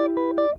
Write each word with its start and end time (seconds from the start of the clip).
You 0.00 0.49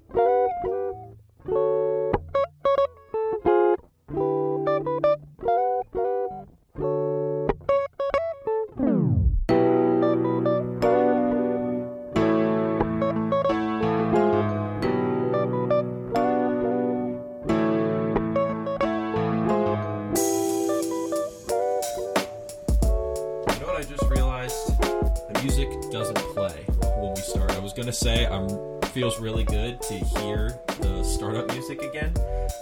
really 29.32 29.44
good 29.46 29.82
to 29.82 29.94
hear 29.94 30.60
the 30.82 31.02
startup 31.06 31.50
music 31.54 31.82
again, 31.84 32.14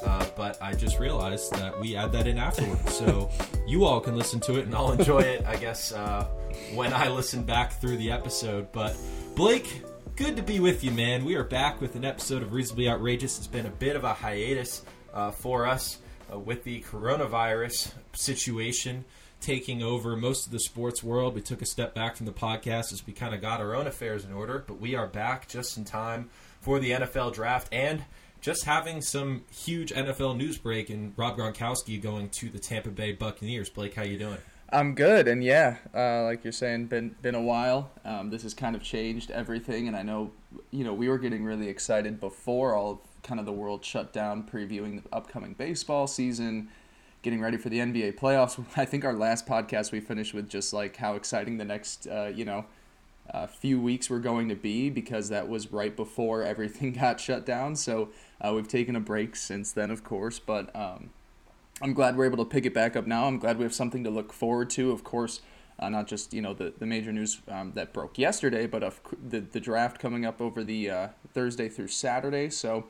uh, 0.06 0.24
but 0.36 0.56
I 0.62 0.74
just 0.74 1.00
realized 1.00 1.52
that 1.54 1.80
we 1.80 1.96
add 1.96 2.12
that 2.12 2.28
in 2.28 2.38
afterwards, 2.38 2.94
so 2.94 3.32
you 3.68 3.86
all 3.86 4.00
can 4.00 4.16
listen 4.16 4.40
to 4.42 4.60
it 4.60 4.66
and 4.66 4.76
I'll 4.76 4.92
enjoy 4.92 5.22
it. 5.22 5.44
I 5.48 5.56
guess 5.56 5.92
uh, 5.92 6.26
when 6.76 6.94
I 6.94 7.08
listen 7.08 7.42
back 7.42 7.74
through 7.82 7.98
the 7.98 8.12
episode. 8.12 8.72
But 8.72 8.96
Blake, 9.36 9.82
good 10.16 10.36
to 10.36 10.44
be 10.44 10.60
with 10.60 10.84
you, 10.84 10.92
man. 10.92 11.26
We 11.26 11.34
are 11.38 11.44
back 11.44 11.82
with 11.82 11.96
an 11.96 12.06
episode 12.06 12.44
of 12.44 12.54
Reasonably 12.54 12.88
Outrageous. 12.88 13.40
It's 13.40 13.48
been 13.48 13.66
a 13.66 13.72
bit 13.72 13.96
of 13.96 14.04
a 14.04 14.14
hiatus 14.14 14.84
uh, 15.12 15.32
for 15.32 15.66
us 15.66 15.98
uh, 16.32 16.38
with 16.38 16.64
the 16.66 16.82
coronavirus 16.84 17.94
situation 18.14 19.06
taking 19.42 19.82
over 19.82 20.16
most 20.16 20.46
of 20.46 20.52
the 20.52 20.60
sports 20.60 21.02
world. 21.02 21.34
We 21.34 21.42
took 21.42 21.64
a 21.64 21.66
step 21.66 21.96
back 21.96 22.16
from 22.16 22.28
the 22.28 22.32
podcast 22.32 22.94
as 22.94 23.08
we 23.08 23.14
kind 23.14 23.34
of 23.34 23.42
got 23.42 23.60
our 23.60 23.74
own 23.74 23.88
affairs 23.88 24.24
in 24.24 24.34
order, 24.34 24.64
but 24.68 24.80
we 24.80 24.94
are 24.94 25.08
back 25.08 25.48
just 25.48 25.78
in 25.78 25.84
time 25.86 26.30
for 26.70 26.78
the 26.78 26.92
NFL 26.92 27.34
draft 27.34 27.68
and 27.72 28.04
just 28.42 28.66
having 28.66 29.02
some 29.02 29.44
huge 29.52 29.92
NFL 29.92 30.38
news 30.38 30.60
break 30.60 30.92
and 30.92 31.14
Rob 31.18 31.36
Gronkowski 31.36 32.00
going 32.00 32.30
to 32.30 32.48
the 32.48 32.60
Tampa 32.60 32.90
Bay 32.90 33.12
Buccaneers. 33.12 33.72
Blake, 33.72 33.96
how 33.96 34.04
you 34.04 34.20
doing? 34.20 34.38
I'm 34.72 34.94
good, 34.94 35.28
and 35.28 35.44
yeah, 35.44 35.78
uh, 35.96 36.26
like 36.26 36.44
you're 36.44 36.54
saying, 36.54 36.86
been 36.86 37.16
been 37.24 37.34
a 37.34 37.42
while. 37.42 37.90
Um, 38.06 38.30
this 38.30 38.44
has 38.44 38.54
kind 38.54 38.76
of 38.76 38.84
changed 38.84 39.32
everything, 39.32 39.88
and 39.88 39.98
I 39.98 40.04
know, 40.04 40.30
you 40.70 40.84
know, 40.84 40.94
we 40.94 41.10
were 41.10 41.18
getting 41.18 41.44
really 41.44 41.68
excited 41.70 42.20
before 42.20 42.76
all 42.76 42.92
of 42.92 43.00
kind 43.24 43.40
of 43.40 43.48
the 43.48 43.52
world 43.52 43.84
shut 43.84 44.14
down, 44.14 44.44
previewing 44.44 45.02
the 45.02 45.10
upcoming 45.12 45.56
baseball 45.56 46.06
season, 46.06 46.70
getting 47.24 47.42
ready 47.42 47.58
for 47.58 47.70
the 47.70 47.80
NBA 47.80 48.20
playoffs. 48.20 48.64
I 48.78 48.86
think 48.86 49.06
our 49.06 49.14
last 49.14 49.48
podcast 49.48 49.92
we 49.92 50.02
finished 50.02 50.36
with 50.36 50.48
just 50.48 50.72
like 50.72 50.98
how 50.98 51.16
exciting 51.16 51.58
the 51.58 51.66
next, 51.66 52.06
uh, 52.06 52.32
you 52.32 52.46
know, 52.46 52.66
uh, 53.34 53.48
few 53.48 53.80
weeks 53.80 54.10
were 54.10 54.20
going 54.20 54.50
to 54.50 54.56
be 54.56 54.90
because 54.90 55.30
that 55.30 55.48
was 55.48 55.72
right 55.72 55.96
before 55.96 56.44
everything 56.44 56.94
got 57.00 57.20
shut 57.20 57.46
down. 57.46 57.76
So 57.76 58.10
uh, 58.42 58.54
we've 58.54 58.68
taken 58.68 58.96
a 58.96 59.00
break 59.00 59.36
since 59.36 59.72
then, 59.72 59.92
of 59.92 60.04
course, 60.04 60.40
but. 60.40 60.76
Um, 60.76 61.12
I'm 61.82 61.94
glad 61.94 62.18
we're 62.18 62.26
able 62.26 62.44
to 62.44 62.46
pick 62.46 62.66
it 62.66 62.74
back 62.74 62.96
up 62.96 63.08
now. 63.08 63.26
I'm 63.26 63.40
glad 63.40 63.58
we 63.58 63.64
have 63.64 63.74
something 63.74 64.04
to 64.04 64.10
look 64.10 64.34
forward 64.34 64.70
to. 64.72 64.92
Of 64.92 65.04
course, 65.04 65.42
uh, 65.80 65.90
not 65.90 66.08
just 66.08 66.34
you 66.34 66.42
know 66.42 66.54
the, 66.54 66.74
the 66.78 66.86
major 66.86 67.12
news 67.12 67.42
um, 67.48 67.72
that 67.76 67.94
broke 67.94 68.18
yesterday, 68.18 68.68
but 68.68 68.84
of 68.84 69.00
the 69.30 69.40
the 69.40 69.60
draft 69.60 70.00
coming 70.00 70.26
up 70.26 70.42
over 70.42 70.64
the 70.64 70.90
uh, 70.90 71.08
Thursday 71.34 71.70
through 71.70 71.88
Saturday. 71.88 72.50
So, 72.50 72.86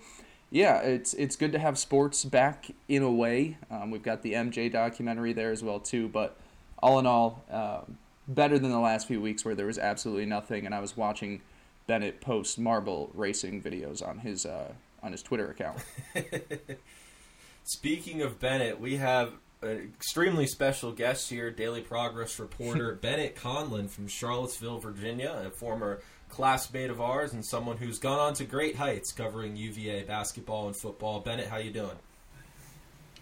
yeah, 0.50 0.80
it's 0.80 1.14
it's 1.14 1.36
good 1.36 1.52
to 1.52 1.60
have 1.60 1.78
sports 1.78 2.26
back 2.26 2.72
in 2.88 3.04
a 3.04 3.12
way. 3.12 3.58
Um, 3.70 3.92
we've 3.92 4.04
got 4.04 4.24
the 4.24 4.34
MJ 4.34 4.72
documentary 4.72 5.34
there 5.34 5.52
as 5.52 5.64
well 5.64 5.80
too. 5.80 6.08
But 6.08 6.36
all 6.82 6.98
in 6.98 7.06
all, 7.06 7.44
uh, 7.52 7.82
better 8.30 8.58
than 8.60 8.72
the 8.72 8.80
last 8.80 9.08
few 9.08 9.20
weeks 9.20 9.44
where 9.44 9.56
there 9.56 9.66
was 9.66 9.78
absolutely 9.78 10.26
nothing, 10.26 10.66
and 10.66 10.74
I 10.74 10.80
was 10.80 10.96
watching 10.96 11.42
Bennett 11.88 12.22
post 12.22 12.60
marble 12.60 13.10
racing 13.14 13.62
videos 13.62 14.08
on 14.08 14.20
his 14.20 14.46
uh, 14.46 14.72
on 15.04 15.12
his 15.12 15.22
Twitter 15.22 15.50
account. 15.50 15.80
Speaking 17.64 18.22
of 18.22 18.40
Bennett, 18.40 18.80
we 18.80 18.98
have 18.98 19.34
an 19.62 19.92
extremely 19.96 20.48
special 20.48 20.92
guest 20.92 21.30
here, 21.30 21.52
Daily 21.52 21.82
Progress 21.82 22.40
reporter 22.40 22.94
Bennett 23.02 23.36
Conlon 23.36 23.90
from 23.90 24.08
Charlottesville, 24.08 24.80
Virginia, 24.80 25.44
a 25.46 25.50
former 25.50 26.02
classmate 26.30 26.92
of 26.92 27.02
ours 27.02 27.34
and 27.34 27.44
someone 27.44 27.78
who's 27.78 27.98
gone 27.98 28.20
on 28.20 28.34
to 28.36 28.46
great 28.46 28.76
heights 28.76 29.12
covering 29.12 29.56
UVA 29.56 30.04
basketball 30.04 30.68
and 30.68 30.78
football. 30.78 31.20
Bennett, 31.20 31.48
how 31.48 31.58
you 31.58 31.72
doing? 31.72 31.98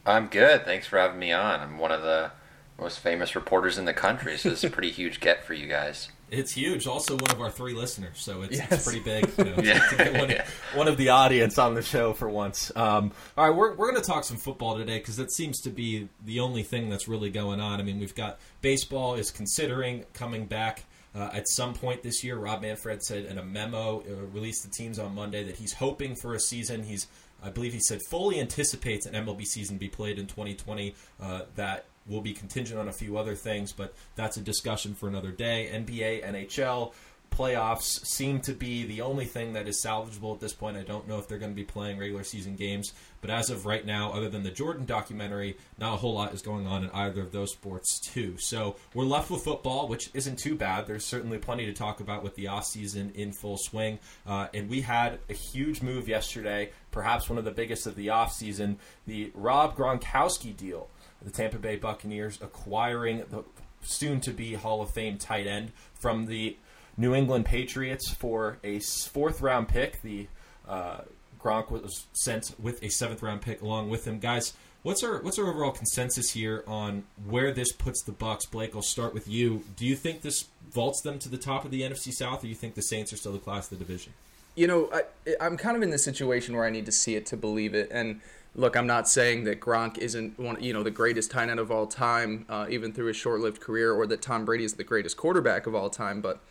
I'm 0.06 0.28
good. 0.28 0.66
Thanks 0.66 0.88
for 0.88 1.00
having 1.00 1.20
me 1.20 1.32
on. 1.32 1.60
I'm 1.60 1.78
one 1.78 1.92
of 1.92 2.02
the 2.02 2.32
most 2.80 3.00
famous 3.00 3.36
reporters 3.36 3.78
in 3.78 3.86
the 3.86 3.94
country, 3.94 4.38
so 4.38 4.50
this 4.50 4.60
is 4.64 4.64
a 4.66 4.74
pretty 4.74 4.92
huge 4.92 5.20
get 5.20 5.44
for 5.46 5.54
you 5.54 5.68
guys. 5.68 6.10
It's 6.30 6.52
huge. 6.52 6.88
Also, 6.88 7.16
one 7.16 7.32
of 7.32 7.40
our 7.40 7.50
three 7.50 7.74
listeners, 7.74 8.18
so 8.20 8.42
it's, 8.42 8.58
Yes. 8.58 8.70
it's 8.70 8.84
pretty 8.84 9.00
big. 9.00 9.32
You 9.38 9.46
know, 9.46 9.56
Yeah. 9.64 9.80
to 9.88 9.96
get 9.96 10.14
one, 10.20 10.30
Yeah. 10.30 10.46
one 10.76 10.90
of 10.90 10.98
the 10.98 11.08
audience 11.08 11.58
on 11.58 11.74
the 11.74 11.82
show 11.82 12.12
for 12.12 12.28
once. 12.28 12.70
Um, 12.76 13.14
all 13.38 13.48
right, 13.48 13.56
we're, 13.56 13.76
we're 13.76 13.90
going 13.90 14.02
to 14.04 14.06
talk 14.06 14.26
some 14.26 14.36
football 14.36 14.78
today 14.78 14.98
because 14.98 15.16
that 15.16 15.32
seems 15.32 15.62
to 15.62 15.70
be 15.70 16.10
the 16.26 16.42
only 16.42 16.64
thing 16.64 16.90
that's 16.90 17.08
really 17.08 17.30
going 17.30 17.62
on. 17.62 17.80
I 17.80 17.84
mean, 17.84 17.98
we've 17.98 18.14
got 18.14 18.40
baseball 18.62 19.16
is 19.16 19.32
considering 19.32 20.04
coming 20.12 20.48
back. 20.48 20.84
Uh, 21.16 21.30
at 21.32 21.48
some 21.48 21.74
point 21.74 22.04
this 22.04 22.26
year, 22.26 22.36
Rob 22.36 22.62
Manfred 22.62 23.04
said 23.04 23.24
in 23.24 23.38
a 23.38 23.44
memo 23.46 24.02
uh, 24.02 24.14
released 24.34 24.64
to 24.64 24.70
teams 24.70 25.00
on 25.00 25.16
Monday 25.16 25.46
that 25.46 25.56
he's 25.56 25.72
hoping 25.72 26.14
for 26.14 26.34
a 26.34 26.42
season. 26.42 26.84
He's, 26.84 27.08
I 27.42 27.52
believe, 27.52 27.72
he 27.72 27.80
said 27.80 28.02
fully 28.10 28.42
anticipates 28.42 29.06
an 29.06 29.14
MLB 29.14 29.46
season 29.46 29.78
be 29.78 29.88
played 29.88 30.20
in 30.20 30.28
2020. 30.28 30.94
Uh, 31.22 31.44
that 31.56 31.86
will 32.08 32.22
be 32.22 32.34
contingent 32.34 32.80
on 32.80 32.88
a 32.88 32.94
few 32.94 33.18
other 33.18 33.36
things, 33.36 33.72
but 33.72 33.94
that's 34.16 34.38
a 34.38 34.42
discussion 34.42 34.94
for 34.94 35.08
another 35.08 35.32
day. 35.32 35.70
NBA, 35.74 36.26
NHL, 36.26 36.94
playoffs 37.30 38.06
seem 38.06 38.40
to 38.42 38.54
be 38.54 38.84
the 38.84 39.02
only 39.02 39.26
thing 39.26 39.54
that 39.54 39.68
is 39.68 39.84
salvageable 39.84 40.34
at 40.34 40.40
this 40.40 40.54
point. 40.54 40.78
I 40.78 40.84
don't 40.84 41.08
know 41.08 41.20
if 41.20 41.28
they're 41.28 41.38
going 41.38 41.52
to 41.52 41.56
be 41.56 41.64
playing 41.64 42.00
regular 42.00 42.24
season 42.24 42.56
games, 42.56 42.94
but 43.22 43.30
as 43.30 43.50
of 43.50 43.66
right 43.66 43.86
now, 43.86 44.12
other 44.12 44.30
than 44.30 44.44
the 44.44 44.50
Jordan 44.50 44.86
documentary, 44.86 45.58
not 45.78 45.94
a 45.94 45.98
whole 45.98 46.14
lot 46.14 46.34
is 46.34 46.42
going 46.42 46.66
on 46.66 46.84
in 46.84 46.90
either 46.92 47.22
of 47.22 47.32
those 47.32 47.52
sports 47.52 48.00
too. 48.00 48.38
So 48.40 48.76
we're 48.94 49.06
left 49.06 49.30
with 49.30 49.44
football, 49.44 49.88
which 49.88 50.10
isn't 50.14 50.40
too 50.40 50.56
bad. 50.56 50.88
There's 50.88 51.06
certainly 51.06 51.38
plenty 51.38 51.66
to 51.66 51.74
talk 51.74 52.00
about 52.00 52.24
with 52.24 52.36
the 52.36 52.46
offseason 52.46 53.14
in 53.16 53.32
full 53.32 53.58
swing, 53.58 54.00
uh, 54.26 54.48
and 54.54 54.70
we 54.70 54.82
had 54.82 55.20
a 55.30 55.34
huge 55.34 55.82
move 55.82 56.08
yesterday, 56.08 56.72
perhaps 56.92 57.30
one 57.30 57.38
of 57.38 57.46
the 57.46 57.52
biggest 57.52 57.86
of 57.86 57.96
the 57.96 58.08
offseason, 58.08 58.78
the 59.06 59.32
Rob 59.36 59.76
Gronkowski 59.76 60.56
deal 60.56 60.90
the 61.28 61.34
Tampa 61.34 61.58
Bay 61.58 61.76
Buccaneers 61.76 62.40
acquiring 62.42 63.24
the 63.30 63.44
soon 63.84 64.22
to 64.22 64.32
be 64.32 64.54
Hall 64.54 64.82
of 64.82 64.92
Fame 64.92 65.18
tight 65.18 65.46
end 65.46 65.74
from 65.94 66.26
the 66.26 66.56
New 66.96 67.14
England 67.14 67.46
Patriots 67.46 68.10
for 68.12 68.58
a 68.64 68.80
fourth 68.80 69.42
round 69.42 69.68
pick. 69.68 70.02
The 70.02 70.28
uh, 70.68 71.02
Gronk 71.40 71.70
was 71.70 72.06
sent 72.14 72.56
with 72.58 72.82
a 72.82 72.90
seventh 72.90 73.22
round 73.22 73.42
pick 73.42 73.62
along 73.62 73.90
with 73.90 74.08
him. 74.08 74.20
Guys, 74.20 74.54
what's 74.84 75.04
our 75.04 75.22
what's 75.22 75.38
our 75.38 75.48
overall 75.48 75.72
consensus 75.72 76.32
here 76.32 76.64
on 76.66 77.04
where 77.26 77.52
this 77.52 77.74
puts 77.74 78.02
the 78.04 78.14
Bucks? 78.14 78.46
Blake, 78.46 78.74
I'll 78.74 78.82
start 78.82 79.14
with 79.14 79.28
you. 79.28 79.66
Do 79.76 79.86
you 79.86 79.98
think 79.98 80.22
this 80.22 80.46
vaults 80.74 81.02
them 81.02 81.20
to 81.20 81.30
the 81.30 81.38
top 81.38 81.66
of 81.66 81.72
the 81.72 81.82
NFC 81.82 82.14
South, 82.14 82.40
or 82.40 82.42
do 82.44 82.48
you 82.48 82.56
think 82.56 82.76
the 82.76 82.82
Saints 82.82 83.12
are 83.12 83.18
still 83.18 83.34
the 83.34 83.40
class 83.40 83.70
of 83.70 83.78
the 83.78 83.84
division? 83.84 84.14
you 84.58 84.66
know, 84.66 84.90
I, 84.92 85.04
I'm 85.40 85.56
kind 85.56 85.78
of 85.78 85.84
in 85.84 85.92
the 85.92 86.00
situation 86.00 86.56
where 86.56 86.66
I 86.66 86.72
need 86.72 86.88
to 86.88 86.92
see 86.92 87.16
it 87.16 87.28
to 87.28 87.38
believe 87.38 87.76
it. 87.76 87.90
And 87.92 88.20
look, 88.56 88.76
I'm 88.76 88.88
not 88.88 89.08
saying 89.08 89.44
that 89.46 89.60
Gronk 89.60 89.98
isn't 89.98 90.40
one, 90.40 90.62
you 90.62 90.74
know, 90.74 90.84
the 90.84 90.92
greatest 90.92 91.32
tight 91.32 91.50
end 91.50 91.60
of 91.60 91.72
all 91.72 91.88
time, 91.88 92.46
uh, 92.50 92.66
even 92.70 92.92
through 92.92 93.08
his 93.08 93.16
short-lived 93.18 93.62
career, 93.62 93.94
or 93.94 94.08
that 94.08 94.22
Tom 94.22 94.46
Brady 94.46 94.64
is 94.64 94.74
the 94.74 94.84
greatest 94.84 95.18
quarterback 95.18 95.68
of 95.68 95.76
all 95.76 95.90
time. 95.90 96.22
But 96.22 96.42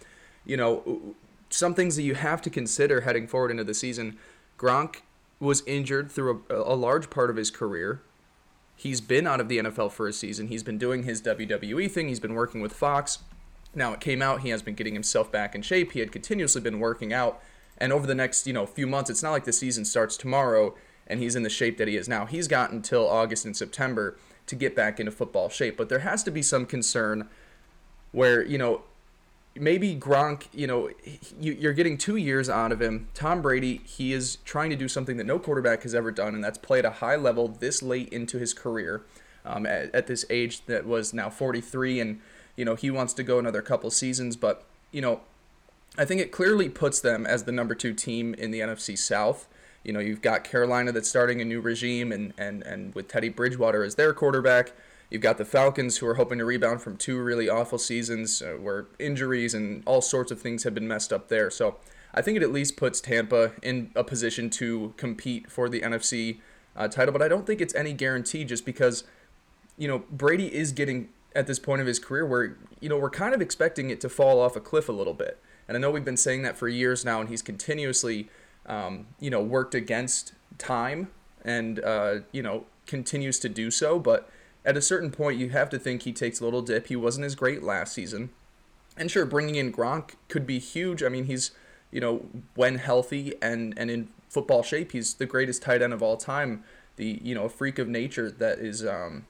you 0.44 0.56
know, 0.56 1.14
some 1.50 1.74
things 1.74 1.96
that 1.96 2.02
you 2.02 2.14
have 2.14 2.40
to 2.42 2.50
consider 2.50 3.02
heading 3.02 3.26
forward 3.26 3.50
into 3.50 3.64
the 3.64 3.74
season. 3.74 4.18
Gronk 4.58 5.02
was 5.38 5.62
injured 5.66 6.10
through 6.10 6.44
a, 6.48 6.54
a 6.54 6.76
large 6.76 7.10
part 7.10 7.28
of 7.30 7.36
his 7.36 7.50
career. 7.50 8.02
He's 8.74 9.00
been 9.00 9.26
out 9.26 9.40
of 9.40 9.48
the 9.48 9.58
NFL 9.58 9.92
for 9.92 10.06
a 10.06 10.12
season. 10.12 10.48
He's 10.48 10.62
been 10.62 10.78
doing 10.78 11.02
his 11.02 11.22
WWE 11.22 11.90
thing. 11.90 12.08
He's 12.08 12.20
been 12.20 12.34
working 12.34 12.60
with 12.60 12.72
Fox. 12.72 13.18
Now 13.74 13.92
it 13.92 14.00
came 14.00 14.22
out 14.22 14.40
he 14.40 14.48
has 14.50 14.62
been 14.62 14.74
getting 14.74 14.94
himself 14.94 15.30
back 15.30 15.54
in 15.54 15.62
shape. 15.62 15.92
He 15.92 16.00
had 16.00 16.12
continuously 16.12 16.60
been 16.60 16.78
working 16.80 17.12
out, 17.12 17.42
and 17.78 17.92
over 17.92 18.06
the 18.06 18.14
next 18.14 18.46
you 18.46 18.52
know 18.52 18.64
few 18.66 18.86
months, 18.86 19.10
it's 19.10 19.22
not 19.22 19.32
like 19.32 19.44
the 19.44 19.52
season 19.52 19.84
starts 19.84 20.16
tomorrow 20.16 20.74
and 21.06 21.20
he's 21.20 21.36
in 21.36 21.42
the 21.42 21.50
shape 21.50 21.78
that 21.78 21.88
he 21.88 21.96
is 21.96 22.08
now. 22.08 22.26
He's 22.26 22.48
got 22.48 22.70
until 22.70 23.08
August 23.08 23.44
and 23.44 23.56
September 23.56 24.16
to 24.46 24.54
get 24.54 24.76
back 24.76 25.00
into 25.00 25.12
football 25.12 25.48
shape. 25.48 25.76
But 25.76 25.88
there 25.88 26.00
has 26.00 26.22
to 26.24 26.30
be 26.30 26.42
some 26.42 26.66
concern 26.66 27.28
where 28.12 28.42
you 28.42 28.58
know 28.58 28.82
maybe 29.58 29.96
Gronk, 29.96 30.46
you 30.52 30.66
know, 30.66 30.90
you, 31.40 31.52
you're 31.52 31.72
getting 31.72 31.98
two 31.98 32.16
years 32.16 32.48
out 32.48 32.72
of 32.72 32.80
him. 32.80 33.08
Tom 33.14 33.42
Brady, 33.42 33.80
he 33.84 34.12
is 34.12 34.36
trying 34.44 34.70
to 34.70 34.76
do 34.76 34.88
something 34.88 35.16
that 35.16 35.24
no 35.24 35.38
quarterback 35.38 35.82
has 35.82 35.94
ever 35.94 36.10
done, 36.10 36.34
and 36.34 36.44
that's 36.44 36.58
play 36.58 36.78
at 36.78 36.84
a 36.84 36.90
high 36.90 37.16
level 37.16 37.48
this 37.48 37.82
late 37.82 38.08
into 38.10 38.38
his 38.38 38.54
career. 38.54 39.02
Um, 39.44 39.64
at, 39.64 39.94
at 39.94 40.08
this 40.08 40.24
age 40.28 40.66
that 40.66 40.86
was 40.86 41.14
now 41.14 41.30
43, 41.30 42.00
and 42.00 42.20
you 42.56 42.64
know 42.64 42.74
he 42.74 42.90
wants 42.90 43.12
to 43.14 43.22
go 43.22 43.38
another 43.38 43.62
couple 43.62 43.90
seasons, 43.90 44.36
but 44.36 44.64
you 44.90 45.00
know, 45.00 45.20
I 45.96 46.04
think 46.04 46.20
it 46.20 46.32
clearly 46.32 46.68
puts 46.68 47.00
them 47.00 47.26
as 47.26 47.44
the 47.44 47.52
number 47.52 47.74
two 47.74 47.94
team 47.94 48.34
in 48.34 48.50
the 48.50 48.60
NFC 48.60 48.98
South. 48.98 49.46
You 49.86 49.92
know, 49.92 50.00
you've 50.00 50.20
got 50.20 50.42
Carolina 50.42 50.90
that's 50.90 51.08
starting 51.08 51.40
a 51.40 51.44
new 51.44 51.60
regime, 51.60 52.10
and 52.10 52.34
and 52.36 52.64
and 52.64 52.92
with 52.96 53.06
Teddy 53.06 53.28
Bridgewater 53.28 53.84
as 53.84 53.94
their 53.94 54.12
quarterback. 54.12 54.72
You've 55.10 55.22
got 55.22 55.38
the 55.38 55.44
Falcons 55.44 55.98
who 55.98 56.08
are 56.08 56.14
hoping 56.14 56.38
to 56.38 56.44
rebound 56.44 56.82
from 56.82 56.96
two 56.96 57.22
really 57.22 57.48
awful 57.48 57.78
seasons 57.78 58.42
uh, 58.42 58.56
where 58.60 58.86
injuries 58.98 59.54
and 59.54 59.84
all 59.86 60.02
sorts 60.02 60.32
of 60.32 60.42
things 60.42 60.64
have 60.64 60.74
been 60.74 60.88
messed 60.88 61.12
up 61.12 61.28
there. 61.28 61.48
So 61.48 61.76
I 62.12 62.22
think 62.22 62.36
it 62.36 62.42
at 62.42 62.50
least 62.50 62.76
puts 62.76 63.00
Tampa 63.00 63.52
in 63.62 63.92
a 63.94 64.02
position 64.02 64.50
to 64.50 64.94
compete 64.96 65.48
for 65.48 65.68
the 65.68 65.80
NFC 65.80 66.38
uh, 66.74 66.88
title. 66.88 67.12
But 67.12 67.22
I 67.22 67.28
don't 67.28 67.46
think 67.46 67.60
it's 67.60 67.74
any 67.76 67.92
guarantee 67.92 68.44
just 68.44 68.66
because, 68.66 69.04
you 69.78 69.86
know, 69.86 70.02
Brady 70.10 70.52
is 70.52 70.72
getting 70.72 71.10
at 71.36 71.46
this 71.46 71.60
point 71.60 71.80
of 71.80 71.86
his 71.86 72.00
career 72.00 72.26
where, 72.26 72.56
you 72.80 72.88
know, 72.88 72.98
we're 72.98 73.10
kind 73.10 73.32
of 73.32 73.40
expecting 73.40 73.90
it 73.90 74.00
to 74.00 74.08
fall 74.08 74.40
off 74.40 74.56
a 74.56 74.60
cliff 74.60 74.88
a 74.88 74.92
little 74.92 75.14
bit. 75.14 75.38
And 75.68 75.76
I 75.76 75.80
know 75.80 75.92
we've 75.92 76.04
been 76.04 76.16
saying 76.16 76.42
that 76.42 76.56
for 76.56 76.66
years 76.66 77.04
now, 77.04 77.20
and 77.20 77.28
he's 77.28 77.42
continuously, 77.42 78.28
um, 78.66 79.06
you 79.20 79.30
know, 79.30 79.42
worked 79.42 79.74
against 79.74 80.32
time 80.58 81.08
and, 81.44 81.80
uh, 81.80 82.16
you 82.32 82.42
know, 82.42 82.64
continues 82.86 83.38
to 83.40 83.48
do 83.48 83.70
so. 83.70 83.98
But 83.98 84.28
at 84.64 84.76
a 84.76 84.82
certain 84.82 85.10
point, 85.10 85.38
you 85.38 85.50
have 85.50 85.70
to 85.70 85.78
think 85.78 86.02
he 86.02 86.12
takes 86.12 86.40
a 86.40 86.44
little 86.44 86.62
dip. 86.62 86.88
He 86.88 86.96
wasn't 86.96 87.26
as 87.26 87.34
great 87.34 87.62
last 87.62 87.94
season. 87.94 88.30
And 88.96 89.10
sure, 89.10 89.26
bringing 89.26 89.54
in 89.54 89.72
Gronk 89.72 90.12
could 90.28 90.46
be 90.46 90.58
huge. 90.58 91.02
I 91.02 91.08
mean, 91.08 91.24
he's, 91.24 91.52
you 91.90 92.00
know, 92.00 92.26
when 92.54 92.78
healthy 92.78 93.34
and, 93.40 93.74
and 93.76 93.90
in 93.90 94.08
football 94.28 94.62
shape, 94.62 94.92
he's 94.92 95.14
the 95.14 95.26
greatest 95.26 95.62
tight 95.62 95.82
end 95.82 95.92
of 95.92 96.02
all 96.02 96.16
time. 96.16 96.64
The, 96.96 97.20
you 97.22 97.34
know, 97.34 97.44
a 97.44 97.48
freak 97.48 97.78
of 97.78 97.88
nature 97.88 98.30
that 98.30 98.58
is, 98.58 98.84
um, 98.84 99.26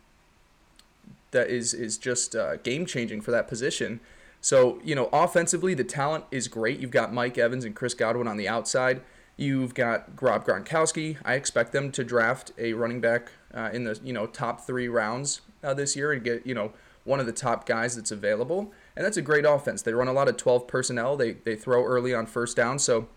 that 1.33 1.49
is, 1.49 1.75
is 1.75 1.99
just 1.99 2.37
uh, 2.37 2.57
game 2.57 2.87
changing 2.87 3.21
for 3.21 3.33
that 3.33 3.49
position. 3.49 4.01
So, 4.41 4.81
you 4.85 4.95
know, 4.95 5.09
offensively, 5.13 5.75
the 5.75 5.83
talent 5.83 6.25
is 6.31 6.47
great. 6.47 6.79
You've 6.79 6.93
got 6.93 7.13
Mike 7.13 7.37
Evans 7.37 7.65
and 7.65 7.75
Chris 7.75 7.95
Godwin 7.95 8.29
on 8.29 8.37
the 8.37 8.49
outside. 8.49 9.01
You've 9.37 9.75
got 9.75 10.21
Rob 10.21 10.47
Gronkowski. 10.47 11.19
I 11.25 11.35
expect 11.35 11.73
them 11.73 11.93
to 11.93 12.05
draft 12.05 12.53
a 12.57 12.73
running 12.73 13.01
back 13.01 13.33
uh, 13.53 13.71
in 13.73 13.85
the, 13.85 13.99
you 14.03 14.13
know, 14.13 14.27
top 14.27 14.67
three 14.67 14.89
rounds 14.89 15.43
uh, 15.63 15.75
this 15.75 15.95
year 15.95 16.13
and 16.13 16.25
get, 16.25 16.47
you 16.47 16.55
know, 16.55 16.73
one 17.05 17.21
of 17.21 17.27
the 17.27 17.33
top 17.33 17.67
guys 17.67 17.97
that's 17.97 18.11
available. 18.11 18.73
And 18.97 19.05
that's 19.05 19.17
a 19.17 19.23
great 19.23 19.45
offense. 19.45 19.83
They 19.83 19.93
run 19.93 20.09
a 20.09 20.13
lot 20.13 20.29
of 20.29 20.37
12 20.37 20.67
personnel. 20.67 21.17
They, 21.17 21.33
they 21.33 21.55
throw 21.55 21.85
early 21.85 22.15
on 22.15 22.27
first 22.27 22.57
down. 22.57 22.79
So 22.79 23.09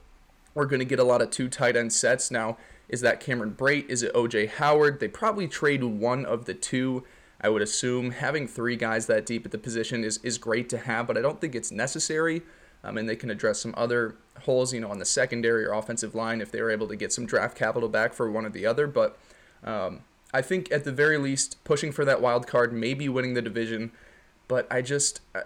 we're 0.54 0.66
going 0.66 0.80
to 0.80 0.86
get 0.86 1.00
a 1.00 1.04
lot 1.04 1.22
of 1.22 1.32
two 1.32 1.48
tight 1.48 1.78
end 1.78 1.94
sets. 1.94 2.30
Now, 2.30 2.58
is 2.90 3.02
that 3.02 3.20
Cameron 3.20 3.56
Brate? 3.58 3.90
Is 3.90 4.04
it 4.04 4.14
OJ 4.14 4.50
Howard? 4.50 5.00
They 5.00 5.08
probably 5.08 5.48
trade 5.48 5.84
one 5.84 6.26
of 6.26 6.46
the 6.46 6.54
two. 6.54 7.06
I 7.42 7.50
would 7.50 7.62
assume 7.62 8.12
having 8.12 8.48
three 8.48 8.76
guys 8.76 9.06
that 9.08 9.26
deep 9.26 9.46
at 9.46 9.52
the 9.52 9.58
position 9.58 10.04
is, 10.04 10.20
is 10.24 10.38
great 10.38 10.68
to 10.70 10.78
have, 10.78 11.08
but 11.08 11.18
I 11.18 11.22
don't 11.22 11.40
think 11.40 11.56
it's 11.56 11.72
necessary. 11.72 12.42
Um, 12.84 12.98
and 12.98 13.10
they 13.10 13.16
can 13.16 13.30
address 13.30 13.60
some 13.60 13.74
other 13.76 14.16
holes, 14.42 14.74
you 14.74 14.80
know, 14.80 14.90
on 14.90 15.00
the 15.00 15.06
secondary 15.06 15.66
or 15.66 15.74
offensive 15.74 16.16
line 16.16 16.40
if 16.40 16.52
they 16.52 16.62
were 16.62 16.72
able 16.72 16.88
to 16.88 16.96
get 16.96 17.12
some 17.12 17.26
draft 17.26 17.58
capital 17.58 17.90
back 17.90 18.14
for 18.14 18.32
one 18.32 18.46
or 18.46 18.50
the 18.50 18.66
other. 18.66 18.88
But 18.88 19.18
um, 19.64 20.02
I 20.34 20.42
think 20.42 20.72
at 20.72 20.86
the 20.86 20.92
very 20.92 21.18
least, 21.18 21.62
pushing 21.64 21.92
for 21.92 22.06
that 22.06 22.22
wild 22.22 22.48
card, 22.48 22.72
maybe 22.72 23.10
winning 23.10 23.34
the 23.34 23.42
division. 23.42 23.92
But 24.48 24.66
I 24.72 24.82
just, 24.82 25.22
I, 25.36 25.42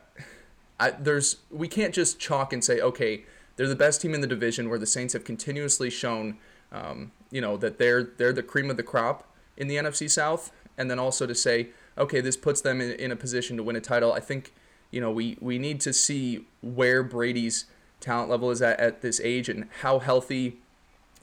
I, 0.79 0.91
there's, 0.91 1.37
we 1.49 1.67
can't 1.67 1.93
just 1.93 2.19
chalk 2.19 2.53
and 2.53 2.63
say, 2.63 2.79
okay, 2.79 3.23
they're 3.55 3.67
the 3.67 3.75
best 3.75 4.01
team 4.01 4.13
in 4.13 4.21
the 4.21 4.27
division, 4.27 4.69
where 4.69 4.79
the 4.79 4.87
Saints 4.87 5.13
have 5.13 5.23
continuously 5.23 5.89
shown, 5.89 6.37
um, 6.71 7.11
you 7.31 7.41
know, 7.41 7.57
that 7.57 7.77
they're 7.77 8.03
they're 8.03 8.33
the 8.33 8.43
cream 8.43 8.69
of 8.69 8.77
the 8.77 8.83
crop 8.83 9.27
in 9.57 9.67
the 9.67 9.75
NFC 9.75 10.09
South, 10.09 10.51
and 10.77 10.89
then 10.89 10.99
also 10.99 11.27
to 11.27 11.35
say, 11.35 11.69
okay, 11.97 12.19
this 12.19 12.35
puts 12.35 12.61
them 12.61 12.81
in, 12.81 12.91
in 12.93 13.11
a 13.11 13.15
position 13.15 13.57
to 13.57 13.63
win 13.63 13.75
a 13.75 13.81
title. 13.81 14.11
I 14.11 14.19
think, 14.19 14.53
you 14.93 15.01
know, 15.01 15.09
we, 15.09 15.37
we 15.41 15.57
need 15.57 15.81
to 15.81 15.91
see 15.91 16.45
where 16.61 17.03
Brady's 17.03 17.65
talent 17.99 18.29
level 18.29 18.51
is 18.51 18.61
at 18.61 18.79
at 18.79 19.01
this 19.01 19.19
age 19.21 19.49
and 19.49 19.67
how 19.81 19.99
healthy 19.99 20.57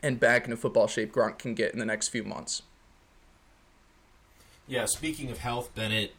and 0.03 0.19
back 0.19 0.45
into 0.45 0.57
football 0.57 0.89
shape 0.89 1.13
Gronk 1.13 1.39
can 1.39 1.55
get 1.55 1.73
in 1.73 1.79
the 1.79 1.85
next 1.85 2.09
few 2.09 2.25
months. 2.25 2.63
Yeah, 4.67 4.87
speaking 4.87 5.31
of 5.31 5.39
health, 5.39 5.75
Bennett, 5.75 6.15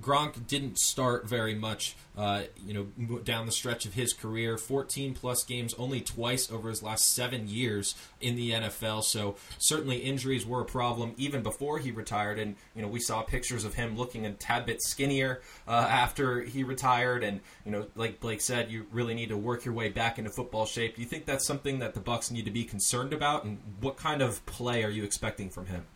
Gronk 0.00 0.46
didn't 0.46 0.78
start 0.78 1.26
very 1.26 1.54
much, 1.54 1.96
uh, 2.16 2.42
you 2.64 2.74
know, 2.74 3.18
down 3.20 3.46
the 3.46 3.52
stretch 3.52 3.86
of 3.86 3.94
his 3.94 4.12
career. 4.12 4.58
14 4.58 5.14
plus 5.14 5.42
games 5.44 5.74
only 5.74 6.00
twice 6.00 6.50
over 6.50 6.68
his 6.68 6.82
last 6.82 7.14
seven 7.14 7.48
years 7.48 7.94
in 8.20 8.36
the 8.36 8.50
NFL. 8.50 9.04
So 9.04 9.36
certainly 9.58 9.98
injuries 9.98 10.44
were 10.44 10.60
a 10.60 10.66
problem 10.66 11.14
even 11.16 11.42
before 11.42 11.78
he 11.78 11.90
retired. 11.90 12.38
And 12.38 12.56
you 12.74 12.82
know, 12.82 12.88
we 12.88 13.00
saw 13.00 13.22
pictures 13.22 13.64
of 13.64 13.74
him 13.74 13.96
looking 13.96 14.26
a 14.26 14.32
tad 14.32 14.66
bit 14.66 14.82
skinnier 14.82 15.40
uh, 15.66 15.86
after 15.88 16.42
he 16.42 16.62
retired. 16.62 17.24
And 17.24 17.40
you 17.64 17.72
know, 17.72 17.86
like 17.94 18.20
Blake 18.20 18.42
said, 18.42 18.70
you 18.70 18.86
really 18.92 19.14
need 19.14 19.30
to 19.30 19.36
work 19.36 19.64
your 19.64 19.74
way 19.74 19.88
back 19.88 20.18
into 20.18 20.30
football 20.30 20.66
shape. 20.66 20.96
Do 20.96 21.02
you 21.02 21.08
think 21.08 21.24
that's 21.24 21.46
something 21.46 21.78
that 21.78 21.94
the 21.94 22.00
Bucks 22.00 22.30
need 22.30 22.44
to 22.44 22.50
be 22.50 22.64
concerned 22.64 23.12
about? 23.12 23.44
And 23.44 23.58
what 23.80 23.96
kind 23.96 24.20
of 24.20 24.44
play 24.46 24.84
are 24.84 24.90
you 24.90 25.04
expecting 25.04 25.48
from 25.48 25.66
him? 25.66 25.86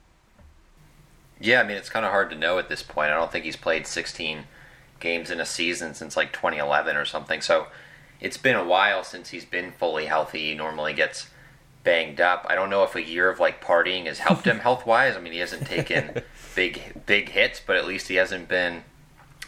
Yeah, 1.41 1.61
I 1.61 1.67
mean, 1.67 1.77
it's 1.77 1.89
kind 1.89 2.05
of 2.05 2.13
hard 2.13 2.31
to 2.31 2.37
know 2.37 2.59
at 2.59 2.69
this 2.69 2.83
point. 2.83 3.11
I 3.11 3.15
don't 3.15 3.33
think 3.33 3.45
he's 3.45 3.57
played 3.57 3.87
16 3.87 4.45
games 5.01 5.31
in 5.31 5.41
a 5.41 5.47
season 5.47 5.95
since 5.95 6.17
like 6.17 6.33
2011 6.33 6.97
or 6.97 7.07
something. 7.07 7.41
So 7.41 7.69
it's 8.21 8.37
been 8.37 8.57
a 8.57 8.65
while 8.65 9.03
since 9.03 9.31
he's 9.31 9.47
been 9.47 9.73
fully 9.73 10.07
healthy. 10.07 10.51
He 10.51 10.55
normally 10.55 10.93
gets 10.93 11.29
banged 11.83 12.21
up. 12.21 12.47
I 12.49 12.55
don't 12.55 12.69
know 12.69 12.85
if 12.85 12.95
a 12.95 13.03
year 13.03 13.31
of 13.31 13.41
like 13.41 13.65
partying 13.65 14.07
has 14.07 14.19
helped 14.19 14.47
him 14.47 14.59
health 14.61 14.87
wise. 14.87 15.17
I 15.17 15.21
mean, 15.21 15.33
he 15.33 15.39
hasn't 15.39 15.67
taken 15.67 16.23
big 16.55 17.07
big 17.07 17.31
hits, 17.31 17.61
but 17.65 17.77
at 17.77 17.87
least 17.87 18.09
he 18.09 18.17
hasn't 18.17 18.49
been 18.49 18.85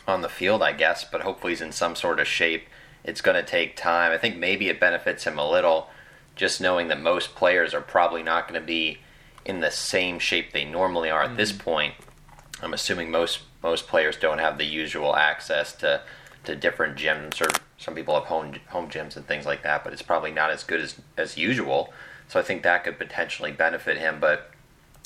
on 0.09 0.23
the 0.23 0.29
field, 0.29 0.63
I 0.63 0.73
guess. 0.73 1.05
But 1.05 1.21
hopefully 1.21 1.53
he's 1.53 1.61
in 1.61 1.73
some 1.73 1.95
sort 1.95 2.19
of 2.19 2.27
shape. 2.27 2.67
It's 3.05 3.21
going 3.21 3.37
to 3.37 3.49
take 3.49 3.77
time. 3.77 4.13
I 4.13 4.19
think 4.19 4.37
maybe 4.37 4.69
it 4.69 4.81
benefits 4.81 5.25
him 5.25 5.39
a 5.39 5.49
little 5.49 5.91
just 6.35 6.61
knowing 6.61 6.89
that 6.89 7.01
most 7.01 7.35
players 7.35 7.75
are 7.75 7.83
probably 7.83 8.23
not 8.23 8.49
going 8.49 8.59
to 8.59 8.67
be 8.67 8.99
in 9.45 9.61
the 9.61 9.71
same 9.71 10.19
shape 10.19 10.53
they 10.53 10.65
normally 10.65 11.11
are 11.11 11.23
at 11.23 11.29
mm-hmm. 11.29 11.37
this 11.37 11.53
point. 11.53 11.95
I'm 12.63 12.75
assuming 12.75 13.11
most 13.11 13.41
most 13.63 13.87
players 13.87 14.17
don't 14.17 14.39
have 14.39 14.59
the 14.59 14.65
usual 14.65 15.17
access 15.17 15.73
to 15.77 16.03
to 16.45 16.57
different 16.57 16.97
gyms 16.97 17.41
or 17.41 17.51
some 17.79 17.95
people 17.95 18.15
have 18.15 18.25
home 18.25 18.55
home 18.69 18.89
gyms 18.89 19.17
and 19.17 19.27
things 19.27 19.47
like 19.47 19.63
that, 19.63 19.85
but 19.85 19.93
it's 19.93 20.03
probably 20.03 20.31
not 20.31 20.51
as 20.51 20.65
good 20.65 20.81
as 20.81 21.01
as 21.17 21.37
usual. 21.37 21.93
So 22.29 22.41
I 22.41 22.43
think 22.43 22.63
that 22.63 22.85
could 22.85 22.99
potentially 22.99 23.53
benefit 23.53 23.99
him. 23.99 24.19
But 24.21 24.51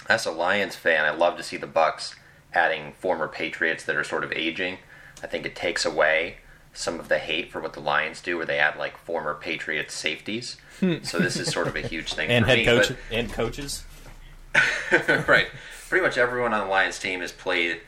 as 0.08 0.26
a 0.26 0.30
Lions 0.30 0.76
fan, 0.76 1.04
I 1.04 1.10
love 1.10 1.36
to 1.38 1.42
see 1.42 1.56
the 1.56 1.66
Bucks 1.66 2.14
adding 2.52 2.92
former 2.92 3.28
Patriots 3.28 3.84
that 3.84 3.96
are 3.96 4.04
sort 4.04 4.24
of 4.24 4.32
aging. 4.32 4.78
I 5.22 5.26
think 5.26 5.44
it 5.44 5.56
takes 5.56 5.84
away 5.84 6.36
some 6.72 7.00
of 7.00 7.08
the 7.08 7.18
hate 7.18 7.50
for 7.50 7.60
what 7.60 7.72
the 7.72 7.80
Lions 7.80 8.20
do, 8.20 8.36
where 8.36 8.46
they 8.46 8.58
add 8.58 8.78
like 8.78 8.96
former 8.98 9.34
Patriots 9.34 9.94
safeties. 9.94 10.58
Hmm. 10.80 10.96
so 11.02 11.18
this 11.18 11.38
is 11.38 11.50
sort 11.50 11.68
of 11.68 11.74
a 11.76 11.80
huge 11.80 12.12
thing 12.12 12.28
and 12.30 12.44
for 12.44 12.50
head 12.50 12.58
me. 12.58 12.64
Coach, 12.66 12.88
but, 12.88 12.98
and 13.10 13.32
coaches. 13.32 13.84
right. 15.28 15.48
Pretty 15.88 16.04
much 16.04 16.18
everyone 16.18 16.52
on 16.52 16.64
the 16.64 16.70
Lions 16.70 16.98
team 16.98 17.20
has 17.20 17.32
played 17.32 17.80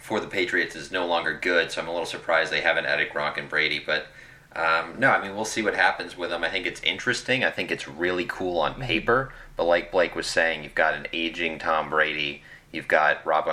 for 0.00 0.20
the 0.20 0.26
Patriots 0.26 0.76
is 0.76 0.90
no 0.90 1.06
longer 1.06 1.38
good, 1.40 1.72
so 1.72 1.80
I'm 1.80 1.88
a 1.88 1.90
little 1.90 2.06
surprised 2.06 2.52
they 2.52 2.60
haven't 2.60 2.86
added 2.86 3.08
Gronk 3.10 3.38
and 3.38 3.48
Brady. 3.48 3.82
But 3.84 4.06
um, 4.54 4.98
no, 4.98 5.10
I 5.10 5.22
mean 5.22 5.34
we'll 5.34 5.44
see 5.44 5.62
what 5.62 5.74
happens 5.74 6.16
with 6.16 6.30
them. 6.30 6.44
I 6.44 6.50
think 6.50 6.66
it's 6.66 6.82
interesting. 6.82 7.42
I 7.42 7.50
think 7.50 7.70
it's 7.70 7.88
really 7.88 8.24
cool 8.26 8.58
on 8.58 8.74
paper. 8.74 9.32
But 9.56 9.64
like 9.64 9.90
Blake 9.90 10.14
was 10.14 10.26
saying, 10.26 10.62
you've 10.62 10.74
got 10.74 10.94
an 10.94 11.06
aging 11.12 11.58
Tom 11.58 11.90
Brady. 11.90 12.42
You've 12.72 12.88
got 12.88 13.24
Rob 13.24 13.46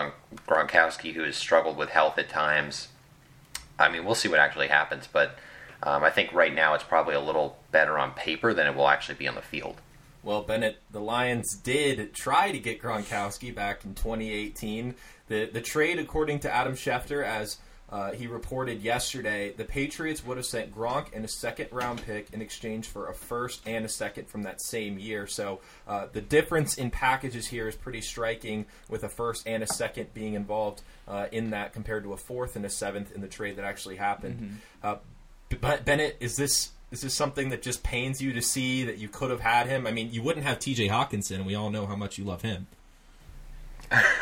Gronkowski 0.48 1.14
who 1.14 1.24
has 1.24 1.36
struggled 1.36 1.78
with 1.78 1.90
health 1.90 2.18
at 2.18 2.28
times. 2.28 2.90
I 3.78 3.90
mean, 3.90 4.04
we'll 4.04 4.16
see 4.16 4.30
what 4.30 4.40
actually 4.40 4.68
happens, 4.68 5.08
but 5.12 5.38
um, 5.84 6.04
I 6.04 6.10
think 6.10 6.34
right 6.34 6.54
now 6.54 6.74
it's 6.74 6.84
probably 6.84 7.16
a 7.16 7.22
little 7.22 7.58
better 7.72 7.98
on 7.98 8.12
paper 8.12 8.54
than 8.54 8.68
it 8.68 8.76
will 8.76 8.88
actually 8.88 9.16
be 9.16 9.28
on 9.28 9.36
the 9.36 9.42
field. 9.42 9.78
Well, 10.24 10.44
Bennett, 10.44 10.78
the 10.92 11.00
Lions 11.00 11.56
did 11.56 12.14
try 12.14 12.52
to 12.52 12.60
get 12.60 12.82
Gronkowski 12.82 13.54
back 13.54 13.84
in 13.86 13.96
2018. 13.96 14.96
The 15.28 15.46
the 15.46 15.62
trade, 15.62 16.00
according 16.00 16.40
to 16.42 16.54
Adam 16.54 16.74
Schefter, 16.74 17.24
as 17.24 17.58
uh, 17.92 18.12
he 18.12 18.28
reported 18.28 18.82
yesterday, 18.82 19.52
the 19.52 19.66
Patriots 19.66 20.26
would 20.26 20.38
have 20.38 20.46
sent 20.46 20.74
Gronk 20.74 21.08
and 21.14 21.26
a 21.26 21.28
second 21.28 21.68
round 21.72 22.02
pick 22.06 22.32
in 22.32 22.42
exchange 22.42 22.88
for 22.88 23.10
a 23.10 23.14
first 23.14 23.62
and 23.68 23.84
a 23.84 23.90
second 23.90 24.30
from 24.30 24.44
that 24.44 24.62
same 24.62 24.98
year. 24.98 25.28
So 25.28 25.60
uh, 25.88 26.08
the 26.12 26.22
difference 26.22 26.78
in 26.78 26.90
packages 26.90 27.48
here 27.48 27.68
is 27.68 27.76
pretty 27.76 28.00
striking, 28.00 28.66
with 28.88 29.04
a 29.04 29.10
first 29.10 29.46
and 29.46 29.62
a 29.62 29.68
second 29.68 30.14
being 30.14 30.36
involved 30.36 30.84
uh, 31.06 31.28
in 31.34 31.50
that 31.50 31.74
compared 31.74 32.04
to 32.04 32.14
a 32.14 32.18
fourth 32.18 32.56
and 32.56 32.66
a 32.66 32.70
seventh 32.70 33.12
in 33.14 33.20
the 33.20 33.28
trade 33.28 33.58
that 33.58 33.66
actually 33.66 33.98
happened. 33.98 34.62
Mm-hmm. 34.82 35.02
Uh, 35.62 35.78
Bennett, 35.84 36.16
is 36.22 36.38
this 36.38 36.70
is 36.92 37.02
this 37.02 37.14
something 37.14 37.50
that 37.50 37.62
just 37.62 37.84
pains 37.84 38.22
you 38.22 38.34
to 38.34 38.42
see 38.42 38.84
that 38.84 38.98
you 38.98 39.08
could 39.08 39.32
have 39.32 39.40
had 39.40 39.68
him? 39.68 39.88
I 39.88 39.92
mean, 39.92 40.12
you 40.12 40.22
wouldn't 40.22 40.46
have 40.46 40.60
T.J. 40.60 40.90
Hockenson, 40.90 41.36
and 41.36 41.46
we 41.46 41.56
all 41.56 41.70
know 41.70 41.86
how 41.86 41.96
much 41.96 42.18
you 42.18 42.26
love 42.26 42.42
him. 42.42 42.68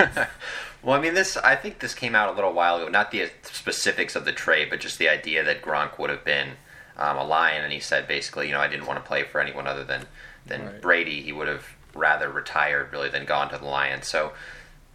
well, 0.84 0.96
I 0.96 1.00
mean, 1.00 1.14
this 1.14 1.38
I 1.38 1.56
think 1.56 1.80
this 1.80 1.94
came 1.94 2.16
out 2.16 2.30
a 2.30 2.32
little 2.34 2.54
while 2.54 2.78
ago. 2.78 2.88
Not 2.88 3.12
the 3.12 3.30
specifics 3.44 4.16
of 4.16 4.26
the 4.26 4.32
trade, 4.32 4.70
but 4.70 4.80
just 4.80 4.98
the 4.98 5.10
idea 5.10 5.44
that 5.44 5.62
Gronk 5.62 6.00
would 6.00 6.10
have 6.10 6.24
been 6.24 6.52
um, 6.98 7.18
a 7.18 7.24
Lion, 7.24 7.64
and 7.64 7.74
he 7.74 7.80
said 7.80 8.08
basically, 8.08 8.48
you 8.48 8.54
know, 8.54 8.60
I 8.60 8.68
didn't 8.68 8.86
want 8.86 9.04
to 9.04 9.08
play 9.08 9.24
for 9.24 9.42
anyone 9.42 9.68
other 9.68 9.84
than 9.84 10.06
than 10.46 10.66
right. 10.66 10.82
Brady. 10.82 11.22
He 11.22 11.32
would 11.32 11.48
have 11.48 11.66
rather 11.94 12.30
retired 12.30 12.92
really 12.92 13.10
than 13.10 13.26
gone 13.26 13.50
to 13.50 13.58
the 13.58 13.66
Lions. 13.66 14.08
So 14.08 14.34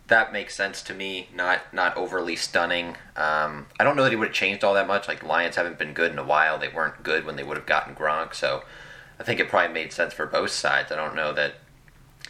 that 0.09 0.33
makes 0.33 0.55
sense 0.55 0.83
to 0.83 0.95
me. 0.95 1.29
Not 1.35 1.73
not 1.73 1.97
overly 1.97 2.37
stunning. 2.37 2.97
Um, 3.17 3.67
I 3.81 3.85
don't 3.85 3.97
know 3.97 4.03
that 4.05 4.11
he 4.11 4.17
would 4.17 4.29
have 4.29 4.35
changed 4.35 4.63
all 4.63 4.75
that 4.75 4.87
much. 4.87 5.09
Like 5.09 5.23
Lions 5.23 5.57
haven't 5.57 5.79
been 5.79 5.95
good 5.95 6.13
in 6.13 6.19
a 6.19 6.25
while. 6.25 6.59
They 6.59 6.69
weren't 6.69 7.03
good 7.03 7.25
when 7.25 7.37
they 7.37 7.43
would 7.45 7.57
have 7.57 7.67
gotten 7.67 7.95
Gronk. 7.95 8.35
So 8.35 8.65
I 9.19 9.23
think 9.23 9.41
it 9.41 9.49
probably 9.49 9.73
made 9.73 9.93
sense 9.93 10.13
for 10.13 10.27
both 10.27 10.51
sides. 10.51 10.93
I 10.93 10.97
don't 10.97 11.15
know 11.17 11.33
that 11.33 11.55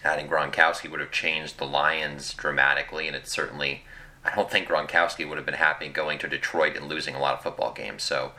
adding 0.05 0.29
Gronkowski 0.29 0.91
would 0.91 1.01
have 1.01 1.11
changed 1.11 1.59
the 1.59 1.65
Lions 1.67 2.35
dramatically, 2.35 3.07
and 3.09 3.17
it 3.17 3.27
certainly. 3.27 3.85
I 4.27 4.35
don't 4.35 4.51
think 4.51 4.69
Gronkowski 4.69 5.29
would 5.29 5.37
have 5.37 5.45
been 5.45 5.55
happy 5.57 5.89
going 5.89 6.19
to 6.21 6.29
Detroit 6.29 6.77
and 6.77 6.89
losing 6.89 7.15
a 7.15 7.21
lot 7.21 7.35
of 7.35 7.43
football 7.43 7.73
games. 7.73 8.03
So 8.03 8.33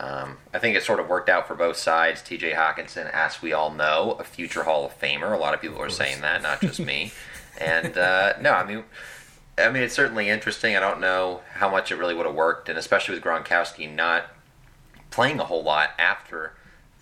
Um, 0.00 0.38
I 0.54 0.58
think 0.60 0.76
it 0.76 0.84
sort 0.84 1.00
of 1.00 1.08
worked 1.08 1.28
out 1.28 1.48
for 1.48 1.54
both 1.56 1.76
sides. 1.76 2.22
T.J. 2.22 2.52
Hockenson, 2.52 3.10
as 3.12 3.42
we 3.42 3.52
all 3.52 3.70
know, 3.72 4.12
a 4.20 4.24
future 4.24 4.62
Hall 4.62 4.84
of 4.86 4.98
Famer. 4.98 5.32
A 5.34 5.36
lot 5.36 5.54
of 5.54 5.60
people 5.60 5.82
are 5.82 5.90
saying 5.90 6.20
that, 6.20 6.40
not 6.40 6.60
just 6.60 6.78
me. 6.80 7.12
and 7.58 7.98
uh, 7.98 8.34
no, 8.40 8.52
I 8.52 8.64
mean, 8.64 8.84
I 9.58 9.70
mean, 9.70 9.82
it's 9.82 9.94
certainly 9.94 10.28
interesting. 10.28 10.76
I 10.76 10.80
don't 10.80 11.00
know 11.00 11.40
how 11.54 11.68
much 11.68 11.90
it 11.90 11.96
really 11.96 12.14
would 12.14 12.26
have 12.26 12.34
worked, 12.34 12.68
and 12.68 12.78
especially 12.78 13.14
with 13.14 13.24
Gronkowski 13.24 13.92
not 13.92 14.26
playing 15.10 15.40
a 15.40 15.44
whole 15.44 15.62
lot 15.62 15.90
after 15.98 16.52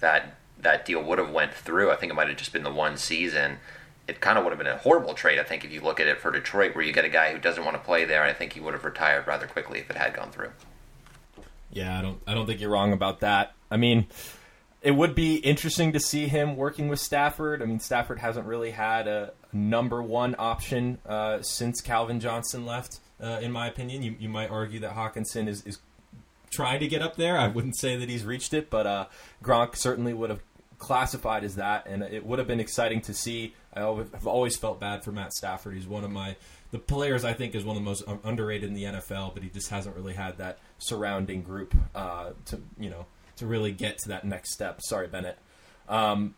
that 0.01 0.37
that 0.59 0.87
deal 0.87 1.03
would 1.03 1.19
have 1.19 1.31
went 1.31 1.53
through. 1.53 1.91
I 1.91 1.97
think 1.97 2.11
it 2.11 2.15
might 2.15 2.29
have 2.29 2.37
just 2.37 2.53
been 2.53 2.65
the 2.65 2.73
one 2.73 2.97
season. 2.97 3.59
It 4.09 4.21
kind 4.21 4.39
of 4.39 4.45
would 4.45 4.51
have 4.51 4.59
been 4.59 4.67
a 4.67 4.79
horrible 4.79 5.15
trade, 5.15 5.39
I 5.39 5.43
think, 5.43 5.65
if 5.65 5.71
you 5.71 5.81
look 5.81 6.01
at 6.01 6.07
it 6.07 6.21
for 6.21 6.31
Detroit, 6.31 6.75
where 6.75 6.85
you 6.85 6.93
get 6.93 7.05
a 7.05 7.09
guy 7.09 7.33
who 7.33 7.39
doesn't 7.39 7.65
want 7.65 7.77
to 7.77 7.83
play 7.83 8.05
there. 8.05 8.23
and 8.23 8.31
I 8.31 8.35
think 8.35 8.53
he 8.53 8.61
would 8.61 8.73
have 8.73 8.85
retired 8.85 9.27
rather 9.27 9.47
quickly 9.47 9.81
if 9.81 9.91
it 9.91 9.97
had 9.97 10.15
gone 10.15 10.31
through. 10.31 10.51
Yeah, 11.71 11.99
I 11.99 12.03
don't 12.03 12.23
I 12.27 12.35
don't 12.35 12.47
think 12.47 12.61
you're 12.61 12.71
wrong 12.71 12.93
about 12.93 13.21
that. 13.21 13.53
I 13.71 13.77
mean, 13.77 14.07
it 14.87 14.95
would 14.95 15.17
be 15.17 15.39
interesting 15.39 15.93
to 15.95 15.99
see 15.99 16.29
him 16.29 16.55
working 16.55 16.87
with 16.87 17.01
Stafford. 17.01 17.61
I 17.61 17.65
mean, 17.65 17.81
Stafford 17.81 18.21
hasn't 18.21 18.47
really 18.47 18.71
had 18.71 19.09
a 19.09 19.33
number 19.53 20.01
one 20.01 20.37
option 20.39 20.99
uh, 21.05 21.43
since 21.43 21.81
Calvin 21.81 22.21
Johnson 22.21 22.65
left. 22.65 23.01
Uh, 23.21 23.41
in 23.43 23.51
my 23.51 23.67
opinion, 23.67 24.05
you, 24.05 24.15
you 24.21 24.29
might 24.29 24.49
argue 24.49 24.79
that 24.79 24.95
Hockenson 24.95 25.49
is, 25.49 25.67
is 25.67 25.81
trying 26.51 26.79
to 26.79 26.87
get 26.87 27.03
up 27.03 27.17
there. 27.17 27.37
I 27.37 27.49
wouldn't 27.49 27.77
say 27.77 27.97
that 27.97 28.09
he's 28.09 28.25
reached 28.25 28.55
it, 28.55 28.71
but 28.71 28.87
uh, 28.87 29.07
Gronk 29.43 29.75
certainly 29.75 30.15
would 30.15 30.31
have 30.31 30.41
classified 30.79 31.43
as 31.43 31.57
that, 31.57 31.89
and 31.89 32.05
it 32.05 32.25
would 32.25 32.39
have 32.39 32.47
been 32.47 32.61
exciting 32.61 33.01
to 33.01 33.13
see. 33.13 33.55
I 33.75 33.81
have 33.81 34.25
always 34.25 34.57
felt 34.57 34.79
bad 34.79 35.03
for 35.03 35.11
Matt 35.11 35.33
Stafford. 35.33 35.75
He's 35.75 35.89
one 35.89 36.05
of 36.05 36.13
my 36.13 36.37
the 36.71 36.79
players 36.79 37.25
I 37.25 37.33
think 37.33 37.57
is 37.57 37.65
one 37.65 37.77
of 37.77 37.83
the 37.83 37.89
most 37.89 38.05
underrated 38.23 38.69
in 38.69 38.75
the 38.75 38.85
NFL, 38.85 39.35
but 39.35 39.43
he 39.43 39.49
just 39.49 39.71
hasn't 39.71 39.97
really 39.97 40.15
had 40.15 40.39
that 40.39 40.59
surrounding 40.79 41.43
group 41.43 41.75
uh, 41.93 42.31
to 42.45 42.61
you 42.79 42.91
know 42.91 43.07
to 43.37 43.47
really 43.47 43.73
get 43.73 43.99
to 43.99 44.09
that 44.09 44.25
next 44.25 44.53
step. 44.53 44.81
Sorry, 44.83 45.07
Bennett. 45.07 45.39
Um, 45.89 46.35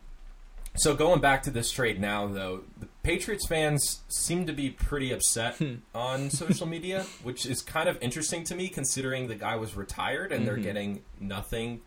so 0.75 0.95
going 0.95 1.19
back 1.19 1.43
to 1.43 1.51
this 1.51 1.71
trade 1.71 1.99
now, 1.99 2.27
though, 2.27 2.61
the 2.79 2.87
Patriots 3.03 3.47
fans 3.47 4.01
seem 4.07 4.45
to 4.45 4.53
be 4.53 4.69
pretty 4.69 5.11
upset 5.11 5.55
hmm. 5.55 5.75
on 5.95 6.29
social 6.29 6.67
media, 6.67 7.05
which 7.23 7.45
is 7.45 7.61
kind 7.61 7.89
of 7.89 7.97
interesting 8.01 8.43
to 8.45 8.55
me, 8.55 8.69
considering 8.69 9.27
the 9.27 9.35
guy 9.35 9.55
was 9.55 9.75
retired 9.75 10.31
and 10.31 10.41
mm-hmm. 10.41 10.45
they're 10.45 10.63
getting 10.63 11.01
nothing 11.19 11.81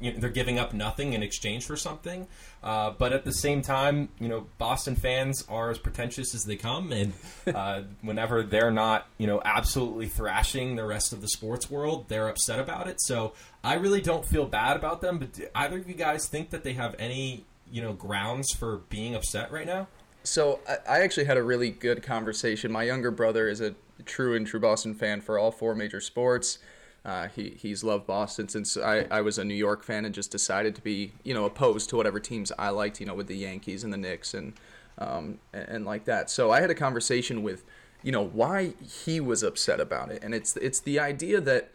you 0.00 0.12
know, 0.12 0.18
they're 0.18 0.30
giving 0.30 0.58
up 0.58 0.72
nothing 0.72 1.12
in 1.12 1.22
exchange 1.22 1.64
for 1.66 1.76
something. 1.76 2.26
Uh, 2.62 2.90
but 2.90 3.12
at 3.12 3.24
the 3.24 3.32
same 3.32 3.62
time, 3.62 4.08
you 4.18 4.28
know, 4.28 4.46
Boston 4.58 4.96
fans 4.96 5.44
are 5.48 5.70
as 5.70 5.78
pretentious 5.78 6.34
as 6.34 6.44
they 6.44 6.56
come, 6.56 6.92
and 6.92 7.12
uh, 7.46 7.82
whenever 8.02 8.42
they're 8.42 8.70
not, 8.70 9.06
you 9.18 9.26
know, 9.26 9.40
absolutely 9.44 10.08
thrashing 10.08 10.76
the 10.76 10.84
rest 10.84 11.12
of 11.12 11.20
the 11.20 11.28
sports 11.28 11.70
world, 11.70 12.06
they're 12.08 12.28
upset 12.28 12.58
about 12.58 12.86
it. 12.86 13.00
So 13.00 13.32
I 13.64 13.74
really 13.74 14.00
don't 14.00 14.24
feel 14.24 14.46
bad 14.46 14.76
about 14.76 15.00
them. 15.00 15.18
But 15.18 15.32
do 15.32 15.46
either 15.54 15.78
of 15.78 15.88
you 15.88 15.94
guys 15.94 16.28
think 16.28 16.50
that 16.50 16.64
they 16.64 16.74
have 16.74 16.94
any, 16.98 17.44
you 17.70 17.82
know, 17.82 17.92
grounds 17.92 18.52
for 18.52 18.78
being 18.88 19.14
upset 19.14 19.50
right 19.52 19.66
now? 19.66 19.88
So 20.22 20.60
I 20.88 21.00
actually 21.00 21.24
had 21.24 21.38
a 21.38 21.42
really 21.42 21.70
good 21.70 22.02
conversation. 22.02 22.70
My 22.70 22.82
younger 22.82 23.10
brother 23.10 23.48
is 23.48 23.60
a 23.60 23.74
true 24.04 24.34
and 24.34 24.46
true 24.46 24.60
Boston 24.60 24.94
fan 24.94 25.20
for 25.20 25.38
all 25.38 25.50
four 25.50 25.74
major 25.74 26.00
sports. 26.00 26.58
Uh, 27.04 27.28
he 27.28 27.56
he's 27.58 27.82
loved 27.82 28.06
Boston 28.06 28.48
since 28.48 28.76
I, 28.76 29.06
I 29.10 29.22
was 29.22 29.38
a 29.38 29.44
New 29.44 29.54
York 29.54 29.82
fan 29.82 30.04
and 30.04 30.14
just 30.14 30.30
decided 30.30 30.74
to 30.74 30.82
be 30.82 31.12
you 31.22 31.32
know 31.32 31.46
opposed 31.46 31.88
to 31.90 31.96
whatever 31.96 32.20
teams 32.20 32.52
I 32.58 32.68
liked 32.70 33.00
you 33.00 33.06
know 33.06 33.14
with 33.14 33.26
the 33.26 33.36
Yankees 33.36 33.84
and 33.84 33.92
the 33.92 33.96
Knicks 33.96 34.34
and 34.34 34.52
um, 34.98 35.38
and, 35.52 35.68
and 35.68 35.84
like 35.86 36.04
that. 36.04 36.30
So 36.30 36.50
I 36.50 36.60
had 36.60 36.70
a 36.70 36.74
conversation 36.74 37.42
with 37.42 37.64
you 38.02 38.12
know 38.12 38.24
why 38.24 38.74
he 39.04 39.18
was 39.18 39.42
upset 39.42 39.80
about 39.80 40.10
it, 40.10 40.22
and 40.22 40.34
it's 40.34 40.56
it's 40.58 40.80
the 40.80 40.98
idea 41.00 41.40
that 41.40 41.70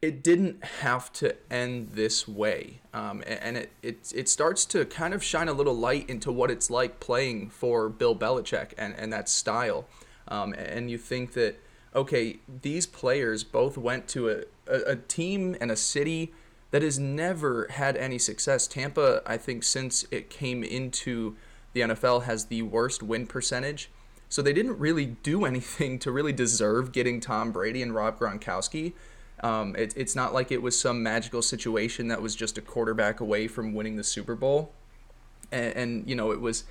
it 0.00 0.22
didn't 0.22 0.64
have 0.64 1.12
to 1.12 1.34
end 1.50 1.90
this 1.92 2.28
way, 2.28 2.80
um, 2.92 3.22
and 3.26 3.56
it, 3.56 3.70
it 3.82 4.12
it 4.14 4.28
starts 4.28 4.64
to 4.66 4.84
kind 4.84 5.14
of 5.14 5.22
shine 5.22 5.48
a 5.48 5.52
little 5.52 5.74
light 5.74 6.08
into 6.10 6.32
what 6.32 6.50
it's 6.50 6.68
like 6.68 7.00
playing 7.00 7.50
for 7.50 7.88
Bill 7.88 8.16
Belichick 8.16 8.72
and 8.76 8.94
and 8.96 9.12
that 9.12 9.28
style, 9.28 9.86
um, 10.26 10.52
and 10.54 10.90
you 10.90 10.98
think 10.98 11.32
that 11.34 11.60
okay, 11.94 12.38
these 12.62 12.86
players 12.86 13.44
both 13.44 13.78
went 13.78 14.08
to 14.08 14.28
a, 14.28 14.36
a, 14.66 14.92
a, 14.92 14.96
team 14.96 15.56
and 15.60 15.70
a 15.70 15.76
city 15.76 16.32
that 16.70 16.82
has 16.82 16.98
never 16.98 17.66
had 17.70 17.96
any 17.96 18.18
success. 18.18 18.66
Tampa, 18.66 19.22
I 19.26 19.36
think, 19.36 19.64
since 19.64 20.04
it 20.10 20.28
came 20.28 20.62
into 20.62 21.36
the 21.72 21.80
NFL, 21.80 22.24
has 22.24 22.46
the 22.46 22.62
worst 22.62 23.02
win 23.02 23.26
percentage. 23.26 23.90
So 24.28 24.42
they 24.42 24.52
didn't 24.52 24.78
really 24.78 25.06
do 25.06 25.44
anything 25.46 25.98
to 26.00 26.12
really 26.12 26.32
deserve 26.32 26.92
getting 26.92 27.20
Tom 27.20 27.52
Brady 27.52 27.82
and 27.82 27.94
Rob 27.94 28.18
Gronkowski. 28.18 28.92
Um, 29.40 29.76
it, 29.76 29.94
it's 29.96 30.16
not 30.16 30.34
like 30.34 30.50
it 30.50 30.60
was 30.60 30.78
some 30.78 31.02
magical 31.02 31.42
situation 31.42 32.08
that 32.08 32.20
was 32.20 32.34
just 32.34 32.58
a 32.58 32.60
quarterback 32.60 33.20
away 33.20 33.46
from 33.46 33.72
winning 33.72 33.96
the 33.96 34.04
Super 34.04 34.34
Bowl. 34.34 34.72
And, 35.52 35.76
and 35.76 36.08
you 36.08 36.16
know, 36.16 36.32
it 36.32 36.40
was 36.40 36.64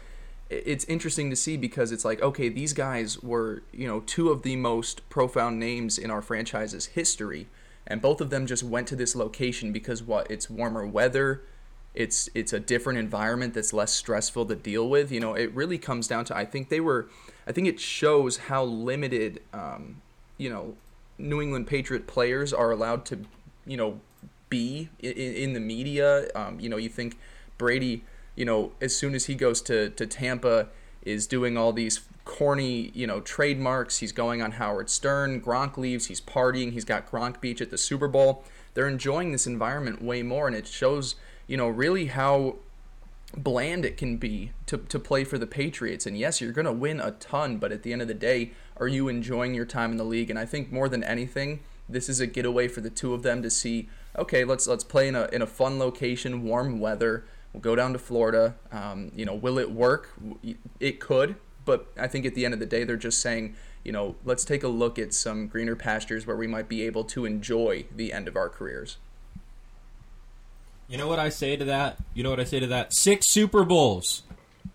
it's 0.50 0.86
interesting 0.86 1.30
to 1.30 1.36
see 1.36 1.58
because 1.58 1.92
it's 1.92 2.06
like 2.06 2.22
okay 2.22 2.50
these 2.50 2.74
guys 2.74 3.22
were 3.22 3.63
you 3.72 3.88
know 3.88 4.00
two 4.01 4.30
of 4.30 4.44
the 4.44 4.56
most 4.56 5.08
profound 5.10 5.60
names 5.60 5.98
in 5.98 6.10
our 6.10 6.22
franchise's 6.22 6.88
history 6.88 7.48
and 7.86 8.01
both 8.01 8.22
of 8.22 8.30
them 8.30 8.46
just 8.46 8.63
went 8.63 8.88
to 8.88 8.96
this 8.96 9.16
location 9.16 9.72
because 9.72 10.01
what 10.01 10.30
it's 10.32 10.50
warmer 10.50 10.86
weather 10.86 11.44
it's 11.94 12.30
it's 12.34 12.54
a 12.54 12.60
different 12.60 13.00
environment 13.00 13.54
that's 13.54 13.74
less 13.74 13.92
stressful 13.92 14.46
to 14.46 14.56
deal 14.56 14.89
with 14.89 15.12
you 15.12 15.20
know 15.20 15.34
it 15.34 15.54
really 15.54 15.77
comes 15.77 16.08
down 16.08 16.24
to 16.24 16.36
i 16.36 16.46
think 16.46 16.70
they 16.70 16.80
were 16.80 17.10
i 17.46 17.51
think 17.51 17.68
it 17.68 17.80
shows 17.80 18.38
how 18.38 18.63
limited 18.63 19.42
um, 19.54 20.01
you 20.38 20.50
know 20.50 20.75
new 21.18 21.42
england 21.42 21.68
patriot 21.68 22.08
players 22.08 22.54
are 22.54 22.72
allowed 22.72 23.04
to 23.06 23.20
you 23.66 23.75
know 23.75 24.00
be 24.50 24.89
in, 25.00 25.12
in 25.12 25.54
the 25.54 25.60
media. 25.60 26.27
Um, 26.36 26.60
you 26.60 26.70
know 26.70 26.77
you 26.77 26.89
think 26.89 27.18
brady 27.58 28.04
you 28.38 28.46
know, 28.46 28.72
as 28.79 28.96
soon 28.96 29.15
as 29.15 29.25
he 29.25 29.36
goes 29.36 29.62
to, 29.63 29.89
to 29.89 30.06
Tampa, 30.06 30.70
is 31.01 31.27
doing 31.27 31.58
all 31.58 31.74
these 31.74 32.01
corny, 32.24 32.91
you 32.94 33.08
know, 33.08 33.20
trademarks. 33.22 33.98
He's 33.98 34.12
going 34.12 34.41
on 34.41 34.53
Howard 34.53 34.89
Stern. 34.89 35.41
Gronk 35.41 35.77
leaves. 35.77 36.06
He's 36.08 36.22
partying. 36.22 36.72
He's 36.72 36.86
got 36.86 37.10
Gronk 37.10 37.41
Beach 37.41 37.62
at 37.62 37.72
the 37.72 37.77
Super 37.77 38.08
Bowl. 38.08 38.44
They're 38.74 38.88
enjoying 38.88 39.32
this 39.32 39.48
environment 39.48 40.01
way 40.01 40.22
more, 40.22 40.48
and 40.48 40.56
it 40.56 40.67
shows, 40.67 41.15
you 41.48 41.58
know, 41.58 41.67
really 41.67 42.06
how 42.08 42.58
bland 43.36 43.86
it 43.86 43.98
can 43.98 44.17
be 44.17 44.51
to, 44.67 44.77
to 44.77 45.00
play 45.00 45.24
for 45.24 45.38
the 45.38 45.48
Patriots. 45.48 46.06
And 46.06 46.17
yes, 46.17 46.39
you're 46.39 46.51
going 46.51 46.65
to 46.65 46.72
win 46.72 47.00
a 47.00 47.12
ton, 47.12 47.58
but 47.58 47.72
at 47.72 47.84
the 47.84 47.91
end 47.91 48.01
of 48.01 48.08
the 48.08 48.13
day, 48.13 48.51
are 48.77 48.88
you 48.88 49.08
enjoying 49.08 49.56
your 49.56 49.65
time 49.65 49.91
in 49.91 49.98
the 49.98 50.06
league? 50.06 50.29
And 50.29 50.38
I 50.38 50.46
think 50.46 50.72
more 50.72 50.88
than 50.88 51.03
anything, 51.03 51.62
this 51.89 52.10
is 52.10 52.20
a 52.20 52.27
getaway 52.27 52.67
for 52.67 52.82
the 52.82 52.89
two 52.89 53.13
of 53.13 53.24
them 53.24 53.41
to 53.41 53.50
see. 53.50 53.89
Okay, 54.17 54.44
let's 54.44 54.67
let's 54.67 54.84
play 54.84 55.08
in 55.08 55.15
a 55.15 55.27
in 55.32 55.41
a 55.41 55.48
fun 55.48 55.79
location, 55.79 56.44
warm 56.44 56.79
weather. 56.79 57.25
We'll 57.54 57.62
go 57.62 57.75
down 57.75 57.94
to 57.94 58.00
Florida. 58.00 58.56
Um, 58.72 59.12
you 59.16 59.25
know, 59.25 59.34
will 59.34 59.58
it 59.58 59.72
work? 59.72 60.13
It 60.80 61.00
could, 61.00 61.36
but 61.66 61.88
I 61.98 62.08
think 62.08 62.25
at 62.25 62.36
the 62.36 62.46
end 62.46 62.54
of 62.54 62.60
the 62.60 62.66
day, 62.66 62.84
they're 62.84 62.98
just 62.98 63.22
saying, 63.22 63.56
you 63.84 63.92
know, 63.92 64.16
let's 64.25 64.44
take 64.44 64.63
a 64.63 64.68
look 64.68 65.00
at 65.00 65.13
some 65.13 65.48
greener 65.48 65.75
pastures 65.75 66.27
where 66.27 66.36
we 66.36 66.48
might 66.48 66.68
be 66.68 66.84
able 66.84 67.04
to 67.06 67.25
enjoy 67.25 67.86
the 67.96 68.13
end 68.13 68.27
of 68.27 68.36
our 68.36 68.50
careers. 68.50 68.98
You 70.88 70.98
know 70.98 71.08
what 71.08 71.20
I 71.20 71.30
say 71.30 71.56
to 71.56 71.66
that? 71.66 71.98
You 72.13 72.24
know 72.24 72.30
what 72.30 72.39
I 72.39 72.46
say 72.46 72.60
to 72.60 72.68
that? 72.68 72.94
Six 72.94 73.30
Super 73.30 73.63
Bowls. 73.63 74.24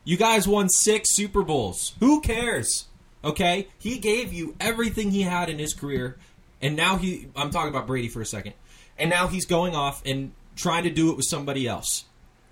You 0.04 0.16
guys 0.16 0.48
won 0.48 0.68
six 0.68 1.14
Super 1.14 1.42
Bowls. 1.42 1.94
Who 2.00 2.20
cares? 2.20 2.86
Okay? 3.24 3.68
He 3.78 3.98
gave 3.98 4.32
you 4.32 4.54
everything 4.60 5.10
he 5.10 5.22
had 5.22 5.48
in 5.48 5.58
his 5.58 5.74
career, 5.74 6.18
and 6.60 6.76
now 6.76 6.96
he. 6.96 7.28
I'm 7.36 7.50
talking 7.50 7.70
about 7.70 7.86
Brady 7.86 8.08
for 8.08 8.20
a 8.20 8.26
second. 8.26 8.54
And 8.98 9.08
now 9.10 9.28
he's 9.28 9.46
going 9.46 9.74
off 9.74 10.02
and 10.04 10.32
trying 10.54 10.84
to 10.84 10.90
do 10.90 11.10
it 11.10 11.16
with 11.16 11.26
somebody 11.26 11.66
else. 11.66 12.04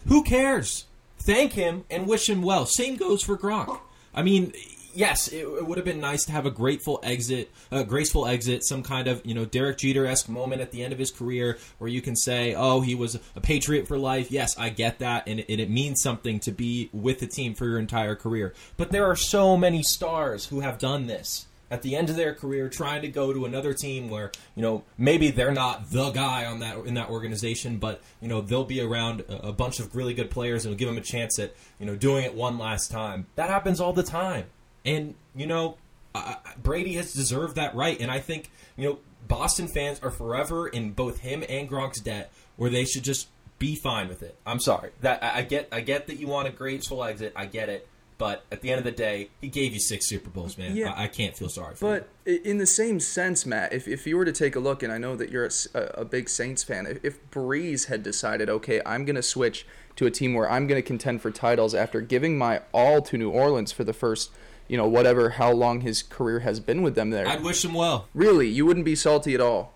Who 0.06 0.22
cares? 0.22 0.86
Thank 1.18 1.52
him 1.52 1.84
and 1.90 2.06
wish 2.06 2.28
him 2.28 2.42
well. 2.42 2.66
Same 2.66 2.96
goes 2.96 3.22
for 3.22 3.36
Gronk. 3.36 3.78
I 4.14 4.22
mean, 4.22 4.52
yes, 4.94 5.28
it, 5.28 5.42
it 5.42 5.66
would 5.66 5.78
have 5.78 5.84
been 5.84 6.00
nice 6.00 6.24
to 6.24 6.32
have 6.32 6.46
a 6.46 6.50
grateful 6.50 7.00
exit, 7.02 7.50
a 7.70 7.84
graceful 7.84 8.26
exit, 8.26 8.64
some 8.64 8.82
kind 8.82 9.06
of 9.08 9.24
you 9.24 9.34
know 9.34 9.44
Derek 9.44 9.78
Jeter 9.78 10.06
esque 10.06 10.28
moment 10.28 10.62
at 10.62 10.72
the 10.72 10.82
end 10.82 10.92
of 10.92 10.98
his 10.98 11.10
career 11.10 11.58
where 11.78 11.90
you 11.90 12.00
can 12.00 12.16
say, 12.16 12.54
"Oh, 12.54 12.80
he 12.80 12.94
was 12.94 13.18
a 13.36 13.40
patriot 13.40 13.86
for 13.86 13.98
life." 13.98 14.30
Yes, 14.30 14.56
I 14.58 14.70
get 14.70 14.98
that, 15.00 15.24
and 15.26 15.40
it, 15.40 15.46
and 15.48 15.60
it 15.60 15.70
means 15.70 16.02
something 16.02 16.40
to 16.40 16.52
be 16.52 16.90
with 16.92 17.20
the 17.20 17.26
team 17.26 17.54
for 17.54 17.66
your 17.66 17.78
entire 17.78 18.16
career. 18.16 18.54
But 18.76 18.90
there 18.90 19.06
are 19.06 19.16
so 19.16 19.56
many 19.56 19.82
stars 19.82 20.46
who 20.46 20.60
have 20.60 20.78
done 20.78 21.06
this 21.06 21.46
at 21.70 21.82
the 21.82 21.94
end 21.94 22.10
of 22.10 22.16
their 22.16 22.34
career 22.34 22.68
trying 22.68 23.02
to 23.02 23.08
go 23.08 23.32
to 23.32 23.44
another 23.44 23.72
team 23.72 24.08
where 24.08 24.32
you 24.54 24.62
know 24.62 24.82
maybe 24.98 25.30
they're 25.30 25.52
not 25.52 25.90
the 25.90 26.10
guy 26.10 26.44
on 26.44 26.60
that 26.60 26.76
in 26.84 26.94
that 26.94 27.08
organization 27.08 27.78
but 27.78 28.02
you 28.20 28.28
know 28.28 28.40
they'll 28.40 28.64
be 28.64 28.80
around 28.80 29.20
a, 29.22 29.48
a 29.48 29.52
bunch 29.52 29.80
of 29.80 29.94
really 29.94 30.14
good 30.14 30.30
players 30.30 30.66
and 30.66 30.76
give 30.76 30.88
them 30.88 30.98
a 30.98 31.02
chance 31.02 31.38
at 31.38 31.54
you 31.78 31.86
know 31.86 31.96
doing 31.96 32.24
it 32.24 32.34
one 32.34 32.58
last 32.58 32.90
time. 32.90 33.26
That 33.36 33.50
happens 33.50 33.80
all 33.80 33.92
the 33.92 34.02
time. 34.02 34.46
And 34.84 35.14
you 35.34 35.46
know 35.46 35.76
uh, 36.14 36.34
Brady 36.62 36.94
has 36.94 37.12
deserved 37.12 37.56
that 37.56 37.74
right. 37.74 38.00
And 38.00 38.10
I 38.10 38.18
think 38.20 38.50
you 38.76 38.88
know 38.88 38.98
Boston 39.28 39.68
fans 39.68 40.00
are 40.00 40.10
forever 40.10 40.66
in 40.66 40.92
both 40.92 41.20
him 41.20 41.44
and 41.48 41.68
Gronk's 41.68 42.00
debt 42.00 42.32
where 42.56 42.70
they 42.70 42.84
should 42.84 43.04
just 43.04 43.28
be 43.58 43.76
fine 43.76 44.08
with 44.08 44.22
it. 44.22 44.36
I'm 44.46 44.60
sorry. 44.60 44.90
That 45.02 45.22
I, 45.22 45.38
I 45.38 45.42
get 45.42 45.68
I 45.72 45.80
get 45.80 46.06
that 46.08 46.18
you 46.18 46.26
want 46.26 46.48
a 46.48 46.50
graceful 46.50 47.04
exit. 47.04 47.32
I 47.36 47.46
get 47.46 47.68
it 47.68 47.86
But 48.20 48.44
at 48.52 48.60
the 48.60 48.70
end 48.70 48.78
of 48.78 48.84
the 48.84 48.90
day, 48.92 49.30
he 49.40 49.48
gave 49.48 49.72
you 49.72 49.80
six 49.80 50.06
Super 50.06 50.28
Bowls, 50.28 50.58
man. 50.58 50.76
Yeah. 50.76 50.92
I, 50.92 51.04
I 51.04 51.08
can't 51.08 51.34
feel 51.34 51.48
sorry 51.48 51.74
for 51.74 51.86
But 51.98 52.08
i- 52.26 52.38
in 52.44 52.58
the 52.58 52.66
same 52.66 53.00
sense, 53.00 53.46
Matt, 53.46 53.72
if, 53.72 53.88
if 53.88 54.06
you 54.06 54.18
were 54.18 54.26
to 54.26 54.32
take 54.32 54.54
a 54.56 54.60
look, 54.60 54.82
and 54.82 54.92
I 54.92 54.98
know 54.98 55.16
that 55.16 55.30
you're 55.30 55.48
a 55.74 56.04
big 56.04 56.28
Saints 56.28 56.62
fan, 56.62 56.84
if, 56.86 57.02
if 57.02 57.30
Brees 57.30 57.86
had 57.86 58.02
decided, 58.02 58.50
okay, 58.50 58.82
I'm 58.84 59.06
going 59.06 59.16
to 59.16 59.22
switch 59.22 59.64
to 59.96 60.04
a 60.04 60.10
team 60.10 60.34
where 60.34 60.50
I'm 60.50 60.66
going 60.66 60.76
to 60.80 60.86
contend 60.86 61.22
for 61.22 61.30
titles 61.30 61.74
after 61.74 62.02
giving 62.02 62.36
my 62.36 62.60
all 62.74 63.00
to 63.00 63.16
New 63.16 63.30
Orleans 63.30 63.72
for 63.72 63.84
the 63.84 63.94
first, 63.94 64.30
you 64.68 64.76
know, 64.76 64.86
whatever, 64.86 65.30
how 65.30 65.50
long 65.52 65.80
his 65.80 66.02
career 66.02 66.40
has 66.40 66.60
been 66.60 66.82
with 66.82 66.94
them 66.96 67.08
there. 67.08 67.26
I'd 67.26 67.42
wish 67.42 67.64
him 67.64 67.72
well. 67.72 68.06
really, 68.12 68.48
you 68.48 68.66
wouldn't 68.66 68.84
be 68.84 68.94
salty 68.96 69.34
at 69.34 69.40
all. 69.40 69.72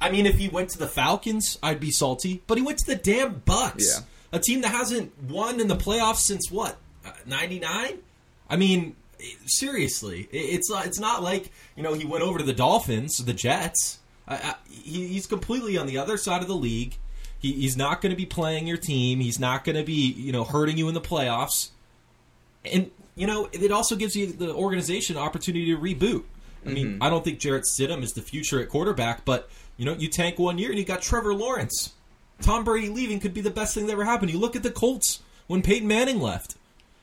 I 0.00 0.10
mean, 0.10 0.26
if 0.26 0.36
he 0.38 0.48
went 0.48 0.70
to 0.70 0.78
the 0.78 0.88
Falcons, 0.88 1.58
I'd 1.62 1.78
be 1.78 1.92
salty. 1.92 2.42
But 2.48 2.58
he 2.58 2.64
went 2.64 2.78
to 2.78 2.86
the 2.86 2.96
damn 2.96 3.34
Bucks, 3.44 3.86
Yeah. 4.00 4.04
A 4.32 4.38
team 4.38 4.62
that 4.62 4.72
hasn't 4.72 5.12
won 5.22 5.60
in 5.60 5.68
the 5.68 5.76
playoffs 5.76 6.20
since 6.20 6.50
what 6.50 6.76
uh, 7.04 7.12
'99. 7.26 7.98
I 8.48 8.56
mean, 8.56 8.96
seriously, 9.46 10.28
it's 10.32 10.70
not, 10.70 10.86
it's 10.86 10.98
not 10.98 11.22
like 11.22 11.50
you 11.76 11.82
know 11.82 11.94
he 11.94 12.04
went 12.04 12.22
over 12.22 12.38
to 12.38 12.44
the 12.44 12.52
Dolphins, 12.52 13.18
the 13.18 13.32
Jets. 13.32 13.98
I, 14.26 14.36
I, 14.36 14.54
he's 14.68 15.26
completely 15.26 15.76
on 15.76 15.86
the 15.86 15.98
other 15.98 16.16
side 16.16 16.42
of 16.42 16.48
the 16.48 16.56
league. 16.56 16.96
He, 17.38 17.52
he's 17.52 17.76
not 17.76 18.00
going 18.00 18.10
to 18.10 18.16
be 18.16 18.26
playing 18.26 18.66
your 18.66 18.76
team. 18.76 19.20
He's 19.20 19.38
not 19.38 19.64
going 19.64 19.76
to 19.76 19.84
be 19.84 20.12
you 20.12 20.32
know 20.32 20.44
hurting 20.44 20.78
you 20.78 20.88
in 20.88 20.94
the 20.94 21.00
playoffs. 21.00 21.70
And 22.64 22.90
you 23.14 23.26
know, 23.26 23.48
it 23.52 23.70
also 23.70 23.96
gives 23.96 24.16
you 24.16 24.32
the 24.32 24.54
organization 24.54 25.16
opportunity 25.16 25.66
to 25.74 25.78
reboot. 25.78 26.24
I 26.64 26.70
mean, 26.70 26.86
mm-hmm. 26.86 27.02
I 27.02 27.10
don't 27.10 27.24
think 27.24 27.40
Jarrett 27.40 27.64
Stidham 27.64 28.02
is 28.02 28.12
the 28.12 28.22
future 28.22 28.60
at 28.60 28.68
quarterback, 28.68 29.24
but 29.24 29.50
you 29.76 29.84
know, 29.84 29.94
you 29.94 30.08
tank 30.08 30.38
one 30.38 30.58
year 30.58 30.70
and 30.70 30.78
you 30.78 30.84
got 30.84 31.02
Trevor 31.02 31.34
Lawrence. 31.34 31.92
Tom 32.42 32.64
Brady 32.64 32.88
leaving 32.88 33.20
could 33.20 33.34
be 33.34 33.40
the 33.40 33.50
best 33.50 33.74
thing 33.74 33.86
that 33.86 33.92
ever 33.92 34.04
happened. 34.04 34.30
You 34.30 34.38
look 34.38 34.56
at 34.56 34.62
the 34.62 34.70
Colts 34.70 35.20
when 35.46 35.62
Peyton 35.62 35.88
Manning 35.88 36.20
left, 36.20 36.56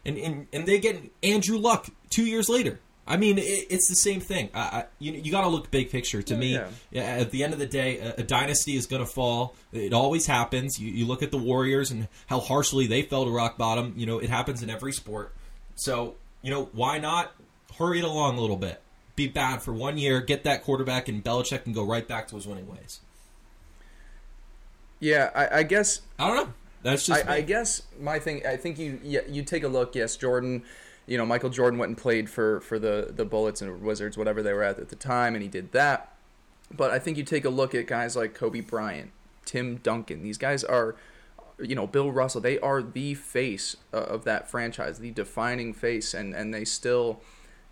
and 0.05 0.17
and, 0.17 0.48
and 0.53 0.65
they 0.65 0.79
get 0.79 1.01
Andrew 1.24 1.58
Luck 1.58 1.88
two 2.10 2.25
years 2.25 2.50
later. 2.50 2.79
I 3.08 3.17
mean, 3.17 3.39
it, 3.39 3.41
it's 3.72 3.89
the 3.89 3.96
same 3.96 4.22
thing. 4.22 4.50
I, 4.53 4.60
I, 4.60 4.86
you 5.00 5.13
you 5.13 5.31
got 5.31 5.41
to 5.41 5.48
look 5.48 5.72
big 5.72 5.89
picture. 5.89 6.22
To 6.22 6.36
oh, 6.36 6.38
me, 6.38 6.53
yeah. 6.53 6.67
yeah, 6.91 7.01
at 7.01 7.31
the 7.31 7.43
end 7.43 7.53
of 7.53 7.60
the 7.60 7.65
day, 7.65 7.98
a, 7.98 8.15
a 8.17 8.24
dynasty 8.24 8.75
is 8.75 8.86
going 8.86 9.03
to 9.03 9.12
fall. 9.12 9.55
It 9.74 9.93
always 9.93 10.27
happens. 10.27 10.79
You, 10.79 10.91
you 10.91 11.05
look 11.08 11.24
at 11.24 11.31
the 11.31 11.38
Warriors 11.38 11.89
and 11.89 12.08
how 12.27 12.39
harshly 12.39 12.86
they 12.86 13.01
fell 13.01 13.25
to 13.25 13.31
rock 13.31 13.58
bottom. 13.58 13.93
You 13.98 14.05
know, 14.05 14.19
it 14.19 14.29
happens 14.29 14.62
in 14.62 14.69
every 14.69 14.93
sport. 14.93 15.34
So, 15.75 16.15
you 16.43 16.51
know, 16.51 16.69
why 16.74 17.00
not 17.00 17.31
hurry 17.77 18.00
it 18.00 18.05
along 18.05 18.38
a 18.38 18.41
little 18.41 18.58
bit? 18.58 18.79
Be 19.15 19.27
bad 19.27 19.63
for 19.63 19.74
one 19.74 19.98
year, 19.98 20.22
get 20.22 20.43
that 20.43 20.63
quarterback, 20.63 21.10
and 21.10 21.24
Belichick 21.24 21.63
can 21.63 21.74
go 21.74 21.84
right 21.84 22.08
back 22.08 22.27
to 22.27 22.36
his 22.36 22.46
winning 22.46 22.67
ways. 22.67 23.00
Yeah, 25.00 25.29
I, 25.34 25.60
I 25.60 25.63
guess 25.63 26.01
I 26.18 26.27
don't 26.27 26.36
know. 26.36 26.53
That's 26.82 27.06
just 27.06 27.27
I, 27.27 27.38
I 27.38 27.41
guess 27.41 27.84
my 28.00 28.20
thing. 28.20 28.46
I 28.46 28.56
think 28.58 28.79
you 28.79 29.00
yeah, 29.03 29.22
you 29.27 29.44
take 29.44 29.63
a 29.63 29.68
look. 29.68 29.96
Yes, 29.96 30.15
Jordan. 30.15 30.63
You 31.08 31.18
know, 31.18 31.25
Michael 31.25 31.50
Jordan 31.50 31.79
went 31.79 31.89
and 31.89 31.98
played 31.98 32.29
for 32.29 32.62
for 32.62 32.79
the 32.79 33.12
the 33.15 33.25
Bullets 33.25 33.62
and 33.62 33.82
Wizards, 33.82 34.18
whatever 34.18 34.44
they 34.44 34.53
were 34.53 34.63
at 34.63 34.79
at 34.79 34.89
the 34.89 34.96
time, 34.96 35.36
and 35.36 35.41
he 35.41 35.50
did 35.50 35.72
that. 35.72 36.15
But 36.72 36.91
I 36.91 37.00
think 37.00 37.18
you 37.18 37.24
take 37.24 37.46
a 37.46 37.50
look 37.50 37.74
at 37.74 37.88
guys 37.88 38.15
like 38.15 38.34
Kobe 38.34 38.62
Bryant, 38.62 39.12
Tim 39.46 39.77
Duncan. 39.77 40.22
These 40.22 40.38
guys 40.38 40.63
are, 40.63 40.96
you 41.58 41.75
know, 41.75 41.88
Bill 41.88 42.12
Russell. 42.12 42.41
They 42.41 42.60
are 42.60 42.84
the 42.84 43.15
face 43.15 43.75
uh, 43.91 43.98
of 43.98 44.24
that 44.25 44.50
franchise, 44.50 45.00
the 45.00 45.12
defining 45.12 45.74
face, 45.74 46.13
and 46.13 46.36
and 46.36 46.53
they 46.53 46.65
still, 46.65 47.22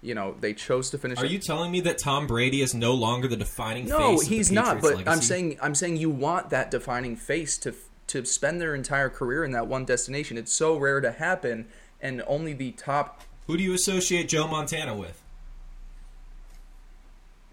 you 0.01 0.13
know, 0.15 0.35
they 0.39 0.53
chose 0.53 0.89
to 0.91 0.97
finish. 0.97 1.17
Are 1.19 1.25
it. 1.25 1.31
you 1.31 1.39
telling 1.39 1.71
me 1.71 1.81
that 1.81 1.97
Tom 1.97 2.27
Brady 2.27 2.61
is 2.61 2.73
no 2.73 2.93
longer 2.93 3.27
the 3.27 3.35
defining 3.37 3.87
No, 3.87 3.97
face? 4.11 4.23
of 4.23 4.29
the 4.29 4.35
he's 4.35 4.51
not. 4.51 4.81
But 4.81 5.07
I'm 5.07 5.21
saying 5.21 5.57
I'm 5.61 5.75
saying 5.75 5.97
you 5.97 6.09
want 6.09 6.49
that 6.51 6.69
defining 6.71 7.15
face 7.15 7.57
to 7.59 7.73
to 8.07 8.23
spend 8.25 8.61
their 8.61 8.73
entire 8.75 9.09
career 9.09 9.43
in 9.43 9.51
that 9.51 9.67
one 9.67 9.83
destination. 9.85 10.37
It's 10.37 10.53
so 10.53 10.77
rare 10.77 11.01
to 11.01 11.11
happen, 11.11 11.67
and 12.01 12.23
only 12.27 12.53
the 12.53 12.71
top. 12.71 13.21
Who 13.47 13.57
do 13.57 13.63
you 13.63 13.73
associate 13.73 14.29
Joe 14.29 14.47
Montana 14.47 14.95
with? 14.95 15.21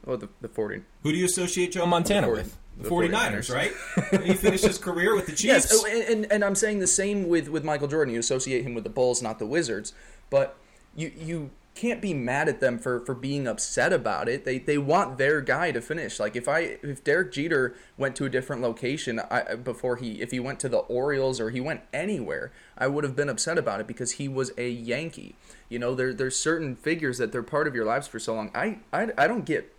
Oh, 0.06 0.16
the 0.16 0.28
the 0.40 0.48
forty. 0.48 0.82
Who 1.02 1.12
do 1.12 1.18
you 1.18 1.24
associate 1.24 1.72
Joe 1.72 1.86
Montana 1.86 2.26
The 2.26 2.26
40 2.26 2.42
with? 2.42 2.56
The 2.76 2.82
the 2.82 2.88
49ers, 2.90 3.50
49ers. 3.50 3.54
right? 3.54 4.22
he 4.24 4.34
finished 4.34 4.64
his 4.66 4.78
career 4.78 5.14
with 5.14 5.26
the 5.26 5.32
Chiefs. 5.36 5.44
Yes, 5.44 5.72
oh, 5.72 5.86
and, 5.86 6.02
and 6.02 6.32
and 6.32 6.44
I'm 6.44 6.54
saying 6.56 6.80
the 6.80 6.86
same 6.86 7.28
with 7.28 7.48
with 7.48 7.64
Michael 7.64 7.88
Jordan. 7.88 8.12
You 8.12 8.20
associate 8.20 8.64
him 8.64 8.74
with 8.74 8.84
the 8.84 8.90
Bulls, 8.90 9.22
not 9.22 9.38
the 9.38 9.46
Wizards. 9.46 9.92
But 10.30 10.56
you 10.96 11.10
you 11.16 11.50
can't 11.74 12.00
be 12.00 12.14
mad 12.14 12.48
at 12.48 12.60
them 12.60 12.78
for 12.78 13.00
for 13.00 13.14
being 13.14 13.48
upset 13.48 13.92
about 13.92 14.28
it. 14.28 14.44
They 14.44 14.58
they 14.58 14.78
want 14.78 15.18
their 15.18 15.40
guy 15.40 15.72
to 15.72 15.80
finish. 15.80 16.20
Like 16.20 16.36
if 16.36 16.48
I 16.48 16.78
if 16.82 17.02
Derek 17.02 17.32
Jeter 17.32 17.74
went 17.96 18.14
to 18.16 18.24
a 18.24 18.30
different 18.30 18.62
location 18.62 19.20
I, 19.30 19.56
before 19.56 19.96
he 19.96 20.22
if 20.22 20.30
he 20.30 20.38
went 20.38 20.60
to 20.60 20.68
the 20.68 20.78
Orioles 20.78 21.40
or 21.40 21.50
he 21.50 21.60
went 21.60 21.80
anywhere, 21.92 22.52
I 22.78 22.86
would 22.86 23.04
have 23.04 23.16
been 23.16 23.28
upset 23.28 23.58
about 23.58 23.80
it 23.80 23.86
because 23.86 24.12
he 24.12 24.28
was 24.28 24.52
a 24.56 24.68
Yankee. 24.68 25.34
You 25.68 25.78
know, 25.78 25.94
there 25.94 26.14
there's 26.14 26.36
certain 26.36 26.76
figures 26.76 27.18
that 27.18 27.32
they're 27.32 27.42
part 27.42 27.66
of 27.66 27.74
your 27.74 27.84
lives 27.84 28.06
for 28.06 28.18
so 28.18 28.34
long. 28.34 28.50
I 28.54 28.78
I, 28.92 29.08
I 29.18 29.26
don't 29.26 29.44
get 29.44 29.74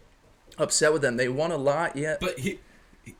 upset 0.57 0.91
with 0.91 1.01
them. 1.01 1.17
They 1.17 1.29
won 1.29 1.51
a 1.51 1.57
lot, 1.57 1.95
yeah. 1.95 2.17
But 2.19 2.39
he, 2.39 2.59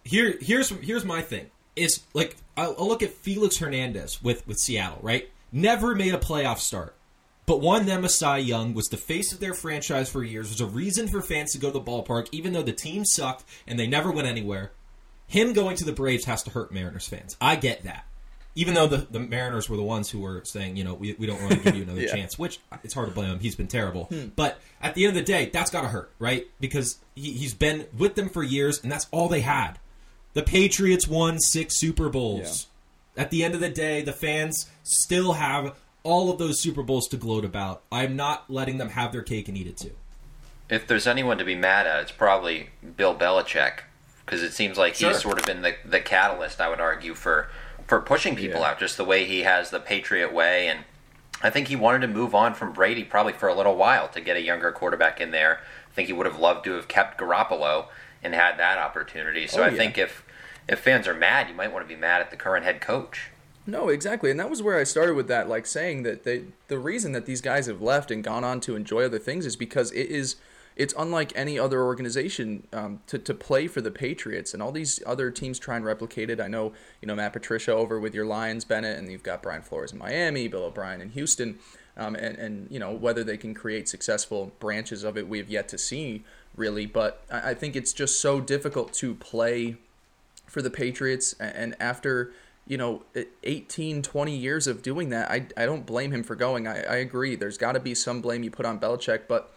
here, 0.04 0.36
here's 0.41 0.69
here's 0.69 1.06
my 1.06 1.21
thing. 1.21 1.49
It's 1.76 2.04
like 2.13 2.36
I'll, 2.58 2.76
I'll 2.78 2.88
look 2.88 3.04
at 3.04 3.12
Felix 3.12 3.58
Hernandez 3.58 4.21
with 4.21 4.45
with 4.47 4.60
Seattle, 4.60 4.99
right? 5.02 5.30
Never 5.52 5.95
made 5.95 6.13
a 6.13 6.17
playoff 6.17 6.58
start, 6.58 6.95
but 7.45 7.62
won 7.62 7.86
them 7.86 8.03
a 8.05 8.10
Cy 8.10 8.38
Young. 8.39 8.73
Was 8.73 8.88
the 8.88 8.97
face 8.97 9.31
of 9.31 9.39
their 9.39 9.53
franchise 9.53 10.10
for 10.10 10.23
years. 10.23 10.49
Was 10.49 10.62
a 10.62 10.65
reason 10.65 11.08
for 11.08 11.21
fans 11.21 11.51
to 11.53 11.58
go 11.60 11.67
to 11.71 11.73
the 11.79 11.81
ballpark, 11.81 12.27
even 12.31 12.53
though 12.53 12.63
the 12.63 12.73
team 12.73 13.05
sucked 13.05 13.43
and 13.67 13.79
they 13.79 13.88
never 13.88 14.12
went 14.12 14.27
anywhere. 14.27 14.71
Him 15.27 15.53
going 15.53 15.75
to 15.77 15.86
the 15.86 15.91
Braves 15.91 16.25
has 16.25 16.43
to 16.43 16.51
hurt 16.51 16.71
Mariners 16.71 17.08
fans. 17.08 17.36
I 17.41 17.55
get 17.55 17.84
that. 17.84 18.05
Even 18.58 18.73
though 18.73 18.88
the, 18.88 18.97
the 19.12 19.19
Mariners 19.19 19.69
were 19.69 19.75
the 19.75 19.84
ones 19.84 20.10
who 20.10 20.19
were 20.19 20.41
saying, 20.45 20.77
you 20.77 20.84
know, 20.86 20.93
we, 20.93 21.13
we 21.19 21.25
don't 21.25 21.41
want 21.41 21.53
to 21.53 21.60
give 21.60 21.75
you 21.75 21.84
another 21.84 22.01
Yeah. 22.03 22.13
chance, 22.13 22.39
which 22.39 22.60
it's 22.84 22.93
hard 22.93 23.10
to 23.10 23.13
blame 23.13 23.31
him. 23.31 23.39
He's 23.39 23.55
been 23.55 23.67
terrible. 23.67 24.05
Hmm. 24.05 24.27
But 24.36 24.60
at 24.81 24.95
the 24.95 25.03
end 25.05 25.10
of 25.17 25.25
the 25.25 25.29
day, 25.29 25.49
that's 25.51 25.71
got 25.71 25.81
to 25.81 25.89
hurt, 25.89 26.12
right? 26.19 26.47
Because 26.62 26.99
he, 27.15 27.34
he's 27.34 27.53
been 27.53 27.86
with 27.97 28.15
them 28.15 28.29
for 28.29 28.43
years, 28.43 28.81
and 28.81 28.89
that's 28.91 29.08
all 29.12 29.27
they 29.27 29.41
had. 29.41 29.73
The 30.34 30.43
Patriots 30.43 31.05
won 31.08 31.39
six 31.39 31.77
Super 31.79 32.08
Bowls. 32.08 32.67
At 33.17 33.29
the 33.29 33.43
end 33.43 33.55
of 33.55 33.62
the 33.62 33.69
day, 33.69 34.01
the 34.03 34.13
fans 34.13 34.69
still 34.84 35.34
have 35.34 35.75
all 36.06 36.32
of 36.32 36.38
those 36.38 36.62
Super 36.62 36.84
Bowls 36.84 37.08
to 37.10 37.18
gloat 37.18 37.44
about. 37.44 37.82
I'm 37.91 38.15
not 38.15 38.50
letting 38.50 38.78
them 38.78 38.89
have 38.89 39.12
their 39.12 39.24
cake 39.24 39.48
and 39.50 39.58
eat 39.58 39.68
it 39.68 39.78
too. 39.78 39.91
If 40.70 40.88
there's 40.88 41.08
anyone 41.08 41.38
to 41.39 41.44
be 41.44 41.56
mad 41.56 41.86
at, 41.88 42.02
it's 42.04 42.12
probably 42.12 42.70
Bill 42.96 43.15
Belichick 43.15 43.80
because 44.26 44.41
it 44.41 44.54
seems 44.54 44.78
like 44.78 44.96
Sure. 44.96 45.10
he's 45.12 45.22
sort 45.22 45.39
of 45.39 45.46
been 45.46 45.62
the, 45.62 45.76
the 45.84 46.00
catalyst, 46.00 46.62
I 46.62 46.70
would 46.70 46.80
argue, 46.80 47.13
for 47.13 47.50
for 47.88 48.00
pushing 48.00 48.36
people 48.36 48.62
Yeah. 48.62 48.70
out. 48.72 48.80
Just 48.80 48.98
the 48.98 49.04
way 49.06 49.26
he 49.26 49.41
has 49.44 49.70
the 49.70 49.80
Patriot 49.80 50.32
way, 50.34 50.68
and 50.68 50.86
I 51.44 51.50
think 51.52 51.68
he 51.68 51.76
wanted 51.76 52.02
to 52.02 52.08
move 52.08 52.34
on 52.34 52.54
from 52.56 52.72
Brady 52.74 53.04
probably 53.04 53.34
for 53.34 53.48
a 53.50 53.54
little 53.54 53.76
while 53.76 54.08
to 54.10 54.22
get 54.22 54.38
a 54.38 54.41
younger 54.41 54.72
quarterback 54.72 55.20
in 55.22 55.30
there. 55.32 55.60
I 55.91 55.94
think 55.96 56.08
he 56.08 56.13
would 56.13 56.26
have 56.26 56.39
loved 56.39 56.63
to 56.65 56.72
have 56.74 56.88
kept 56.88 57.20
Garoppolo 57.20 57.86
and 58.24 58.34
had 58.34 58.58
that 58.58 58.78
opportunity. 58.80 59.46
So 59.46 59.62
Oh, 59.62 59.65
I 59.65 59.70
yeah. 59.70 59.78
think 59.78 59.98
if 59.98 60.24
if 60.68 60.80
fans 60.80 61.08
are 61.08 61.13
mad, 61.13 61.48
you 61.48 61.54
might 61.54 61.72
want 61.72 61.88
to 61.88 61.94
be 61.94 62.00
mad 62.00 62.22
at 62.22 62.32
the 62.32 62.38
current 62.38 62.65
head 62.65 62.82
coach. 62.82 63.30
No, 63.67 63.89
exactly, 63.89 64.30
and 64.30 64.39
that 64.39 64.49
was 64.49 64.62
where 64.62 64.78
I 64.78 64.84
started 64.84 65.15
with 65.15 65.28
that, 65.28 65.49
like 65.49 65.65
saying 65.65 66.04
that 66.04 66.23
they 66.23 66.43
the 66.67 66.78
reason 66.78 67.13
that 67.13 67.25
these 67.25 67.41
guys 67.41 67.65
have 67.65 67.82
left 67.82 68.12
and 68.12 68.23
gone 68.23 68.43
on 68.43 68.60
to 68.62 68.75
enjoy 68.75 69.04
other 69.06 69.19
things 69.19 69.45
is 69.45 69.56
because 69.56 69.91
it 69.91 70.10
is 70.10 70.36
it's 70.75 70.93
unlike 70.97 71.32
any 71.36 71.58
other 71.58 71.82
organization 71.82 72.67
um, 72.73 72.99
to 73.08 73.17
to 73.17 73.34
play 73.34 73.67
for 73.67 73.82
the 73.82 73.89
Patriots 73.91 74.54
and 74.54 74.62
all 74.62 74.71
these 74.71 75.01
other 75.06 75.32
teams 75.32 75.58
try 75.58 75.75
and 75.78 75.86
replicate 75.86 76.30
it. 76.30 76.39
I 76.39 76.47
know 76.47 76.73
you 77.01 77.08
know 77.08 77.15
Matt 77.15 77.34
Patricia 77.34 77.73
over 77.73 77.99
with 77.99 78.13
your 78.13 78.25
Lions, 78.25 78.65
Bennett, 78.65 78.99
and 78.99 79.12
you've 79.12 79.23
got 79.23 79.41
Brian 79.41 79.63
Flores 79.63 79.91
in 79.91 79.97
Miami, 79.97 80.47
Bill 80.47 80.65
O'Brien 80.65 81.01
in 81.01 81.10
Houston, 81.12 81.58
um, 81.97 82.13
and 82.15 82.38
and 82.38 82.67
you 82.69 82.78
know 82.78 82.91
whether 82.91 83.23
they 83.23 83.38
can 83.38 83.56
create 83.56 83.89
successful 83.89 84.51
branches 84.60 85.04
of 85.04 85.17
it, 85.17 85.28
we 85.28 85.39
have 85.39 85.49
yet 85.49 85.67
to 85.69 85.78
see 85.80 86.23
really. 86.56 86.86
But 86.86 87.23
I, 87.32 87.51
I 87.51 87.54
think 87.56 87.75
it's 87.75 87.93
just 87.93 88.21
so 88.21 88.39
difficult 88.39 88.93
to 88.93 89.15
play 89.15 89.78
for 90.45 90.62
the 90.62 90.69
Patriots 90.69 91.36
a- 91.39 91.58
and 91.58 91.75
after 91.80 92.32
you 92.67 92.78
know 92.78 93.04
18 93.43 94.01
20 94.01 94.36
years 94.36 94.67
of 94.67 94.82
doing 94.82 95.10
that 95.10 95.30
I, 95.30 95.47
I 95.56 95.65
don't 95.65 95.86
blame 95.86 96.12
him 96.12 96.23
for 96.23 96.36
going. 96.36 96.67
I, 96.67 96.82
I 96.84 96.95
agree. 96.95 97.36
There's 97.36 97.58
got 97.58 97.73
to 97.73 97.80
be 97.80 97.95
some 97.95 98.21
blame 98.21 98.43
you 98.43 98.51
put 98.51 98.65
on 98.65 98.80
Belichick 98.80 99.28
but 99.28 99.54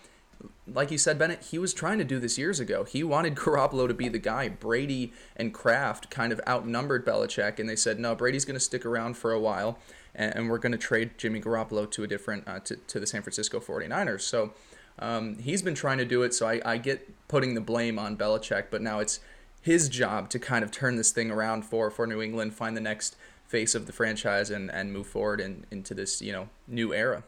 like 0.66 0.90
you 0.90 0.98
said 0.98 1.18
Bennett 1.18 1.42
he 1.50 1.58
was 1.58 1.72
trying 1.72 1.98
to 1.98 2.04
do 2.04 2.18
this 2.18 2.38
years 2.38 2.60
ago. 2.60 2.84
He 2.84 3.02
wanted 3.02 3.34
Garoppolo 3.36 3.88
to 3.88 3.94
be 3.94 4.08
the 4.08 4.18
guy. 4.18 4.48
Brady 4.48 5.12
and 5.36 5.52
Kraft 5.52 6.10
kind 6.10 6.32
of 6.32 6.40
outnumbered 6.46 7.06
Belichick 7.06 7.58
and 7.58 7.68
they 7.68 7.76
said 7.76 7.98
no 7.98 8.14
Brady's 8.14 8.44
going 8.44 8.58
to 8.58 8.60
stick 8.60 8.84
around 8.84 9.16
for 9.16 9.32
a 9.32 9.40
while 9.40 9.78
and, 10.14 10.34
and 10.34 10.50
we're 10.50 10.58
going 10.58 10.72
to 10.72 10.78
trade 10.78 11.12
Jimmy 11.16 11.40
Garoppolo 11.40 11.90
to 11.90 12.04
a 12.04 12.06
different 12.06 12.46
uh, 12.46 12.60
to, 12.60 12.76
to 12.76 13.00
the 13.00 13.06
San 13.06 13.22
Francisco 13.22 13.60
49ers 13.60 14.22
so 14.22 14.52
um, 14.98 15.38
he's 15.38 15.62
been 15.62 15.74
trying 15.74 15.98
to 15.98 16.04
do 16.04 16.22
it, 16.22 16.34
so 16.34 16.48
I, 16.48 16.60
I 16.64 16.76
get 16.78 17.28
putting 17.28 17.54
the 17.54 17.60
blame 17.60 17.98
on 17.98 18.16
Belichick, 18.16 18.64
but 18.70 18.82
now 18.82 18.98
it's 18.98 19.20
his 19.68 19.90
job 19.90 20.30
to 20.30 20.38
kind 20.38 20.64
of 20.64 20.70
turn 20.70 20.96
this 20.96 21.12
thing 21.12 21.30
around 21.30 21.62
for, 21.62 21.90
for 21.90 22.06
New 22.06 22.22
England, 22.22 22.54
find 22.54 22.74
the 22.74 22.80
next 22.80 23.16
face 23.46 23.74
of 23.74 23.84
the 23.84 23.92
franchise, 23.92 24.48
and, 24.48 24.70
and 24.70 24.94
move 24.94 25.06
forward 25.06 25.42
in, 25.42 25.66
into 25.70 25.92
this 25.92 26.22
you 26.22 26.32
know 26.32 26.48
new 26.66 26.94
era. 26.94 27.22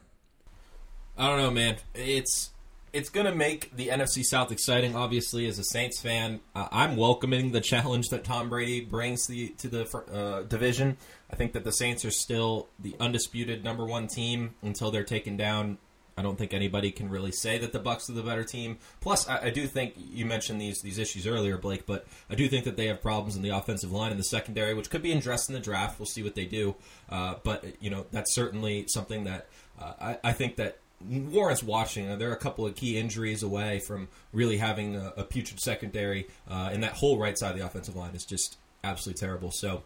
I 1.19 1.29
don't 1.29 1.39
know, 1.39 1.51
man. 1.51 1.77
It's 1.95 2.51
it's 2.95 3.11
gonna 3.11 3.35
make 3.35 3.77
the 3.77 3.89
NFC 3.89 4.25
South 4.25 4.51
exciting. 4.51 4.97
Obviously, 4.97 5.47
as 5.47 5.59
a 5.59 5.65
Saints 5.65 6.01
fan, 6.01 6.41
uh, 6.55 6.69
I'm 6.73 6.97
welcoming 6.97 7.53
the 7.53 7.61
challenge 7.73 8.09
that 8.09 8.25
Tom 8.25 8.49
Brady 8.49 8.81
brings 8.81 9.27
the 9.27 9.51
to 9.59 9.69
the 9.69 10.03
uh, 10.11 10.43
division. 10.45 10.97
I 11.31 11.37
think 11.37 11.53
that 11.53 11.65
the 11.65 11.73
Saints 11.73 12.07
are 12.07 12.11
still 12.11 12.69
the 12.79 12.97
undisputed 12.99 13.63
number 13.63 13.85
one 13.85 14.09
team 14.09 14.55
until 14.63 14.91
they're 14.91 15.05
taken 15.05 15.37
down. 15.37 15.77
I 16.21 16.23
don't 16.23 16.37
think 16.37 16.53
anybody 16.53 16.91
can 16.91 17.09
really 17.09 17.33
say 17.33 17.59
that 17.59 17.73
the 17.73 17.79
Bucks 17.79 18.11
are 18.11 18.13
the 18.13 18.23
better 18.23 18.45
team. 18.45 18.79
Plus, 19.01 19.29
I, 19.29 19.47
I, 19.47 19.51
do 19.51 19.67
think 19.67 19.95
you 19.97 20.27
mentioned 20.27 20.61
these 20.61 20.81
these 20.83 20.99
issues 20.99 21.27
earlier, 21.27 21.57
Blake, 21.57 21.87
but 21.87 22.07
I 22.29 22.35
do 22.35 22.47
think 22.47 22.67
that 22.67 22.77
they 22.77 22.87
have 22.87 23.01
problems 23.01 23.37
in 23.37 23.43
the 23.43 23.49
offensive 23.49 23.91
line 23.91 24.11
and 24.11 24.21
the 24.21 24.25
secondary, 24.25 24.75
which 24.75 24.91
could 24.91 25.03
be 25.03 25.13
addressed 25.13 25.49
in 25.49 25.55
the 25.55 25.61
draft. 25.61 25.99
We'll 25.99 26.07
see 26.07 26.23
what 26.23 26.35
they 26.35 26.45
do, 26.45 26.77
uh, 27.09 27.37
but 27.43 27.65
you 27.81 27.91
know 27.91 28.07
that's 28.13 28.35
certainly 28.35 28.85
something 28.89 29.25
that 29.25 29.49
uh, 29.81 29.93
I, 30.01 30.19
I 30.25 30.33
think 30.33 30.57
that 30.57 30.79
warrants 31.01 31.63
watching. 31.63 32.19
There 32.19 32.31
are 32.31 32.35
a 32.35 32.37
couple 32.39 32.67
of 32.67 32.75
key 32.75 32.99
injuries 32.99 33.43
away 33.43 33.81
from 33.87 34.09
really 34.33 34.59
having 34.59 34.97
a, 34.97 35.13
a 35.17 35.25
putrid 35.25 35.61
secondary, 35.61 36.29
uh, 36.49 36.71
and 36.73 36.83
that 36.83 36.93
whole 36.93 37.19
right 37.19 37.39
side 37.39 37.53
of 37.53 37.59
the 37.59 37.65
offensive 37.65 37.97
line 37.97 38.15
is 38.15 38.25
just 38.25 38.59
absolutely 38.85 39.19
terrible. 39.19 39.51
So 39.51 39.83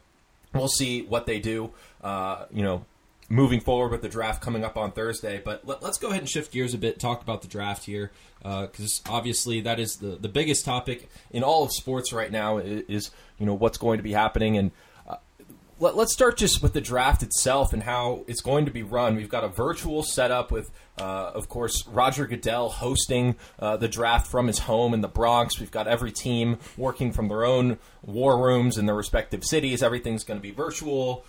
we'll 0.52 0.68
see 0.68 1.02
what 1.02 1.26
they 1.26 1.38
do. 1.38 1.70
Uh, 2.02 2.46
you 2.52 2.62
know, 2.62 2.84
moving 3.28 3.60
forward 3.60 3.90
with 3.90 4.02
the 4.02 4.08
draft 4.08 4.42
coming 4.42 4.64
up 4.64 4.76
on 4.76 4.92
Thursday. 4.92 5.40
But 5.44 5.66
let, 5.66 5.82
us 5.82 5.98
go 5.98 6.08
ahead 6.08 6.20
and 6.20 6.28
shift 6.28 6.52
gears 6.52 6.74
a 6.74 6.78
bit, 6.78 6.98
talk 6.98 7.22
about 7.22 7.42
the 7.42 7.48
draft 7.48 7.84
here, 7.84 8.12
because 8.38 9.02
uh, 9.06 9.12
obviously 9.12 9.60
that 9.62 9.80
is 9.80 9.96
the 9.96 10.16
the 10.16 10.28
biggest 10.28 10.64
topic 10.64 11.08
in 11.30 11.42
all 11.42 11.64
of 11.64 11.72
sports 11.72 12.12
right 12.12 12.30
now. 12.30 12.58
Is, 12.58 13.10
you 13.38 13.46
know 13.46 13.54
what's 13.54 13.78
going 13.78 13.98
to 13.98 14.04
be 14.04 14.12
happening 14.12 14.56
and. 14.56 14.70
Uh, 15.08 15.16
let, 15.80 15.96
us 15.96 16.12
start 16.12 16.36
just 16.38 16.62
with 16.62 16.72
the 16.72 16.80
draft 16.80 17.24
itself 17.24 17.72
and 17.72 17.82
how 17.82 18.24
it's 18.28 18.40
going 18.40 18.64
to 18.64 18.70
be 18.70 18.84
run. 18.84 19.16
We've 19.16 19.28
got 19.28 19.42
a 19.42 19.48
virtual 19.48 20.04
setup 20.04 20.52
with, 20.52 20.70
uh, 20.98 21.32
of 21.34 21.48
course, 21.48 21.84
Roger 21.88 22.26
Goodell 22.26 22.68
hosting 22.68 23.34
uh, 23.58 23.76
the 23.76 23.88
draft 23.88 24.28
from 24.28 24.46
his 24.46 24.60
home 24.60 24.94
in 24.94 25.00
the 25.00 25.08
Bronx. 25.08 25.58
We've 25.58 25.72
got 25.72 25.88
every 25.88 26.12
team 26.12 26.58
working 26.76 27.12
from 27.12 27.26
their 27.26 27.44
own 27.44 27.78
war 28.02 28.42
rooms 28.42 28.78
in 28.78 28.86
their 28.86 28.94
respective 28.94 29.44
cities. 29.44 29.82
Everything's 29.82 30.22
going 30.22 30.38
to 30.38 30.42
be 30.42 30.52
virtual. 30.52 31.24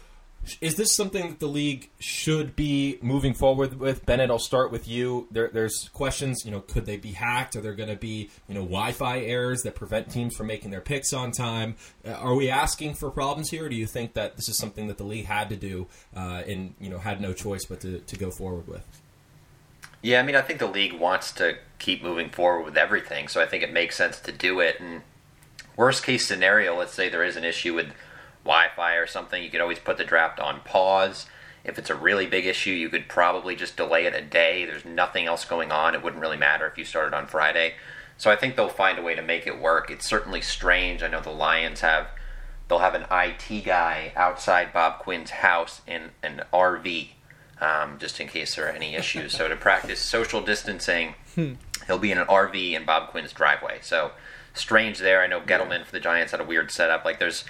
Is 0.62 0.76
this 0.76 0.94
something 0.94 1.30
that 1.30 1.40
the 1.40 1.48
league 1.48 1.90
should 2.00 2.56
be 2.56 3.00
moving 3.02 3.34
forward 3.34 3.80
with? 3.80 4.06
Bennett, 4.06 4.30
I'll 4.30 4.40
start 4.40 4.72
with 4.72 4.88
you. 4.88 5.28
There, 5.32 5.50
there's 5.52 5.90
questions. 5.94 6.44
You 6.46 6.52
know, 6.52 6.62
could 6.62 6.86
they 6.86 6.98
be 6.98 7.12
hacked? 7.12 7.56
Are 7.56 7.62
there 7.62 7.74
going 7.74 7.90
to 7.90 7.96
be 7.96 8.30
you 8.48 8.54
know 8.54 8.62
Wi-Fi 8.62 9.20
errors 9.22 9.64
that 9.64 9.76
prevent 9.76 10.10
teams 10.10 10.36
from 10.36 10.48
making 10.48 10.72
their 10.72 10.82
picks 10.82 11.14
on 11.14 11.32
time? 11.32 11.76
Uh, 12.06 12.12
are 12.12 12.36
we 12.36 12.50
asking 12.50 12.94
for 12.94 13.10
problems 13.10 13.50
here? 13.50 13.66
Or 13.66 13.70
do 13.70 13.76
you 13.76 13.88
think 13.88 14.14
that 14.14 14.36
this 14.36 14.50
is 14.50 14.58
something 14.58 14.88
that 14.88 14.98
the 14.98 15.04
league 15.04 15.26
had 15.26 15.50
to 15.50 15.56
do 15.56 15.88
uh, 16.16 16.44
and 16.48 16.76
you 16.80 16.90
know 16.90 17.00
had 17.00 17.22
no 17.22 17.34
choice 17.34 17.66
but 17.66 17.80
to, 17.82 18.00
to 18.00 18.18
go 18.18 18.32
forward 18.32 18.68
with? 18.68 18.86
Yeah, 20.02 20.20
I 20.20 20.24
mean, 20.24 20.36
I 20.36 20.42
think 20.42 20.60
the 20.60 20.68
league 20.68 20.94
wants 20.94 21.32
to 21.34 21.58
keep 21.80 22.04
moving 22.04 22.30
forward 22.30 22.64
with 22.66 22.78
everything, 22.78 23.28
so 23.28 23.42
I 23.42 23.48
think 23.48 23.64
it 23.64 23.74
makes 23.74 23.98
sense 23.98 24.20
to 24.20 24.32
do 24.32 24.60
it. 24.60 24.80
And 24.80 25.02
worst 25.76 26.04
case 26.04 26.28
scenario, 26.28 26.78
let's 26.78 26.94
say 26.94 27.10
there 27.10 27.24
is 27.24 27.36
an 27.36 27.44
issue 27.44 27.74
with 27.74 27.88
Wi-Fi 28.46 28.96
or 28.96 29.08
something, 29.08 29.44
you 29.44 29.50
could 29.50 29.62
always 29.62 29.80
put 29.80 29.98
the 29.98 30.06
draft 30.06 30.40
on 30.40 30.62
pause. 30.62 31.26
If 31.64 31.80
it's 31.80 31.90
a 31.90 31.96
really 31.96 32.28
big 32.28 32.46
issue, 32.46 32.72
you 32.72 32.90
could 32.90 33.10
probably 33.10 33.56
just 33.56 33.76
delay 33.76 34.06
it 34.06 34.16
a 34.16 34.22
day. 34.22 34.66
There's 34.66 34.86
nothing 34.86 35.26
else 35.26 35.44
going 35.44 35.72
on. 35.72 35.96
It 35.96 36.04
wouldn't 36.04 36.22
really 36.22 36.38
matter 36.38 36.68
if 36.68 36.78
you 36.78 36.86
started 36.86 37.16
on 37.16 37.26
Friday. 37.26 37.74
So 38.18 38.32
I 38.32 38.36
think 38.36 38.56
they'll 38.56 38.70
find 38.70 38.98
a 38.98 39.02
way 39.02 39.16
to 39.16 39.22
make 39.22 39.48
it 39.48 39.60
work. 39.60 39.90
It's 39.90 40.06
certainly 40.06 40.42
strange. 40.42 41.04
I 41.04 41.08
know 41.08 41.22
the 41.22 41.32
Lions 41.32 41.82
have 41.82 42.08
they'll 42.68 42.80
have 42.80 42.96
an 42.96 43.06
IT 43.12 43.64
guy 43.66 44.12
outside 44.16 44.74
Bob 44.74 45.00
Quinn's 45.00 45.30
house 45.30 45.82
in 45.86 46.12
an 46.24 46.44
RV, 46.54 47.10
um, 47.62 47.98
just 48.00 48.20
in 48.20 48.28
case 48.28 48.56
there 48.56 48.68
are 48.68 48.72
any 48.72 48.96
issues. 48.96 49.34
so 49.34 49.48
to 49.48 49.56
practice 49.56 50.00
social 50.00 50.42
distancing, 50.42 51.16
hmm. 51.36 51.54
he'll 51.88 52.00
be 52.00 52.12
in 52.12 52.18
an 52.18 52.28
RV 52.28 52.74
in 52.74 52.86
Bob 52.86 53.10
Quinn's 53.10 53.34
driveway. 53.34 53.80
So 53.82 54.12
strange 54.54 55.00
there. 55.00 55.22
I 55.22 55.28
know 55.28 55.42
Gettleman 55.42 55.86
for 55.86 55.92
the 55.92 56.00
Giants 56.00 56.32
had 56.32 56.42
a 56.42 56.46
weird 56.46 56.72
setup. 56.72 57.06
Like 57.06 57.20
there's 57.20 57.44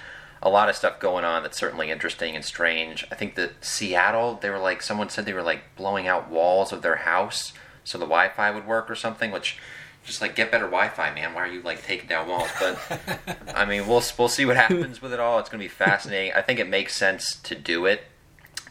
a 0.46 0.50
lot 0.50 0.70
of 0.70 0.76
stuff 0.78 1.00
going 1.00 1.26
on 1.26 1.44
that's 1.44 1.58
certainly 1.58 1.92
interesting 1.92 2.36
and 2.36 2.46
strange. 2.46 3.06
I 3.12 3.16
think 3.16 3.36
that 3.36 3.66
Seattle, 3.66 4.40
they 4.42 4.50
were 4.50 4.60
like, 4.60 4.82
someone 4.82 5.10
said 5.10 5.26
they 5.26 5.34
were 5.34 5.44
like 5.44 5.76
blowing 5.76 6.08
out 6.08 6.30
walls 6.30 6.72
of 6.72 6.82
their 6.82 6.98
house 6.98 7.52
so 7.84 7.98
the 7.98 8.06
Wi 8.06 8.30
Fi 8.30 8.52
would 8.52 8.66
work 8.66 8.90
or 8.90 8.96
something, 8.96 9.32
which 9.32 9.58
just 10.06 10.22
like 10.22 10.36
get 10.36 10.52
better 10.52 10.66
Wi-Fi, 10.66 11.14
man. 11.14 11.34
Why 11.34 11.42
are 11.42 11.48
you 11.48 11.62
like 11.62 11.84
taking 11.84 12.08
down 12.08 12.28
walls? 12.28 12.50
But 12.60 12.80
I 13.56 13.66
mean, 13.66 13.88
we'll 13.88 14.04
we'll 14.18 14.28
see 14.30 14.46
what 14.46 14.56
happens 14.56 15.02
with 15.02 15.14
it 15.14 15.20
all. 15.20 15.40
It's 15.40 15.50
going 15.50 15.60
to 15.60 15.66
be 15.66 15.70
fascinating. 15.70 16.34
I 16.34 16.42
think 16.42 16.60
it 16.60 16.70
makes 16.70 16.96
sense 16.96 17.36
to 17.38 17.56
do 17.56 17.86
it, 17.86 18.04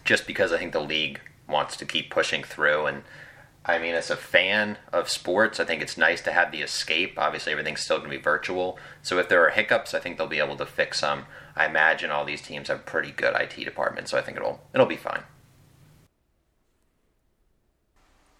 just 0.04 0.26
because 0.26 0.52
I 0.52 0.58
think 0.58 0.72
the 0.72 0.80
league 0.80 1.20
wants 1.48 1.76
to 1.78 1.84
keep 1.84 2.10
pushing 2.10 2.42
through. 2.42 2.86
And 2.86 3.02
I 3.64 3.78
mean, 3.78 3.94
as 3.94 4.10
a 4.10 4.16
fan 4.16 4.78
of 4.92 5.08
sports, 5.08 5.58
I 5.58 5.64
think 5.64 5.82
it's 5.82 5.98
nice 5.98 6.20
to 6.22 6.32
have 6.32 6.52
the 6.52 6.62
escape. 6.62 7.14
Obviously, 7.18 7.52
everything's 7.52 7.80
still 7.80 7.98
going 7.98 8.10
to 8.10 8.16
be 8.16 8.22
virtual. 8.22 8.78
So 9.02 9.18
if 9.18 9.28
there 9.28 9.44
are 9.44 9.50
hiccups, 9.50 9.92
I 9.92 9.98
think 9.98 10.18
they'll 10.18 10.26
be 10.26 10.38
able 10.38 10.56
to 10.56 10.66
fix 10.66 11.00
them. 11.00 11.26
I 11.56 11.66
imagine 11.66 12.10
all 12.10 12.24
these 12.24 12.42
teams 12.42 12.68
have 12.68 12.84
pretty 12.84 13.12
good 13.12 13.34
IT 13.34 13.64
departments, 13.64 14.10
so 14.10 14.18
I 14.18 14.22
think 14.22 14.36
it'll 14.36 14.60
it'll 14.72 14.86
be 14.86 14.96
fine. 14.96 15.22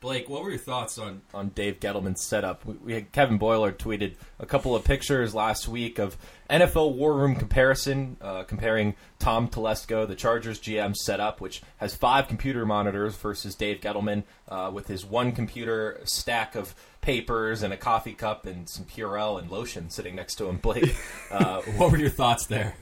Blake, 0.04 0.28
what 0.28 0.42
were 0.42 0.50
your 0.50 0.58
thoughts 0.58 0.98
on, 0.98 1.22
on 1.32 1.48
Dave 1.48 1.80
Gettleman's 1.80 2.22
setup? 2.22 2.66
We, 2.66 2.74
we, 2.74 2.92
had 2.92 3.10
Kevin 3.12 3.38
Boiler 3.38 3.72
tweeted 3.72 4.16
a 4.38 4.44
couple 4.44 4.76
of 4.76 4.84
pictures 4.84 5.34
last 5.34 5.66
week 5.66 5.98
of 5.98 6.18
NFL 6.50 6.94
War 6.94 7.14
Room 7.14 7.36
comparison, 7.36 8.18
uh, 8.20 8.42
comparing 8.42 8.96
Tom 9.18 9.48
Telesco, 9.48 10.06
the 10.06 10.14
Chargers 10.14 10.60
GM 10.60 10.94
setup, 10.94 11.40
which 11.40 11.62
has 11.78 11.96
five 11.96 12.28
computer 12.28 12.66
monitors, 12.66 13.16
versus 13.16 13.54
Dave 13.54 13.80
Gettleman 13.80 14.24
uh, 14.46 14.70
with 14.70 14.88
his 14.88 15.06
one 15.06 15.32
computer 15.32 15.98
stack 16.04 16.54
of 16.54 16.74
papers 17.00 17.62
and 17.62 17.72
a 17.72 17.78
coffee 17.78 18.12
cup 18.12 18.44
and 18.44 18.68
some 18.68 18.84
Purell 18.84 19.40
and 19.40 19.50
lotion 19.50 19.88
sitting 19.88 20.14
next 20.14 20.34
to 20.34 20.48
him. 20.48 20.58
Blake, 20.58 20.94
uh, 21.30 21.62
what 21.78 21.90
were 21.90 21.96
your 21.96 22.10
thoughts 22.10 22.44
there? 22.44 22.76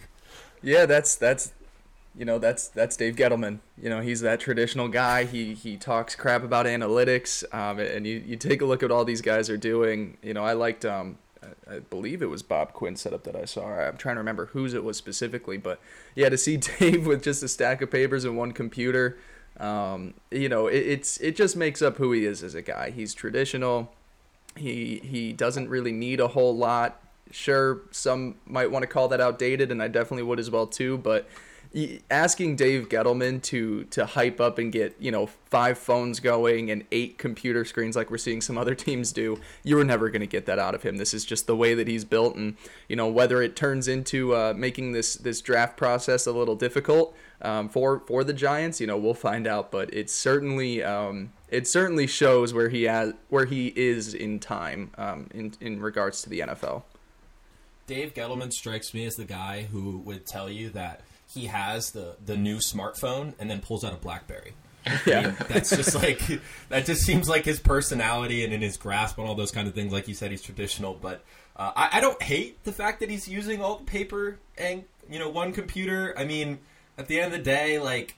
Yeah, 0.62 0.87
that's 0.87 1.16
that's 1.16 1.53
you 2.14 2.25
know 2.25 2.38
that's 2.38 2.68
that's 2.68 2.96
Dave 2.96 3.16
Gettleman. 3.16 3.59
You 3.81 3.90
know 3.90 4.01
he's 4.01 4.20
that 4.20 4.40
traditional 4.40 4.88
guy. 4.88 5.25
He 5.25 5.55
he 5.55 5.77
talks 5.77 6.14
crap 6.14 6.42
about 6.42 6.66
analytics, 6.66 7.42
um, 7.55 7.79
and 7.79 8.07
you, 8.07 8.22
you 8.25 8.37
take 8.37 8.62
a 8.62 8.64
look 8.64 8.83
at 8.83 8.90
all 8.90 9.05
these 9.05 9.22
guys 9.22 9.51
are 9.51 9.57
doing. 9.57 10.16
You 10.22 10.35
know 10.35 10.44
I 10.44 10.53
liked 10.53 10.85
um, 10.85 11.18
I 11.68 11.81
believe 11.81 12.22
it 12.22 12.31
was 12.31 12.42
Bob 12.42 12.72
Quinn 12.72 12.96
setup 12.96 13.25
that 13.25 13.37
I 13.37 13.44
saw. 13.44 13.66
I'm 13.66 13.96
trying 13.96 14.16
to 14.16 14.20
remember 14.20 14.46
whose 14.46 14.75
it 14.75 14.85
was 14.85 14.96
specifically, 14.96 15.57
but 15.57 15.81
yeah, 16.14 16.29
to 16.29 16.38
see 16.38 16.57
Dave 16.79 17.07
with 17.07 17.22
just 17.22 17.42
a 17.42 17.48
stack 17.48 17.83
of 17.83 17.90
papers 17.90 18.25
and 18.25 18.37
one 18.37 18.53
computer, 18.53 19.18
um, 19.59 20.14
you 20.31 20.48
know, 20.48 20.66
it, 20.66 20.79
it's 20.79 21.18
it 21.18 21.37
just 21.37 21.57
makes 21.57 21.83
up 21.83 21.96
who 21.96 22.12
he 22.12 22.25
is 22.25 22.42
as 22.42 22.55
a 22.55 22.62
guy. 22.62 22.90
He's 22.90 23.14
traditional. 23.14 23.92
He 24.57 25.01
he 25.05 25.33
doesn't 25.33 25.68
really 25.68 25.92
need 25.92 26.20
a 26.20 26.29
whole 26.29 26.55
lot 26.57 27.01
Sure, 27.30 27.82
some 27.90 28.37
might 28.46 28.70
want 28.70 28.82
to 28.82 28.87
call 28.87 29.08
that 29.08 29.20
outdated, 29.20 29.70
and 29.70 29.82
I 29.82 29.88
definitely 29.88 30.24
would 30.24 30.38
as 30.38 30.50
well 30.50 30.66
too. 30.66 30.98
But 30.98 31.28
asking 32.11 32.56
Dave 32.56 32.88
Gettleman 32.88 33.40
to 33.42 33.85
to 33.85 34.04
hype 34.04 34.40
up 34.40 34.58
and 34.58 34.70
get 34.70 34.94
you 34.98 35.11
know 35.11 35.26
five 35.26 35.78
phones 35.78 36.20
going 36.20 36.70
and 36.70 36.85
eight 36.92 37.16
computer 37.16 37.64
screens 37.64 37.96
like 37.96 38.11
we're 38.11 38.18
seeing 38.18 38.40
some 38.40 38.58
other 38.58 38.74
teams 38.87 39.12
do, 39.12 39.40
you 39.62 39.76
were 39.76 39.85
never 39.85 40.11
going 40.11 40.20
to 40.20 40.26
get 40.26 40.46
that 40.46 40.58
out 40.58 40.74
of 40.74 40.82
him. 40.82 40.98
This 40.98 41.14
is 41.14 41.24
just 41.24 41.46
the 41.46 41.56
way 41.56 41.74
that 41.74 41.88
he's 41.88 42.04
built, 42.04 42.37
and 42.37 42.56
you 42.88 42.96
know 42.96 43.08
whether 43.08 43.40
it 43.42 43.56
turns 43.56 43.88
into 43.88 44.35
uh, 44.35 44.52
making 44.54 44.92
this 44.92 45.14
this 45.14 45.40
draft 45.40 45.76
process 45.76 46.26
a 46.26 46.32
little 46.32 46.56
difficult 46.56 47.16
um, 47.40 47.68
for 47.68 48.00
for 48.06 48.22
the 48.22 48.35
Giants, 48.35 48.80
you 48.80 48.87
know 48.87 48.98
we'll 48.98 49.14
find 49.14 49.46
out. 49.46 49.70
But 49.70 49.92
it 49.94 50.11
certainly 50.11 50.82
um, 50.82 51.32
it 51.48 51.66
certainly 51.66 52.06
shows 52.06 52.52
where 52.52 52.68
he 52.68 52.85
has 52.85 53.14
where 53.30 53.46
he 53.46 53.72
is 53.74 54.12
in 54.12 54.40
time 54.40 54.90
um, 54.98 55.28
in 55.32 55.54
in 55.61 55.80
regards 55.80 56.22
to 56.22 56.28
the 56.28 56.40
NFL. 56.40 56.82
Dave 57.86 58.14
Gettleman 58.14 58.52
strikes 58.52 58.94
me 58.94 59.04
as 59.06 59.16
the 59.16 59.24
guy 59.24 59.62
who 59.62 59.98
would 59.98 60.26
tell 60.26 60.50
you 60.50 60.70
that 60.70 61.02
he 61.32 61.46
has 61.46 61.92
the 61.92 62.16
the 62.24 62.36
new 62.36 62.58
smartphone 62.58 63.34
and 63.38 63.50
then 63.50 63.60
pulls 63.60 63.84
out 63.84 63.92
a 63.92 63.96
BlackBerry. 63.96 64.54
Yeah, 65.06 65.18
I 65.18 65.22
mean, 65.22 65.36
that's 65.48 65.70
just 65.70 65.94
like 66.02 66.20
that. 66.68 66.86
Just 66.86 67.02
seems 67.02 67.28
like 67.28 67.44
his 67.44 67.60
personality 67.60 68.44
and 68.44 68.52
in 68.52 68.60
his 68.60 68.76
grasp 68.76 69.18
on 69.18 69.26
all 69.26 69.34
those 69.34 69.50
kind 69.50 69.68
of 69.68 69.74
things. 69.74 69.92
Like 69.92 70.08
you 70.08 70.14
said, 70.14 70.30
he's 70.30 70.42
traditional, 70.42 70.94
but 70.94 71.24
uh, 71.56 71.72
I, 71.74 71.90
I 71.94 72.00
don't 72.00 72.20
hate 72.22 72.62
the 72.64 72.72
fact 72.72 73.00
that 73.00 73.10
he's 73.10 73.28
using 73.28 73.62
all 73.62 73.76
the 73.76 73.84
paper 73.84 74.38
and 74.58 74.84
you 75.08 75.18
know 75.18 75.28
one 75.28 75.52
computer. 75.52 76.14
I 76.16 76.24
mean, 76.24 76.58
at 76.98 77.08
the 77.08 77.20
end 77.20 77.32
of 77.32 77.38
the 77.38 77.44
day, 77.44 77.78
like 77.78 78.16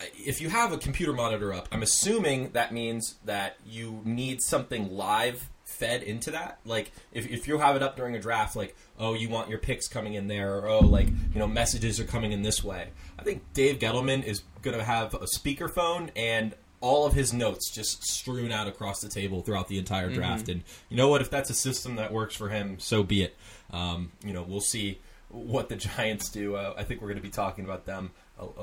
if 0.00 0.40
you 0.40 0.48
have 0.48 0.72
a 0.72 0.78
computer 0.78 1.12
monitor 1.12 1.52
up, 1.52 1.68
I'm 1.72 1.82
assuming 1.82 2.50
that 2.52 2.72
means 2.72 3.16
that 3.24 3.56
you 3.66 4.00
need 4.04 4.42
something 4.42 4.90
live 4.90 5.48
fed 5.64 6.02
into 6.02 6.30
that. 6.30 6.58
Like 6.64 6.92
if, 7.12 7.28
if 7.28 7.48
you 7.48 7.58
have 7.58 7.76
it 7.76 7.82
up 7.82 7.96
during 7.96 8.14
a 8.14 8.20
draft, 8.20 8.56
like 8.56 8.76
oh 8.98 9.14
you 9.14 9.28
want 9.28 9.48
your 9.48 9.58
picks 9.58 9.88
coming 9.88 10.14
in 10.14 10.28
there, 10.28 10.56
or 10.58 10.68
oh 10.68 10.80
like 10.80 11.08
you 11.08 11.38
know 11.38 11.46
messages 11.46 12.00
are 12.00 12.04
coming 12.04 12.32
in 12.32 12.42
this 12.42 12.62
way. 12.62 12.88
I 13.18 13.22
think 13.22 13.42
Dave 13.52 13.78
Gettleman 13.78 14.24
is 14.24 14.42
going 14.62 14.76
to 14.76 14.84
have 14.84 15.14
a 15.14 15.26
speakerphone 15.26 16.10
and 16.16 16.54
all 16.80 17.06
of 17.06 17.12
his 17.12 17.32
notes 17.32 17.70
just 17.70 18.04
strewn 18.04 18.52
out 18.52 18.68
across 18.68 19.00
the 19.00 19.08
table 19.08 19.42
throughout 19.42 19.68
the 19.68 19.78
entire 19.78 20.10
draft. 20.10 20.44
Mm-hmm. 20.44 20.52
And 20.52 20.62
you 20.88 20.96
know 20.96 21.08
what? 21.08 21.20
If 21.20 21.30
that's 21.30 21.50
a 21.50 21.54
system 21.54 21.96
that 21.96 22.12
works 22.12 22.36
for 22.36 22.48
him, 22.48 22.78
so 22.78 23.02
be 23.02 23.22
it. 23.22 23.36
Um, 23.72 24.12
you 24.24 24.32
know, 24.32 24.42
we'll 24.42 24.60
see 24.60 25.00
what 25.28 25.68
the 25.68 25.76
Giants 25.96 26.28
do. 26.30 26.56
Uh, 26.56 26.74
I 26.76 26.84
think 26.84 27.00
we're 27.00 27.08
going 27.08 27.18
to 27.18 27.22
be 27.22 27.30
talking 27.30 27.64
about 27.64 27.84
them 27.84 28.12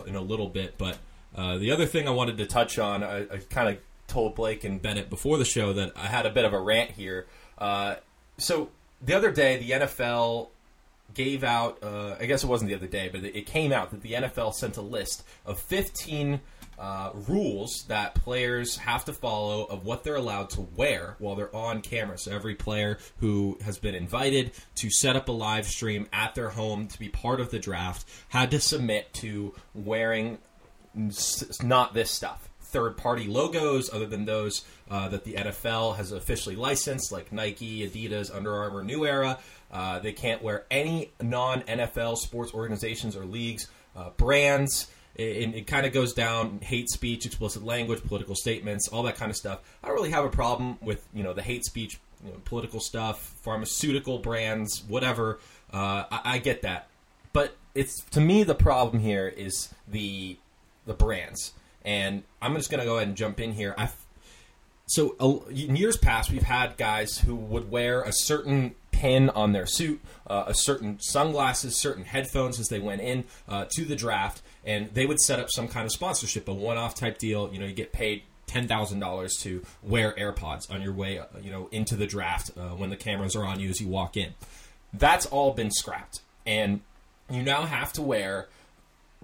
in 0.06 0.16
a 0.16 0.22
little 0.22 0.48
bit. 0.48 0.78
But 0.78 0.98
uh, 1.36 1.58
the 1.58 1.72
other 1.72 1.86
thing 1.86 2.08
I 2.08 2.12
wanted 2.12 2.38
to 2.38 2.46
touch 2.46 2.80
on, 2.80 3.04
I, 3.04 3.24
I 3.24 3.38
kind 3.50 3.70
of 3.70 3.78
told 4.08 4.36
Blake 4.36 4.64
and 4.64 4.82
Bennett 4.82 5.10
before 5.10 5.38
the 5.38 5.46
show 5.46 5.74
that 5.74 5.92
I 5.96 6.08
had 6.08 6.26
a 6.26 6.30
bit 6.30 6.46
of 6.46 6.54
a 6.54 6.60
rant 6.60 6.92
here. 6.92 7.26
Uh, 7.58 7.96
so 8.38 8.70
the 9.06 9.14
other 9.14 9.32
day, 9.32 9.58
the 9.58 9.72
NFL 9.72 10.50
gave 11.14 11.44
out, 11.44 11.82
uh, 11.84 12.16
I 12.20 12.26
guess 12.26 12.44
it 12.44 12.48
wasn't 12.48 12.70
the 12.70 12.76
other 12.76 12.88
day, 12.88 13.10
but 13.12 13.24
it 13.24 13.46
came 13.46 13.72
out 13.72 13.92
that 13.92 14.02
the 14.02 14.14
NFL 14.14 14.54
sent 14.54 14.78
a 14.78 14.82
list 14.82 15.24
of 15.46 15.60
15 15.60 16.42
uh, 16.78 17.12
rules 17.28 17.86
that 17.88 18.16
players 18.16 18.76
have 18.78 19.06
to 19.06 19.14
follow 19.14 19.64
of 19.66 19.86
what 19.86 20.04
they're 20.04 20.16
allowed 20.16 20.50
to 20.52 20.62
wear 20.76 21.16
while 21.20 21.36
they're 21.36 21.56
on 21.56 21.82
camera. 21.82 22.18
So 22.18 22.32
every 22.34 22.56
player 22.56 22.98
who 23.20 23.58
has 23.64 23.78
been 23.78 23.96
invited 23.96 24.52
to 24.76 24.90
set 24.90 25.16
up 25.16 25.30
a 25.30 25.32
live 25.32 25.66
stream 25.66 26.08
at 26.12 26.36
their 26.36 26.50
home 26.50 26.88
to 26.88 27.00
be 27.00 27.08
part 27.08 27.40
of 27.40 27.52
the 27.52 27.60
draft 27.60 28.06
had 28.30 28.52
to 28.52 28.60
submit 28.60 29.14
to 29.16 29.54
wearing 29.74 30.40
not 31.64 31.94
this 31.94 32.12
stuff. 32.12 32.50
Third 32.76 32.98
party 32.98 33.26
logos, 33.28 33.90
other 33.94 34.06
than 34.06 34.26
those 34.26 34.66
uh, 34.92 35.08
that 35.08 35.24
the 35.24 35.36
NFL 35.36 35.96
has 35.96 36.12
officially 36.12 36.58
licensed, 36.58 37.10
like 37.10 37.32
Nike, 37.32 37.88
Adidas, 37.88 38.36
Under 38.36 38.54
Armour, 38.54 38.84
New 38.84 39.06
Era. 39.06 39.40
Uh, 39.72 40.00
they 40.00 40.12
can't 40.12 40.44
wear 40.44 40.66
any 40.70 41.14
non 41.22 41.62
NFL 41.62 42.18
sports 42.18 42.54
organizations 42.54 43.16
or 43.16 43.24
leagues, 43.24 43.70
uh, 43.96 44.10
brands. 44.18 44.92
It, 45.16 45.56
it 45.56 45.68
kind 45.68 45.86
of 45.86 45.94
goes 45.94 46.14
down 46.14 46.60
hate 46.62 46.90
speech, 46.90 47.26
explicit 47.26 47.64
language, 47.64 48.04
political 48.04 48.36
statements, 48.36 48.90
all 48.90 49.04
that 49.04 49.16
kind 49.16 49.32
of 49.32 49.38
stuff. 49.38 49.62
I 49.82 49.88
don't 49.88 49.96
really 49.96 50.12
have 50.12 50.26
a 50.26 50.30
problem 50.30 50.78
with 50.82 51.08
you 51.14 51.24
know 51.24 51.32
the 51.32 51.44
hate 51.44 51.64
speech, 51.64 51.98
you 52.26 52.32
know, 52.32 52.42
political 52.44 52.82
stuff, 52.82 53.22
pharmaceutical 53.42 54.20
brands, 54.20 54.84
whatever. 54.86 55.40
Uh, 55.72 56.04
I, 56.12 56.22
I 56.26 56.38
get 56.40 56.64
that, 56.64 56.90
but 57.32 57.56
it's 57.74 58.04
to 58.12 58.20
me 58.20 58.44
the 58.44 58.54
problem 58.54 59.02
here 59.02 59.30
is 59.30 59.74
the 59.88 60.38
the 60.86 60.94
brands, 60.94 61.54
and 61.86 62.24
I'm 62.42 62.56
just 62.56 62.70
going 62.70 62.80
to 62.80 62.86
go 62.86 62.96
ahead 62.98 63.08
and 63.08 63.16
jump 63.16 63.40
in 63.40 63.54
here. 63.54 63.74
I 63.78 63.90
so 64.88 65.16
uh, 65.20 65.50
in 65.50 65.76
years 65.76 65.98
past 65.98 66.32
we've 66.32 66.44
had 66.44 66.78
guys 66.78 67.18
who 67.20 67.36
would 67.36 67.72
wear 67.72 68.02
a 68.02 68.12
certain 68.12 68.76
pin 68.92 69.30
on 69.32 69.52
their 69.52 69.66
suit, 69.66 70.00
uh, 70.28 70.46
a 70.48 70.54
certain 70.54 71.00
sunglasses, 71.00 71.76
certain 71.76 72.04
headphones 72.04 72.60
as 72.60 72.68
they 72.68 72.80
went 72.80 73.02
in 73.02 73.24
uh, 73.48 73.66
to 73.70 73.84
the 73.84 73.96
draft, 73.96 74.42
and 74.64 74.94
they 74.94 75.06
would 75.06 75.20
set 75.20 75.40
up 75.40 75.48
some 75.50 75.68
kind 75.68 75.86
of 75.86 75.92
sponsorship, 75.92 76.48
a 76.48 76.54
one-off 76.54 76.96
type 76.96 77.18
deal. 77.18 77.50
You 77.52 77.60
know, 77.60 77.66
you 77.66 77.74
get 77.74 77.92
paid 77.92 78.24
ten 78.48 78.68
thousand 78.68 79.00
dollars 79.00 79.36
to 79.42 79.64
wear 79.82 80.14
AirPods 80.14 80.72
on 80.72 80.82
your 80.82 80.94
way, 80.94 81.20
uh, 81.20 81.26
you 81.42 81.52
know, 81.52 81.68
into 81.72 81.96
the 81.96 82.08
draft 82.08 82.52
uh, 82.56 82.70
when 82.70 82.90
the 82.90 82.96
cameras 82.96 83.36
are 83.36 83.44
on 83.44 83.60
you 83.60 83.70
as 83.70 83.82
you 83.82 83.88
walk 83.88 84.16
in. 84.16 84.34
That's 84.94 85.26
all 85.26 85.52
been 85.52 85.72
scrapped, 85.72 86.22
and 86.46 86.82
you 87.30 87.42
now 87.42 87.64
have 87.64 87.92
to 87.94 88.02
wear 88.02 88.48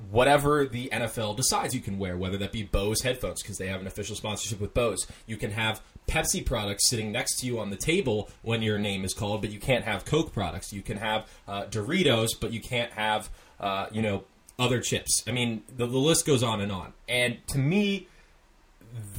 whatever 0.09 0.65
the 0.65 0.89
NFL 0.91 1.37
decides 1.37 1.73
you 1.73 1.81
can 1.81 1.99
wear, 1.99 2.17
whether 2.17 2.37
that 2.37 2.51
be 2.51 2.63
Bose 2.63 3.01
headphones 3.01 3.41
because 3.41 3.57
they 3.57 3.67
have 3.67 3.81
an 3.81 3.87
official 3.87 4.15
sponsorship 4.15 4.59
with 4.59 4.73
Bose. 4.73 5.05
You 5.27 5.37
can 5.37 5.51
have 5.51 5.81
Pepsi 6.07 6.45
products 6.45 6.89
sitting 6.89 7.11
next 7.11 7.39
to 7.39 7.45
you 7.45 7.59
on 7.59 7.69
the 7.69 7.75
table 7.75 8.29
when 8.41 8.61
your 8.61 8.77
name 8.77 9.05
is 9.05 9.13
called, 9.13 9.41
but 9.41 9.51
you 9.51 9.59
can't 9.59 9.85
have 9.85 10.05
Coke 10.05 10.33
products. 10.33 10.73
You 10.73 10.81
can 10.81 10.97
have 10.97 11.29
uh, 11.47 11.65
Doritos, 11.65 12.29
but 12.39 12.51
you 12.51 12.61
can't 12.61 12.91
have 12.93 13.29
uh, 13.59 13.87
you 13.91 14.01
know 14.01 14.23
other 14.57 14.79
chips. 14.79 15.23
I 15.27 15.31
mean, 15.31 15.63
the, 15.75 15.85
the 15.85 15.97
list 15.97 16.25
goes 16.25 16.43
on 16.43 16.61
and 16.61 16.71
on. 16.71 16.93
And 17.07 17.45
to 17.47 17.57
me, 17.57 18.07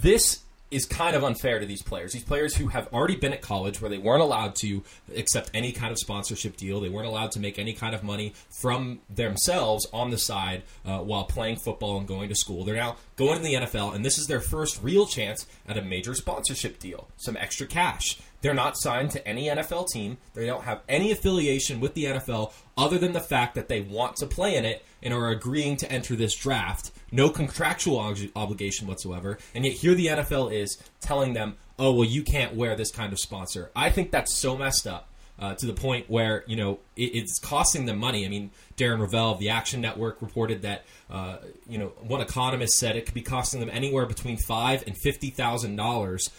this 0.00 0.40
is 0.72 0.86
kind 0.86 1.14
of 1.14 1.22
unfair 1.22 1.60
to 1.60 1.66
these 1.66 1.82
players. 1.82 2.12
These 2.12 2.24
players 2.24 2.56
who 2.56 2.68
have 2.68 2.88
already 2.92 3.16
been 3.16 3.32
at 3.32 3.42
college 3.42 3.80
where 3.80 3.90
they 3.90 3.98
weren't 3.98 4.22
allowed 4.22 4.54
to 4.56 4.82
accept 5.14 5.50
any 5.52 5.72
kind 5.72 5.92
of 5.92 5.98
sponsorship 5.98 6.56
deal, 6.56 6.80
they 6.80 6.88
weren't 6.88 7.06
allowed 7.06 7.32
to 7.32 7.40
make 7.40 7.58
any 7.58 7.72
kind 7.72 7.94
of 7.94 8.02
money 8.02 8.32
from 8.60 9.00
themselves 9.08 9.86
on 9.92 10.10
the 10.10 10.18
side 10.18 10.62
uh, 10.84 10.98
while 10.98 11.24
playing 11.24 11.56
football 11.56 11.98
and 11.98 12.08
going 12.08 12.28
to 12.28 12.34
school. 12.34 12.64
They're 12.64 12.74
now 12.74 12.96
going 13.16 13.36
to 13.36 13.42
the 13.42 13.54
NFL, 13.54 13.94
and 13.94 14.04
this 14.04 14.18
is 14.18 14.26
their 14.26 14.40
first 14.40 14.82
real 14.82 15.06
chance 15.06 15.46
at 15.68 15.76
a 15.76 15.82
major 15.82 16.14
sponsorship 16.14 16.78
deal, 16.78 17.08
some 17.16 17.36
extra 17.36 17.66
cash. 17.66 18.18
They're 18.40 18.54
not 18.54 18.76
signed 18.76 19.12
to 19.12 19.26
any 19.26 19.46
NFL 19.46 19.88
team. 19.88 20.18
They 20.34 20.46
don't 20.46 20.64
have 20.64 20.82
any 20.88 21.12
affiliation 21.12 21.78
with 21.78 21.94
the 21.94 22.04
NFL 22.06 22.52
other 22.76 22.98
than 22.98 23.12
the 23.12 23.20
fact 23.20 23.54
that 23.54 23.68
they 23.68 23.80
want 23.80 24.16
to 24.16 24.26
play 24.26 24.56
in 24.56 24.64
it 24.64 24.84
and 25.02 25.12
are 25.12 25.28
agreeing 25.28 25.76
to 25.76 25.90
enter 25.90 26.16
this 26.16 26.34
draft. 26.34 26.90
No 27.10 27.28
contractual 27.28 27.98
obligation 28.34 28.86
whatsoever. 28.86 29.38
And 29.54 29.64
yet 29.64 29.74
here 29.74 29.94
the 29.94 30.06
NFL 30.06 30.52
is 30.52 30.78
telling 31.00 31.34
them, 31.34 31.56
oh, 31.78 31.92
well, 31.92 32.08
you 32.08 32.22
can't 32.22 32.54
wear 32.54 32.76
this 32.76 32.90
kind 32.90 33.12
of 33.12 33.18
sponsor. 33.18 33.70
I 33.74 33.90
think 33.90 34.10
that's 34.10 34.34
so 34.34 34.56
messed 34.56 34.86
up 34.86 35.08
uh, 35.38 35.54
to 35.54 35.66
the 35.66 35.72
point 35.72 36.08
where 36.08 36.44
you 36.46 36.56
know 36.56 36.78
it, 36.96 37.14
it's 37.14 37.38
costing 37.38 37.86
them 37.86 37.98
money. 37.98 38.24
I 38.24 38.28
mean, 38.28 38.50
Darren 38.76 38.98
Rovell 38.98 39.32
of 39.32 39.38
the 39.38 39.50
Action 39.50 39.80
Network 39.80 40.22
reported 40.22 40.62
that 40.62 40.84
uh, 41.10 41.38
you 41.68 41.78
know 41.78 41.88
one 42.00 42.20
economist 42.20 42.74
said 42.78 42.96
it 42.96 43.06
could 43.06 43.14
be 43.14 43.22
costing 43.22 43.60
them 43.60 43.70
anywhere 43.72 44.06
between 44.06 44.36
five 44.36 44.84
and 44.86 44.96
fifty 44.96 45.30
thousand 45.30 45.78
uh, 45.78 45.82
dollars, 45.82 46.30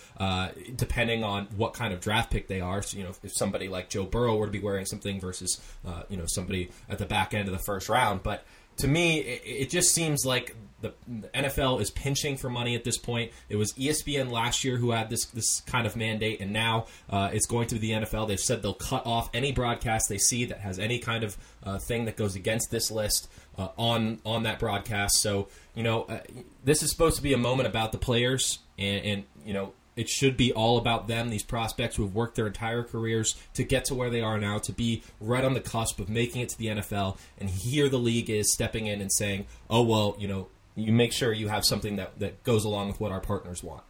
depending 0.75 1.23
on 1.23 1.47
what 1.57 1.73
kind 1.73 1.93
of 1.93 1.99
draft 1.99 2.31
pick 2.31 2.47
they 2.47 2.61
are. 2.61 2.81
So 2.81 2.97
you 2.97 3.03
know, 3.03 3.09
if, 3.09 3.23
if 3.23 3.31
somebody 3.35 3.67
like 3.67 3.89
Joe 3.89 4.05
Burrow 4.05 4.35
were 4.35 4.45
to 4.45 4.51
be 4.51 4.59
wearing 4.59 4.85
something 4.85 5.19
versus 5.19 5.61
uh, 5.85 6.03
you 6.09 6.17
know 6.17 6.25
somebody 6.27 6.71
at 6.89 6.97
the 6.97 7.05
back 7.05 7.33
end 7.33 7.47
of 7.47 7.53
the 7.53 7.63
first 7.65 7.89
round, 7.89 8.23
but 8.23 8.45
to 8.77 8.87
me, 8.87 9.19
it, 9.19 9.41
it, 9.45 9.69
just 9.69 9.93
seems 9.93 10.25
like 10.25 10.55
the, 10.81 10.93
the, 11.07 11.27
NFL 11.29 11.81
is 11.81 11.91
pinching 11.91 12.37
for 12.37 12.49
money 12.49 12.75
at 12.75 12.83
this 12.83 12.97
point. 12.97 13.31
It 13.49 13.55
was 13.55 13.73
ESPN 13.73 14.31
last 14.31 14.63
year 14.63 14.77
who 14.77 14.91
had 14.91 15.09
this 15.09 15.25
this 15.25 15.61
kind 15.61 15.87
of 15.87 15.95
mandate, 15.95 16.41
and 16.41 16.51
now 16.51 16.87
uh, 17.09 17.29
it's 17.31 17.45
going 17.45 17.67
to 17.67 17.75
be 17.75 17.81
the 17.81 17.91
NFL. 18.05 18.27
They've 18.27 18.39
said 18.39 18.61
they'll 18.61 18.73
cut 18.73 19.05
off 19.05 19.29
any 19.33 19.51
broadcast 19.51 20.09
they 20.09 20.17
see 20.17 20.45
that 20.45 20.59
has 20.59 20.79
any 20.79 20.99
kind 20.99 21.23
of 21.23 21.37
uh, 21.63 21.79
thing 21.79 22.05
that 22.05 22.17
goes 22.17 22.35
against 22.35 22.71
this 22.71 22.91
list 22.91 23.29
uh, 23.57 23.69
on 23.77 24.19
on 24.25 24.43
that 24.43 24.59
broadcast. 24.59 25.21
So 25.21 25.47
you 25.75 25.83
know, 25.83 26.03
uh, 26.03 26.19
this 26.63 26.83
is 26.83 26.91
supposed 26.91 27.15
to 27.17 27.23
be 27.23 27.33
a 27.33 27.37
moment 27.37 27.67
about 27.67 27.91
the 27.91 27.97
players, 27.97 28.59
and, 28.77 29.05
and 29.05 29.23
you 29.45 29.53
know, 29.53 29.73
it 29.95 30.09
should 30.09 30.35
be 30.35 30.51
all 30.51 30.77
about 30.77 31.07
them, 31.07 31.29
these 31.29 31.43
prospects 31.43 31.95
who 31.95 32.03
have 32.03 32.15
worked 32.15 32.35
their 32.35 32.47
entire 32.47 32.83
careers 32.83 33.35
to 33.53 33.63
get 33.63 33.85
to 33.85 33.95
where 33.95 34.09
they 34.09 34.21
are 34.21 34.37
now, 34.37 34.57
to 34.59 34.71
be 34.71 35.03
right 35.19 35.43
on 35.43 35.53
the 35.53 35.59
cusp 35.59 35.99
of 35.99 36.09
making 36.09 36.41
it 36.41 36.49
to 36.49 36.57
the 36.57 36.67
NFL. 36.67 37.17
And 37.37 37.49
here 37.49 37.89
the 37.89 37.99
league 37.99 38.29
is 38.29 38.51
stepping 38.53 38.87
in 38.87 39.01
and 39.01 39.11
saying, 39.11 39.45
oh, 39.69 39.83
well, 39.83 40.15
you 40.17 40.27
know, 40.27 40.47
you 40.75 40.91
make 40.91 41.13
sure 41.13 41.31
you 41.31 41.49
have 41.49 41.65
something 41.65 41.97
that, 41.97 42.19
that 42.19 42.43
goes 42.43 42.65
along 42.65 42.87
with 42.87 42.99
what 42.99 43.11
our 43.11 43.19
partners 43.19 43.63
want. 43.63 43.83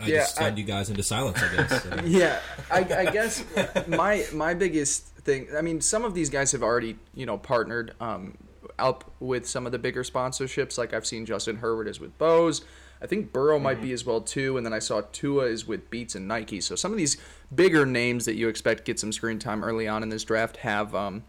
I 0.00 0.06
yeah, 0.06 0.18
just 0.20 0.36
stunned 0.36 0.56
I, 0.56 0.58
you 0.58 0.64
guys 0.64 0.88
into 0.88 1.02
silence. 1.02 1.42
I 1.42 1.56
guess. 1.56 1.82
So. 1.82 2.00
yeah, 2.06 2.40
I, 2.70 2.78
I, 2.78 3.10
guess 3.12 3.44
my 3.86 4.24
my 4.32 4.54
biggest 4.54 5.06
thing. 5.18 5.48
I 5.54 5.60
mean, 5.60 5.82
some 5.82 6.04
of 6.06 6.14
these 6.14 6.30
guys 6.30 6.52
have 6.52 6.62
already 6.62 6.96
you 7.14 7.26
know 7.26 7.36
partnered. 7.36 7.94
Um, 8.00 8.38
up 8.80 9.10
with 9.20 9.48
some 9.48 9.66
of 9.66 9.72
the 9.72 9.78
bigger 9.78 10.02
sponsorships. 10.02 10.78
Like 10.78 10.92
I've 10.92 11.06
seen 11.06 11.26
Justin 11.26 11.56
Herbert 11.56 11.88
is 11.88 12.00
with 12.00 12.16
Bose. 12.18 12.62
I 13.02 13.06
think 13.06 13.32
Burrow 13.32 13.56
mm-hmm. 13.56 13.64
might 13.64 13.82
be 13.82 13.92
as 13.92 14.04
well 14.04 14.20
too, 14.20 14.56
and 14.56 14.66
then 14.66 14.72
I 14.72 14.78
saw 14.78 15.02
Tua 15.12 15.46
is 15.46 15.66
with 15.66 15.90
Beats 15.90 16.14
and 16.14 16.28
Nike. 16.28 16.60
So 16.60 16.74
some 16.74 16.92
of 16.92 16.98
these 16.98 17.16
bigger 17.54 17.86
names 17.86 18.24
that 18.26 18.34
you 18.34 18.48
expect 18.48 18.84
get 18.84 18.98
some 18.98 19.12
screen 19.12 19.38
time 19.38 19.64
early 19.64 19.88
on 19.88 20.02
in 20.02 20.10
this 20.10 20.24
draft 20.24 20.58
have 20.58 20.94
um, 20.94 21.24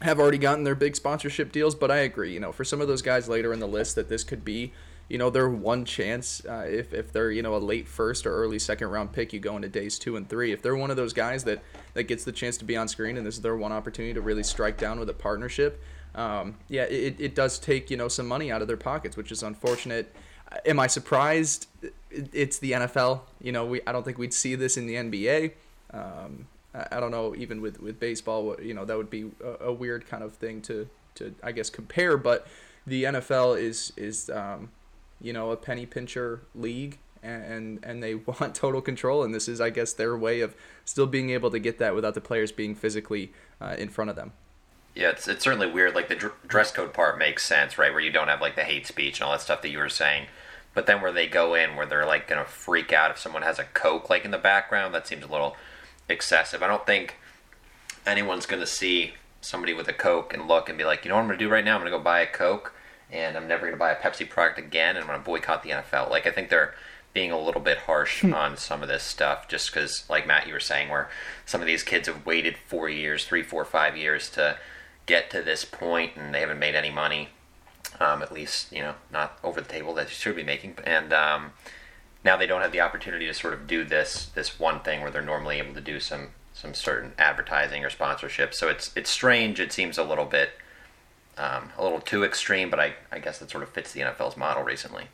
have 0.00 0.18
already 0.18 0.38
gotten 0.38 0.64
their 0.64 0.74
big 0.74 0.96
sponsorship 0.96 1.52
deals. 1.52 1.74
But 1.74 1.90
I 1.90 1.98
agree, 1.98 2.32
you 2.32 2.40
know, 2.40 2.52
for 2.52 2.64
some 2.64 2.80
of 2.80 2.88
those 2.88 3.02
guys 3.02 3.28
later 3.28 3.52
in 3.52 3.60
the 3.60 3.68
list, 3.68 3.94
that 3.96 4.08
this 4.08 4.24
could 4.24 4.44
be, 4.44 4.72
you 5.08 5.18
know, 5.18 5.28
their 5.28 5.50
one 5.50 5.84
chance 5.84 6.44
uh, 6.46 6.66
if 6.66 6.94
if 6.94 7.12
they're 7.12 7.30
you 7.30 7.42
know 7.42 7.56
a 7.56 7.58
late 7.58 7.88
first 7.88 8.26
or 8.26 8.34
early 8.34 8.58
second 8.58 8.88
round 8.88 9.12
pick, 9.12 9.34
you 9.34 9.40
go 9.40 9.56
into 9.56 9.68
days 9.68 9.98
two 9.98 10.16
and 10.16 10.28
three. 10.28 10.52
If 10.52 10.62
they're 10.62 10.76
one 10.76 10.90
of 10.90 10.96
those 10.96 11.12
guys 11.12 11.44
that 11.44 11.62
that 11.92 12.04
gets 12.04 12.24
the 12.24 12.32
chance 12.32 12.56
to 12.58 12.64
be 12.64 12.76
on 12.76 12.88
screen 12.88 13.18
and 13.18 13.26
this 13.26 13.34
is 13.34 13.42
their 13.42 13.56
one 13.56 13.72
opportunity 13.72 14.14
to 14.14 14.22
really 14.22 14.42
strike 14.42 14.78
down 14.78 14.98
with 14.98 15.10
a 15.10 15.14
partnership 15.14 15.82
um, 16.14 16.56
yeah, 16.68 16.84
it, 16.84 17.16
it 17.18 17.34
does 17.34 17.58
take 17.58 17.90
you 17.90 17.96
know 17.96 18.08
some 18.08 18.26
money 18.26 18.50
out 18.50 18.62
of 18.62 18.68
their 18.68 18.76
pockets, 18.76 19.16
which 19.16 19.32
is 19.32 19.42
unfortunate. 19.42 20.14
Am 20.66 20.78
I 20.78 20.86
surprised? 20.86 21.66
It's 22.10 22.58
the 22.58 22.72
NFL. 22.72 23.20
You 23.40 23.52
know, 23.52 23.64
we 23.64 23.80
I 23.86 23.92
don't 23.92 24.04
think 24.04 24.18
we'd 24.18 24.34
see 24.34 24.54
this 24.54 24.76
in 24.76 24.86
the 24.86 24.94
NBA. 24.94 25.52
Um, 25.92 26.46
I, 26.74 26.96
I 26.96 27.00
don't 27.00 27.10
know, 27.10 27.34
even 27.36 27.60
with 27.60 27.80
with 27.80 27.98
baseball, 27.98 28.56
you 28.60 28.74
know, 28.74 28.84
that 28.84 28.96
would 28.96 29.10
be 29.10 29.30
a, 29.42 29.66
a, 29.66 29.72
weird 29.72 30.06
kind 30.06 30.22
of 30.22 30.34
thing 30.34 30.60
to 30.62 30.88
to 31.16 31.34
I 31.42 31.52
guess 31.52 31.70
compare. 31.70 32.16
But 32.16 32.46
the 32.86 33.04
NFL 33.04 33.60
is 33.60 33.92
is 33.96 34.28
um, 34.30 34.68
you 35.22 35.32
know 35.32 35.50
a 35.50 35.56
penny 35.56 35.86
pincher 35.86 36.42
league 36.54 36.98
and 37.22 37.78
and 37.82 38.02
they 38.02 38.14
want 38.26 38.54
total 38.54 38.82
control 38.82 39.22
and 39.22 39.34
this 39.34 39.48
is 39.48 39.60
i 39.60 39.70
guess 39.70 39.92
their 39.92 40.16
way 40.16 40.40
of 40.40 40.54
still 40.84 41.06
being 41.06 41.30
able 41.30 41.50
to 41.50 41.58
get 41.58 41.78
that 41.78 41.94
without 41.94 42.14
the 42.14 42.20
players 42.20 42.52
being 42.52 42.74
physically 42.74 43.32
uh, 43.60 43.76
in 43.78 43.88
front 43.88 44.10
of 44.10 44.16
them 44.16 44.32
yeah, 44.94 45.10
it's 45.10 45.26
it's 45.26 45.44
certainly 45.44 45.70
weird. 45.70 45.94
Like 45.94 46.08
the 46.08 46.14
dr- 46.14 46.34
dress 46.46 46.70
code 46.70 46.92
part 46.92 47.18
makes 47.18 47.46
sense, 47.46 47.78
right? 47.78 47.92
Where 47.92 48.00
you 48.00 48.12
don't 48.12 48.28
have 48.28 48.40
like 48.40 48.56
the 48.56 48.64
hate 48.64 48.86
speech 48.86 49.18
and 49.18 49.26
all 49.26 49.32
that 49.32 49.40
stuff 49.40 49.62
that 49.62 49.70
you 49.70 49.78
were 49.78 49.88
saying. 49.88 50.26
But 50.74 50.86
then 50.86 51.00
where 51.00 51.12
they 51.12 51.26
go 51.26 51.54
in, 51.54 51.76
where 51.76 51.86
they're 51.86 52.06
like 52.06 52.28
gonna 52.28 52.44
freak 52.44 52.92
out 52.92 53.10
if 53.10 53.18
someone 53.18 53.42
has 53.42 53.58
a 53.58 53.64
coke 53.64 54.10
like 54.10 54.24
in 54.24 54.30
the 54.30 54.38
background, 54.38 54.94
that 54.94 55.06
seems 55.06 55.24
a 55.24 55.28
little 55.28 55.56
excessive. 56.08 56.62
I 56.62 56.66
don't 56.66 56.86
think 56.86 57.16
anyone's 58.06 58.46
gonna 58.46 58.66
see 58.66 59.14
somebody 59.40 59.72
with 59.72 59.88
a 59.88 59.92
coke 59.92 60.34
and 60.34 60.46
look 60.46 60.68
and 60.68 60.76
be 60.76 60.84
like, 60.84 61.04
you 61.04 61.08
know 61.08 61.14
what 61.16 61.22
I'm 61.22 61.28
gonna 61.28 61.38
do 61.38 61.48
right 61.48 61.64
now? 61.64 61.74
I'm 61.74 61.80
gonna 61.80 61.90
go 61.90 61.98
buy 61.98 62.20
a 62.20 62.26
coke, 62.26 62.74
and 63.10 63.36
I'm 63.36 63.48
never 63.48 63.66
gonna 63.66 63.78
buy 63.78 63.92
a 63.92 63.96
Pepsi 63.96 64.28
product 64.28 64.58
again, 64.58 64.96
and 64.96 65.04
I'm 65.04 65.06
gonna 65.06 65.22
boycott 65.22 65.62
the 65.62 65.70
NFL. 65.70 66.10
Like 66.10 66.26
I 66.26 66.30
think 66.30 66.50
they're 66.50 66.74
being 67.14 67.30
a 67.30 67.38
little 67.38 67.60
bit 67.60 67.78
harsh 67.78 68.20
hmm. 68.20 68.34
on 68.34 68.56
some 68.56 68.82
of 68.82 68.88
this 68.88 69.02
stuff 69.02 69.46
just 69.48 69.72
because 69.72 70.08
like 70.08 70.26
matt 70.26 70.46
you 70.46 70.52
were 70.54 70.58
saying 70.58 70.88
where 70.88 71.10
some 71.44 71.60
of 71.60 71.66
these 71.66 71.82
kids 71.82 72.08
have 72.08 72.24
waited 72.24 72.56
four 72.56 72.88
years 72.88 73.26
three 73.26 73.42
four 73.42 73.66
five 73.66 73.96
years 73.98 74.30
to 74.30 74.56
get 75.12 75.28
to 75.28 75.42
this 75.42 75.66
point 75.66 76.12
and 76.16 76.34
they 76.34 76.40
haven't 76.40 76.58
made 76.58 76.74
any 76.74 76.90
money, 76.90 77.28
um, 78.00 78.22
at 78.22 78.32
least 78.32 78.72
you 78.72 78.80
know 78.80 78.94
not 79.12 79.38
over 79.44 79.60
the 79.60 79.68
table 79.68 79.92
that 79.94 80.08
you 80.08 80.14
should 80.14 80.34
be 80.34 80.42
making. 80.42 80.74
And 80.84 81.12
um, 81.12 81.52
now 82.24 82.38
they 82.38 82.46
don't 82.46 82.62
have 82.62 82.72
the 82.72 82.80
opportunity 82.80 83.26
to 83.26 83.34
sort 83.34 83.52
of 83.52 83.66
do 83.66 83.84
this 83.84 84.30
this 84.34 84.58
one 84.58 84.80
thing 84.80 85.02
where 85.02 85.10
they're 85.10 85.20
normally 85.20 85.58
able 85.58 85.74
to 85.74 85.82
do 85.82 86.00
some 86.00 86.28
some 86.54 86.72
certain 86.72 87.12
advertising 87.18 87.84
or 87.84 87.90
sponsorship. 87.90 88.54
So 88.54 88.68
it's 88.68 88.90
it's 88.96 89.10
strange. 89.10 89.60
It 89.60 89.70
seems 89.70 89.98
a 89.98 90.02
little 90.02 90.24
bit 90.24 90.50
um, 91.36 91.70
a 91.76 91.82
little 91.82 92.00
too 92.00 92.24
extreme, 92.24 92.70
but 92.70 92.80
I, 92.80 92.94
I 93.10 93.18
guess 93.18 93.38
that 93.38 93.50
sort 93.50 93.62
of 93.62 93.68
fits 93.68 93.92
the 93.92 94.00
NFL's 94.00 94.38
model 94.38 94.62
recently. 94.62 95.08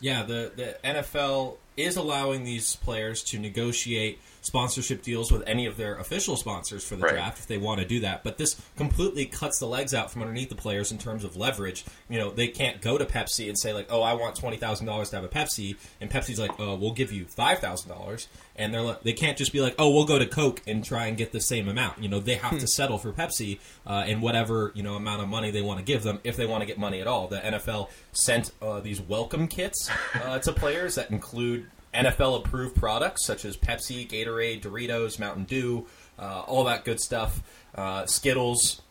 Yeah, 0.00 0.22
the, 0.22 0.52
the 0.56 0.76
NFL 0.82 1.56
is 1.82 1.96
allowing 1.96 2.44
these 2.44 2.76
players 2.76 3.22
to 3.24 3.38
negotiate 3.38 4.20
sponsorship 4.42 5.02
deals 5.02 5.30
with 5.30 5.42
any 5.46 5.66
of 5.66 5.76
their 5.76 5.96
official 5.96 6.34
sponsors 6.34 6.82
for 6.82 6.96
the 6.96 7.02
Right. 7.02 7.12
draft 7.12 7.38
if 7.40 7.46
they 7.46 7.58
want 7.58 7.78
to 7.80 7.86
do 7.86 8.00
that. 8.00 8.24
But 8.24 8.38
this 8.38 8.56
completely 8.76 9.26
cuts 9.26 9.58
the 9.58 9.66
legs 9.66 9.92
out 9.92 10.10
from 10.10 10.22
underneath 10.22 10.48
the 10.48 10.54
players 10.54 10.90
in 10.90 10.96
terms 10.96 11.24
of 11.24 11.36
leverage. 11.36 11.84
You 12.08 12.18
know, 12.18 12.30
they 12.30 12.48
can't 12.48 12.80
go 12.80 12.96
to 12.96 13.04
Pepsi 13.04 13.48
and 13.48 13.58
say 13.58 13.74
like, 13.74 13.88
"Oh, 13.90 14.00
I 14.00 14.14
want 14.14 14.36
twenty 14.36 14.56
thousand 14.56 14.86
dollars 14.86 15.10
to 15.10 15.16
have 15.16 15.24
a 15.24 15.28
Pepsi," 15.28 15.76
and 16.00 16.10
Pepsi's 16.10 16.38
like, 16.40 16.58
"Oh, 16.58 16.74
we'll 16.74 16.92
give 16.94 17.12
you 17.12 17.26
five 17.26 17.58
thousand 17.58 17.90
dollars," 17.90 18.28
and 18.56 18.72
they're 18.72 18.80
like, 18.80 19.02
they 19.02 19.12
can't 19.12 19.36
just 19.36 19.52
be 19.52 19.60
like, 19.60 19.74
"Oh, 19.78 19.90
we'll 19.90 20.06
go 20.06 20.18
to 20.18 20.26
Coke 20.26 20.62
and 20.66 20.82
try 20.82 21.06
and 21.06 21.18
get 21.18 21.32
the 21.32 21.40
same 21.40 21.68
amount." 21.68 22.02
You 22.02 22.08
know, 22.08 22.18
they 22.18 22.36
have 22.36 22.58
to 22.58 22.66
settle 22.66 22.96
for 22.96 23.12
Pepsi 23.12 23.58
uh, 23.86 24.04
and 24.06 24.22
whatever 24.22 24.72
you 24.74 24.82
know 24.82 24.94
amount 24.94 25.22
of 25.22 25.28
money 25.28 25.50
they 25.50 25.62
want 25.62 25.80
to 25.80 25.84
give 25.84 26.02
them 26.02 26.18
if 26.24 26.36
they 26.36 26.46
want 26.46 26.62
to 26.62 26.66
get 26.66 26.78
money 26.78 27.02
at 27.02 27.06
all. 27.06 27.28
The 27.28 27.40
NFL 27.40 27.90
sent 28.12 28.52
uh, 28.62 28.80
these 28.80 29.02
welcome 29.02 29.48
kits 29.48 29.90
uh, 30.24 30.38
to 30.38 30.52
players 30.52 30.94
that 30.94 31.10
include 31.10 31.66
NFL 31.94 32.44
approved 32.44 32.76
products 32.76 33.24
such 33.26 33.44
as 33.44 33.56
Pepsi, 33.56 34.08
Gatorade, 34.08 34.62
Doritos, 34.62 35.18
Mountain 35.18 35.44
Dew, 35.44 35.86
uh, 36.18 36.42
all 36.46 36.64
that 36.64 36.84
good 36.84 37.00
stuff, 37.00 37.42
uh, 37.74 38.06
Skittles. 38.06 38.82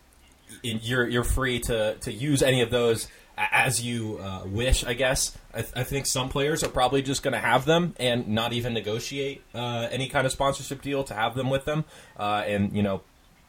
You're 0.63 1.07
you're 1.07 1.23
free 1.23 1.59
to 1.61 1.95
to 1.95 2.11
use 2.11 2.41
any 2.41 2.61
of 2.61 2.71
those 2.71 3.07
as 3.37 3.81
you 3.81 4.17
uh, 4.17 4.41
wish. 4.45 4.83
I 4.83 4.93
guess 4.93 5.37
I, 5.53 5.61
th- 5.61 5.73
I 5.75 5.83
think 5.83 6.05
some 6.05 6.29
players 6.29 6.63
are 6.63 6.69
probably 6.69 7.01
just 7.01 7.23
going 7.23 7.33
to 7.33 7.39
have 7.39 7.65
them 7.65 7.95
and 7.99 8.27
not 8.27 8.53
even 8.53 8.73
negotiate 8.73 9.43
uh, 9.53 9.87
any 9.91 10.09
kind 10.09 10.25
of 10.25 10.31
sponsorship 10.31 10.81
deal 10.81 11.03
to 11.05 11.13
have 11.13 11.35
them 11.35 11.49
with 11.49 11.65
them, 11.65 11.85
uh, 12.17 12.43
and 12.45 12.75
you 12.75 12.83
know 12.83 13.01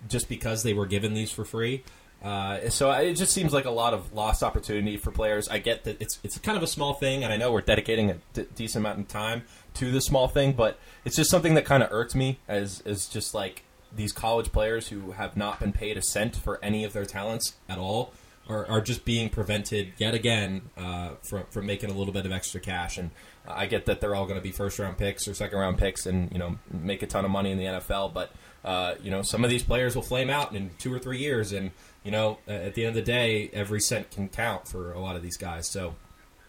just 0.08 0.28
because 0.28 0.62
they 0.62 0.72
were 0.72 0.86
given 0.86 1.14
these 1.14 1.30
for 1.30 1.44
free. 1.44 1.82
Uh, 2.22 2.68
so 2.68 2.90
it 2.90 3.14
just 3.14 3.32
seems 3.32 3.52
like 3.52 3.64
a 3.64 3.70
lot 3.70 3.94
of 3.94 4.12
lost 4.12 4.42
opportunity 4.42 4.96
for 4.98 5.10
players. 5.10 5.48
I 5.48 5.58
get 5.58 5.84
that 5.84 6.00
it's 6.00 6.18
it's 6.22 6.38
kind 6.38 6.56
of 6.56 6.62
a 6.62 6.66
small 6.66 6.92
thing, 6.92 7.24
and 7.24 7.32
I 7.32 7.36
know 7.36 7.50
we're 7.50 7.62
dedicating 7.62 8.10
a 8.10 8.18
d- 8.34 8.46
decent 8.54 8.82
amount 8.82 9.00
of 9.00 9.08
time 9.08 9.44
to 9.74 9.90
this 9.90 10.04
small 10.04 10.28
thing, 10.28 10.52
but 10.52 10.78
it's 11.04 11.16
just 11.16 11.30
something 11.30 11.54
that 11.54 11.64
kind 11.64 11.82
of 11.82 11.90
irks 11.92 12.14
me 12.14 12.38
as 12.46 12.82
as 12.84 13.06
just 13.06 13.32
like 13.34 13.62
these 13.94 14.12
college 14.12 14.52
players 14.52 14.88
who 14.88 15.12
have 15.12 15.36
not 15.36 15.60
been 15.60 15.72
paid 15.72 15.96
a 15.96 16.02
cent 16.02 16.36
for 16.36 16.62
any 16.62 16.84
of 16.84 16.92
their 16.92 17.06
talents 17.06 17.54
at 17.68 17.78
all 17.78 18.12
are, 18.48 18.66
are 18.66 18.80
just 18.80 19.04
being 19.04 19.28
prevented 19.28 19.92
yet 19.96 20.14
again 20.14 20.62
uh, 20.76 21.10
from 21.22 21.44
from 21.50 21.66
making 21.66 21.90
a 21.90 21.94
little 21.94 22.12
bit 22.12 22.26
of 22.26 22.32
extra 22.32 22.60
cash. 22.60 22.98
And 22.98 23.10
I 23.48 23.64
get 23.64 23.86
that 23.86 24.02
they're 24.02 24.14
all 24.14 24.26
going 24.26 24.38
to 24.38 24.42
be 24.42 24.52
first 24.52 24.78
round 24.78 24.98
picks 24.98 25.26
or 25.26 25.32
second 25.32 25.58
round 25.58 25.78
picks, 25.78 26.04
and 26.04 26.30
you 26.32 26.38
know 26.38 26.58
make 26.70 27.02
a 27.02 27.06
ton 27.06 27.24
of 27.24 27.30
money 27.30 27.50
in 27.50 27.58
the 27.58 27.64
NFL, 27.64 28.12
but. 28.12 28.30
Uh, 28.62 28.94
you 29.02 29.10
know, 29.10 29.22
some 29.22 29.42
of 29.42 29.48
these 29.48 29.62
players 29.62 29.94
will 29.94 30.02
flame 30.02 30.28
out 30.28 30.54
in 30.54 30.68
two 30.78 30.92
or 30.92 30.98
three 30.98 31.16
years, 31.16 31.50
and 31.50 31.70
you 32.04 32.10
know, 32.10 32.38
at 32.48 32.74
the 32.74 32.84
end 32.84 32.90
of 32.90 32.94
the 32.94 33.12
day, 33.12 33.50
every 33.52 33.80
cent 33.80 34.10
can 34.10 34.28
count 34.28 34.68
for 34.68 34.92
a 34.92 35.00
lot 35.00 35.16
of 35.16 35.22
these 35.22 35.36
guys. 35.36 35.68
So, 35.68 35.94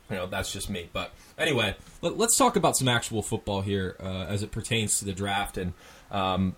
you 0.10 0.16
know, 0.16 0.28
that's 0.28 0.52
just 0.52 0.70
me. 0.70 0.90
But 0.92 1.12
anyway, 1.38 1.76
let, 2.02 2.20
us 2.20 2.38
talk 2.38 2.56
about 2.56 2.78
some 2.78 2.88
actual 2.88 3.22
football 3.22 3.62
here 3.62 3.96
uh, 4.00 4.26
as 4.28 4.44
it 4.44 4.52
pertains 4.52 5.00
to 5.00 5.06
the 5.06 5.14
draft. 5.14 5.58
And 5.58 5.74
um, 6.10 6.56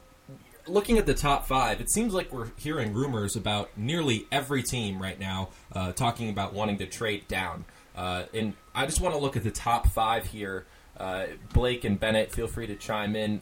looking 0.68 0.98
at 0.98 1.06
the 1.06 1.14
top 1.14 1.48
five, 1.48 1.82
it 1.82 1.92
seems 1.92 2.14
like 2.14 2.32
we're 2.32 2.50
hearing 2.58 2.94
rumors 2.94 3.36
about 3.36 3.76
nearly 3.78 4.28
every 4.32 4.64
team 4.64 5.02
right 5.02 5.20
now 5.20 5.50
uh, 5.72 5.92
talking 5.92 6.30
about 6.30 6.54
wanting 6.54 6.78
to 6.78 6.86
trade 6.86 7.28
down. 7.28 7.66
Uh, 7.96 8.24
and 8.34 8.54
I 8.74 8.86
just 8.86 9.02
want 9.02 9.16
to 9.16 9.22
look 9.22 9.36
at 9.38 9.44
the 9.44 9.52
top 9.52 9.88
five 9.88 10.26
here. 10.26 10.66
Uh, 10.98 11.26
Blake 11.54 11.84
and 11.84 12.00
Bennett, 12.00 12.32
feel 12.32 12.48
free 12.48 12.68
to 12.68 12.76
chime 12.76 13.16
in. 13.16 13.42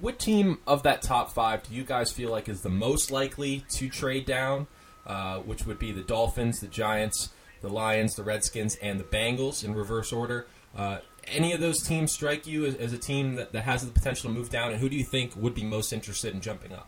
What 0.00 0.18
team 0.18 0.58
of 0.66 0.82
that 0.84 1.02
top 1.02 1.32
five 1.32 1.62
do 1.62 1.74
you 1.74 1.84
guys 1.84 2.10
feel 2.10 2.30
like 2.30 2.48
is 2.48 2.62
the 2.62 2.70
most 2.70 3.10
likely 3.10 3.64
to 3.74 3.88
trade 3.88 4.26
down? 4.26 4.66
Uh, 5.06 5.38
which 5.38 5.66
would 5.66 5.80
be 5.80 5.90
the 5.90 6.02
Dolphins, 6.02 6.60
the 6.60 6.68
Giants, 6.68 7.30
the 7.60 7.68
Lions, 7.68 8.14
the 8.14 8.22
Redskins, 8.22 8.76
and 8.76 9.00
the 9.00 9.04
Bengals 9.04 9.64
in 9.64 9.74
reverse 9.74 10.12
order. 10.12 10.46
Uh, 10.76 10.98
any 11.26 11.52
of 11.52 11.60
those 11.60 11.82
teams 11.82 12.12
strike 12.12 12.46
you 12.46 12.64
as, 12.64 12.76
as 12.76 12.92
a 12.92 12.98
team 12.98 13.34
that, 13.34 13.52
that 13.52 13.62
has 13.62 13.84
the 13.84 13.90
potential 13.90 14.30
to 14.30 14.36
move 14.36 14.48
down, 14.48 14.70
and 14.70 14.80
who 14.80 14.88
do 14.88 14.96
you 14.96 15.04
think 15.04 15.34
would 15.34 15.54
be 15.54 15.64
most 15.64 15.92
interested 15.92 16.34
in 16.34 16.40
jumping 16.40 16.72
up? 16.72 16.86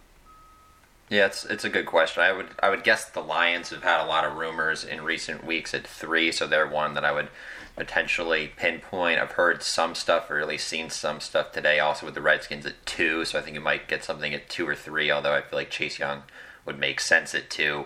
Yeah, 1.10 1.26
it's 1.26 1.44
it's 1.44 1.64
a 1.64 1.68
good 1.68 1.86
question. 1.86 2.22
I 2.22 2.32
would 2.32 2.48
I 2.62 2.70
would 2.70 2.82
guess 2.82 3.04
the 3.04 3.20
Lions 3.20 3.70
have 3.70 3.82
had 3.82 4.02
a 4.02 4.08
lot 4.08 4.24
of 4.24 4.36
rumors 4.36 4.84
in 4.84 5.02
recent 5.04 5.44
weeks 5.44 5.74
at 5.74 5.86
three, 5.86 6.32
so 6.32 6.46
they're 6.46 6.66
one 6.66 6.94
that 6.94 7.04
I 7.04 7.12
would 7.12 7.28
potentially 7.76 8.52
pinpoint. 8.56 9.20
I've 9.20 9.32
heard 9.32 9.62
some 9.62 9.94
stuff, 9.94 10.30
or 10.30 10.38
at 10.38 10.48
least 10.48 10.66
seen 10.66 10.88
some 10.90 11.20
stuff 11.20 11.52
today, 11.52 11.78
also 11.78 12.06
with 12.06 12.14
the 12.14 12.22
Redskins 12.22 12.64
at 12.64 12.86
two. 12.86 13.24
So 13.24 13.38
I 13.38 13.42
think 13.42 13.54
you 13.54 13.60
might 13.60 13.88
get 13.88 14.02
something 14.02 14.32
at 14.32 14.48
two 14.48 14.66
or 14.66 14.74
three. 14.74 15.10
Although 15.10 15.34
I 15.34 15.42
feel 15.42 15.58
like 15.58 15.70
Chase 15.70 15.98
Young 15.98 16.22
would 16.64 16.78
make 16.78 17.00
sense 17.00 17.34
at 17.34 17.50
two. 17.50 17.84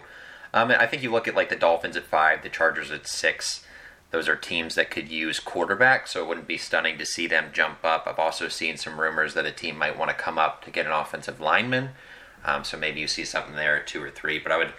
Um, 0.55 0.71
I 0.71 0.87
think 0.87 1.03
you 1.03 1.11
look 1.11 1.29
at 1.29 1.35
like 1.35 1.49
the 1.49 1.57
Dolphins 1.57 1.97
at 1.97 2.05
five, 2.05 2.43
the 2.43 2.49
Chargers 2.49 2.91
at 2.91 3.07
six. 3.09 3.65
Those 4.11 4.29
are 4.29 4.37
teams 4.37 4.75
that 4.77 4.91
could 4.91 5.09
use 5.09 5.39
quarterback, 5.39 6.07
so 6.07 6.23
it 6.23 6.29
wouldn't 6.29 6.47
be 6.47 6.57
stunning 6.57 6.97
to 6.97 7.05
see 7.05 7.27
them 7.27 7.51
jump 7.53 7.85
up. 7.85 8.07
I've 8.07 8.19
also 8.19 8.49
seen 8.49 8.79
some 8.79 9.01
rumors 9.01 9.35
that 9.35 9.45
a 9.45 9.53
team 9.53 9.77
might 9.77 9.99
want 9.99 10.11
to 10.11 10.17
come 10.17 10.39
up 10.39 10.65
to 10.65 10.71
get 10.71 10.87
an 10.87 10.93
offensive 10.93 11.41
lineman. 11.41 11.91
Um, 12.45 12.65
so 12.65 12.77
maybe 12.77 13.01
you 13.01 13.07
see 13.07 13.25
something 13.25 13.57
there 13.57 13.77
at 13.77 13.87
two 13.87 14.03
or 14.03 14.11
three. 14.11 14.39
But 14.39 14.53
I 14.53 14.57
would 14.59 14.73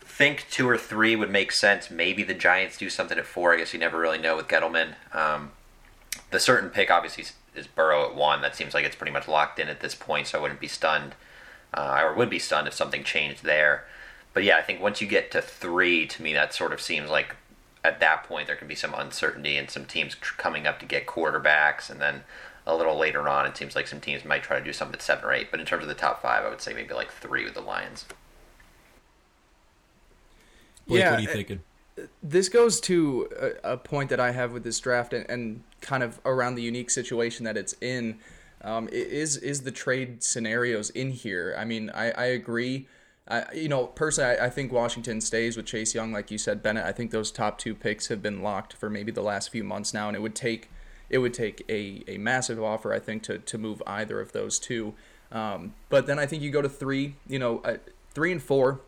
think 0.00 0.46
two 0.50 0.68
or 0.68 0.76
three 0.76 1.16
would 1.16 1.30
make 1.30 1.52
sense. 1.52 1.90
Maybe 1.90 2.22
the 2.22 2.34
Giants 2.34 2.76
do 2.76 2.90
something 2.90 3.18
at 3.18 3.26
four. 3.26 3.54
I 3.54 3.58
guess 3.58 3.72
you 3.72 3.78
never 3.78 3.98
really 3.98 4.18
know 4.18 4.36
with 4.36 4.48
Gettleman. 4.48 4.94
Um, 5.14 5.52
the 6.30 6.40
certain 6.40 6.70
pick 6.70 6.90
obviously 6.90 7.24
is- 7.24 7.66
Burrow 7.74 8.06
at 8.06 8.14
one. 8.14 8.40
That 8.40 8.56
seems 8.56 8.72
like 8.72 8.84
it's 8.84 8.96
pretty 8.96 9.12
much 9.12 9.28
locked 9.28 9.58
in 9.58 9.68
at 9.68 9.80
this 9.80 9.94
point. 9.94 10.26
So 10.26 10.38
I 10.38 10.42
wouldn't 10.42 10.60
be 10.60 10.68
stunned, 10.68 11.14
uh, 11.74 12.00
or 12.02 12.14
would 12.14 12.30
be 12.30 12.38
stunned 12.38 12.66
if 12.66 12.74
something 12.74 13.04
changed 13.04 13.44
there. 13.44 13.84
But 14.32 14.44
yeah, 14.44 14.56
I 14.56 14.62
think 14.62 14.80
once 14.80 15.02
you 15.02 15.06
get 15.06 15.30
to 15.32 15.42
three, 15.42 16.06
to 16.06 16.22
me 16.22 16.32
that 16.32 16.54
sort 16.54 16.72
of 16.72 16.80
seems 16.80 17.10
like 17.10 17.36
at 17.84 18.00
that 18.00 18.24
point 18.24 18.46
there 18.46 18.56
can 18.56 18.68
be 18.68 18.74
some 18.74 18.94
uncertainty 18.94 19.58
and 19.58 19.70
some 19.70 19.84
teams 19.84 20.14
coming 20.14 20.66
up 20.66 20.78
to 20.80 20.86
get 20.86 21.06
quarterbacks, 21.06 21.90
and 21.90 22.00
then 22.00 22.24
a 22.66 22.74
little 22.74 22.96
later 22.96 23.28
on 23.28 23.46
it 23.46 23.56
seems 23.56 23.74
like 23.74 23.88
some 23.88 24.00
teams 24.00 24.24
might 24.24 24.42
try 24.42 24.58
to 24.58 24.64
do 24.64 24.72
something 24.72 24.94
at 24.94 25.02
seven 25.02 25.24
or 25.24 25.32
eight. 25.32 25.50
But 25.50 25.60
in 25.60 25.66
terms 25.66 25.82
of 25.82 25.88
the 25.88 25.94
top 25.94 26.22
five, 26.22 26.44
I 26.44 26.48
would 26.48 26.60
say 26.60 26.72
maybe 26.72 26.94
like 26.94 27.10
three 27.10 27.44
with 27.44 27.54
the 27.54 27.60
Lions. 27.60 28.04
Blake, 30.86 31.00
Yeah, 31.00 31.10
what 31.10 31.18
are 31.18 31.22
you 31.22 31.28
thinking? 31.28 31.60
this 32.22 32.48
goes 32.48 32.80
to 32.80 33.28
a, 33.64 33.72
a 33.72 33.76
point 33.76 34.10
that 34.10 34.20
I 34.20 34.32
have 34.32 34.52
with 34.52 34.64
this 34.64 34.80
draft 34.80 35.12
and, 35.12 35.28
and 35.28 35.62
kind 35.80 36.02
of 36.02 36.20
around 36.24 36.54
the 36.54 36.62
unique 36.62 36.90
situation 36.90 37.44
that 37.44 37.56
it's 37.56 37.74
in. 37.80 38.18
Um, 38.62 38.88
is 38.92 39.36
is 39.38 39.62
the 39.62 39.72
trade 39.72 40.22
scenarios 40.22 40.90
in 40.90 41.10
here? 41.10 41.54
I 41.58 41.64
mean, 41.64 41.90
I, 41.90 42.12
I 42.12 42.24
agree. 42.26 42.86
I, 43.28 43.44
you 43.54 43.68
know, 43.68 43.86
personally, 43.86 44.38
I, 44.38 44.46
I 44.46 44.50
think 44.50 44.72
Washington 44.72 45.20
stays 45.20 45.56
with 45.56 45.66
Chase 45.66 45.94
Young, 45.94 46.12
like 46.12 46.30
you 46.30 46.38
said, 46.38 46.62
Bennett. 46.62 46.84
I 46.84 46.92
think 46.92 47.10
those 47.10 47.30
top 47.30 47.58
two 47.58 47.74
picks 47.74 48.08
have 48.08 48.22
been 48.22 48.42
locked 48.42 48.72
for 48.72 48.88
maybe 48.88 49.12
the 49.12 49.22
last 49.22 49.50
few 49.50 49.64
months 49.64 49.92
now, 49.92 50.08
and 50.08 50.16
it 50.16 50.20
would 50.20 50.34
take 50.34 50.70
it 51.12 51.18
would 51.18 51.34
take 51.34 51.64
a, 51.68 52.02
a 52.08 52.18
massive 52.18 52.60
offer, 52.60 52.92
I 52.92 52.98
think, 52.98 53.22
to, 53.24 53.38
to 53.38 53.58
move 53.58 53.82
either 53.86 54.20
of 54.20 54.32
those 54.32 54.58
two. 54.58 54.94
Um, 55.30 55.74
but 55.90 56.06
then 56.06 56.18
I 56.18 56.26
think 56.26 56.42
you 56.42 56.50
go 56.50 56.62
to 56.62 56.68
three. 56.68 57.14
You 57.28 57.38
know, 57.38 57.60
uh, 57.60 57.76
three 58.10 58.32
and 58.32 58.42
four 58.42 58.80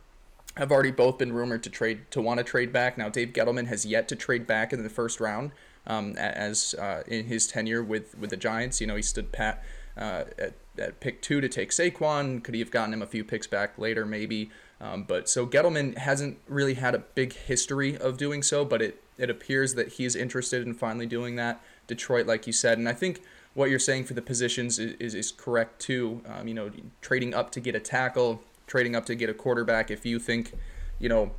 have 0.57 0.73
already 0.73 0.91
both 0.91 1.19
been 1.19 1.33
rumored 1.33 1.63
to 1.65 1.71
trade 1.71 2.11
to 2.11 2.21
want 2.21 2.39
to 2.39 2.45
trade 2.45 2.73
back. 2.73 2.97
Now 2.99 3.09
Dave 3.09 3.29
Gettleman 3.29 3.67
has 3.67 3.85
yet 3.87 4.09
to 4.09 4.17
trade 4.17 4.47
back 4.47 4.73
in 4.73 4.83
the 4.83 4.91
first 4.91 5.21
round, 5.21 5.53
um, 5.87 6.17
as 6.17 6.75
uh, 6.75 7.03
in 7.07 7.27
his 7.27 7.47
tenure 7.47 7.83
with 7.83 8.17
with 8.19 8.31
the 8.31 8.37
Giants. 8.37 8.81
You 8.81 8.87
know 8.87 8.97
he 8.97 9.03
stood 9.03 9.33
pat 9.33 9.63
uh, 9.97 10.25
at, 10.39 10.55
at 10.79 11.01
pick 11.01 11.23
two 11.23 11.41
to 11.41 11.49
take 11.49 11.71
Saquon. 11.71 12.43
Could 12.43 12.55
he 12.55 12.61
have 12.61 12.71
gotten 12.71 12.95
him 12.95 13.03
a 13.03 13.07
few 13.07 13.25
picks 13.25 13.47
back 13.47 13.79
later, 13.79 14.07
maybe? 14.07 14.51
Um, 14.81 15.05
but 15.05 15.29
so 15.29 15.47
Gettleman 15.47 15.97
hasn't 15.97 16.39
really 16.49 16.75
had 16.75 16.95
a 16.95 16.99
big 16.99 17.33
history 17.33 17.97
of 17.97 18.17
doing 18.17 18.43
so, 18.43 18.65
but 18.65 18.83
it 18.83 19.03
it 19.17 19.31
appears 19.31 19.75
that 19.75 19.95
he's 19.95 20.17
interested 20.17 20.67
in 20.67 20.75
finally 20.75 21.07
doing 21.07 21.37
that. 21.37 21.61
Detroit, 21.87 22.27
like 22.27 22.47
you 22.47 22.53
said, 22.53 22.79
and 22.79 22.89
I 22.89 22.93
think 22.93 23.23
what 23.55 23.71
you're 23.71 23.79
saying 23.79 24.05
for 24.05 24.15
the 24.15 24.23
positions 24.23 24.79
is, 24.79 24.95
is, 24.99 25.15
is 25.15 25.33
correct 25.33 25.81
too. 25.81 26.23
Um, 26.27 26.49
you 26.49 26.55
know, 26.55 26.71
trading 27.01 27.35
up 27.35 27.51
to 27.53 27.61
get 27.61 27.75
a 27.75 27.81
tackle, 27.81 28.43
trading 28.67 28.95
up 28.97 29.07
to 29.07 29.15
get 29.15 29.31
a 29.31 29.35
quarterback. 29.35 29.91
If 29.91 30.05
you 30.05 30.19
think, 30.19 30.53
you 30.99 31.09
know, 31.09 31.33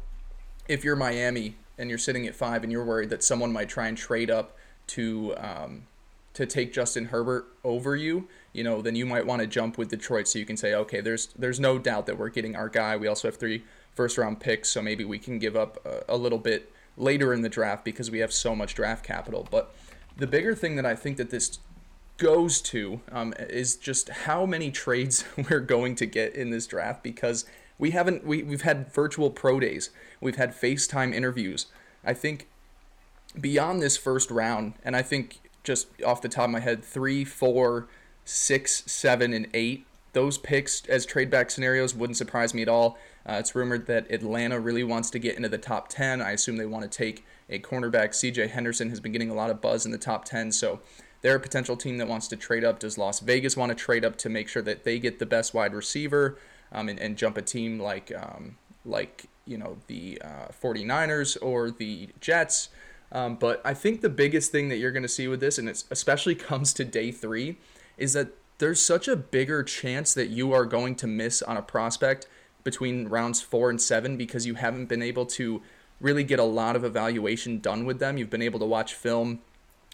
if 0.67 0.83
you're 0.83 0.95
Miami 0.95 1.55
and 1.77 1.89
you're 1.89 1.99
sitting 1.99 2.25
at 2.25 2.35
five 2.35 2.63
and 2.63 2.71
you're 2.71 2.85
worried 2.85 3.09
that 3.09 3.23
someone 3.23 3.51
might 3.51 3.69
try 3.69 3.87
and 3.87 3.97
trade 3.97 4.31
up 4.31 4.57
to 4.87 5.33
um, 5.37 5.83
to 6.33 6.45
take 6.45 6.73
Justin 6.73 7.05
Herbert 7.05 7.47
over 7.63 7.95
you, 7.95 8.27
you 8.53 8.63
know, 8.63 8.81
then 8.81 8.95
you 8.95 9.05
might 9.05 9.25
want 9.25 9.41
to 9.41 9.47
jump 9.47 9.77
with 9.77 9.89
Detroit 9.89 10.27
so 10.27 10.39
you 10.39 10.45
can 10.45 10.57
say, 10.57 10.73
okay, 10.73 11.01
there's 11.01 11.27
there's 11.37 11.59
no 11.59 11.77
doubt 11.77 12.05
that 12.05 12.17
we're 12.17 12.29
getting 12.29 12.55
our 12.55 12.69
guy. 12.69 12.95
We 12.95 13.07
also 13.07 13.27
have 13.27 13.37
three 13.37 13.63
first 13.93 14.17
round 14.17 14.39
picks, 14.39 14.69
so 14.69 14.81
maybe 14.81 15.03
we 15.03 15.19
can 15.19 15.39
give 15.39 15.55
up 15.55 15.85
a, 15.85 16.15
a 16.15 16.17
little 16.17 16.39
bit 16.39 16.71
later 16.97 17.33
in 17.33 17.41
the 17.41 17.49
draft 17.49 17.83
because 17.83 18.09
we 18.09 18.19
have 18.19 18.31
so 18.31 18.55
much 18.55 18.75
draft 18.75 19.03
capital. 19.03 19.47
But 19.49 19.73
the 20.17 20.27
bigger 20.27 20.55
thing 20.55 20.75
that 20.75 20.85
I 20.85 20.95
think 20.95 21.17
that 21.17 21.29
this 21.29 21.59
goes 22.17 22.61
to 22.61 23.01
um, 23.11 23.33
is 23.39 23.75
just 23.75 24.09
how 24.09 24.45
many 24.45 24.71
trades 24.71 25.25
we're 25.49 25.59
going 25.59 25.95
to 25.95 26.05
get 26.05 26.33
in 26.35 26.49
this 26.49 26.67
draft 26.67 27.03
because 27.03 27.45
we 27.77 27.91
haven't 27.91 28.25
we, 28.25 28.41
we've 28.41 28.61
had 28.61 28.91
virtual 28.93 29.29
pro 29.29 29.59
days 29.59 29.89
we've 30.21 30.37
had 30.37 30.55
facetime 30.55 31.13
interviews 31.13 31.65
i 32.05 32.13
think 32.13 32.47
beyond 33.39 33.81
this 33.81 33.97
first 33.97 34.31
round, 34.31 34.73
and 34.83 34.95
I 34.95 35.01
think 35.01 35.39
just 35.63 35.87
off 36.03 36.21
the 36.21 36.29
top 36.29 36.45
of 36.45 36.51
my 36.51 36.59
head, 36.59 36.83
three, 36.83 37.25
four, 37.25 37.87
six, 38.23 38.83
seven, 38.85 39.33
and 39.33 39.47
eight, 39.53 39.85
those 40.13 40.37
picks 40.37 40.85
as 40.87 41.05
trade 41.05 41.29
back 41.29 41.51
scenarios 41.51 41.93
wouldn't 41.93 42.17
surprise 42.17 42.53
me 42.53 42.61
at 42.61 42.69
all. 42.69 42.97
Uh, 43.27 43.33
it's 43.33 43.55
rumored 43.55 43.87
that 43.87 44.09
Atlanta 44.11 44.59
really 44.59 44.83
wants 44.83 45.09
to 45.09 45.19
get 45.19 45.35
into 45.35 45.49
the 45.49 45.57
top 45.57 45.89
10. 45.89 46.21
I 46.21 46.31
assume 46.31 46.57
they 46.57 46.65
want 46.65 46.89
to 46.89 46.97
take 46.97 47.25
a 47.49 47.59
cornerback. 47.59 48.09
CJ 48.09 48.49
Henderson 48.49 48.89
has 48.89 48.99
been 48.99 49.11
getting 49.11 49.29
a 49.29 49.33
lot 49.33 49.49
of 49.49 49.61
buzz 49.61 49.85
in 49.85 49.91
the 49.91 49.97
top 49.97 50.25
10, 50.25 50.51
so 50.51 50.79
they're 51.21 51.35
a 51.35 51.39
potential 51.39 51.75
team 51.75 51.97
that 51.97 52.07
wants 52.07 52.27
to 52.27 52.35
trade 52.35 52.63
up. 52.63 52.79
Does 52.79 52.97
Las 52.97 53.19
Vegas 53.19 53.57
want 53.57 53.69
to 53.69 53.75
trade 53.75 54.05
up 54.05 54.15
to 54.17 54.29
make 54.29 54.47
sure 54.47 54.61
that 54.61 54.83
they 54.83 54.99
get 54.99 55.19
the 55.19 55.25
best 55.25 55.53
wide 55.53 55.73
receiver 55.73 56.37
um, 56.71 56.89
and, 56.89 56.99
and, 56.99 57.17
jump 57.17 57.37
a 57.37 57.41
team 57.41 57.79
like 57.79 58.11
um, 58.15 58.57
like 58.85 59.25
you 59.45 59.57
know 59.57 59.77
the 59.87 60.21
uh, 60.23 60.47
49ers 60.61 61.37
or 61.41 61.71
the 61.71 62.09
Jets? 62.19 62.69
Um, 63.11 63.35
but 63.35 63.61
I 63.63 63.73
think 63.73 64.01
the 64.01 64.09
biggest 64.09 64.51
thing 64.51 64.69
that 64.69 64.77
you're 64.77 64.91
going 64.91 65.03
to 65.03 65.09
see 65.09 65.27
with 65.27 65.39
this, 65.39 65.57
and 65.57 65.69
it 65.69 65.83
especially 65.89 66.35
comes 66.49 66.73
to 66.73 66.85
day 66.85 67.11
three, 67.11 67.57
is 67.97 68.13
that 68.13 68.29
there's 68.57 68.81
such 68.81 69.07
a 69.07 69.15
bigger 69.15 69.63
chance 69.63 70.13
that 70.13 70.29
you 70.29 70.53
are 70.53 70.65
going 70.65 70.95
to 70.95 71.07
miss 71.07 71.41
on 71.41 71.57
a 71.57 71.61
prospect 71.61 72.27
between 72.63 73.07
rounds 73.07 73.41
four 73.41 73.69
and 73.69 73.81
seven 73.81 74.17
because 74.17 74.45
you 74.45 74.55
haven't 74.55 74.87
been 74.87 75.01
able 75.01 75.25
to 75.25 75.61
really 75.99 76.23
get 76.23 76.39
a 76.39 76.43
lot 76.43 76.75
of 76.75 76.83
evaluation 76.83 77.59
done 77.59 77.85
with 77.85 77.99
them. 77.99 78.17
You've 78.17 78.29
been 78.29 78.41
able 78.41 78.59
to 78.59 78.65
watch 78.65 78.93
film, 78.93 79.39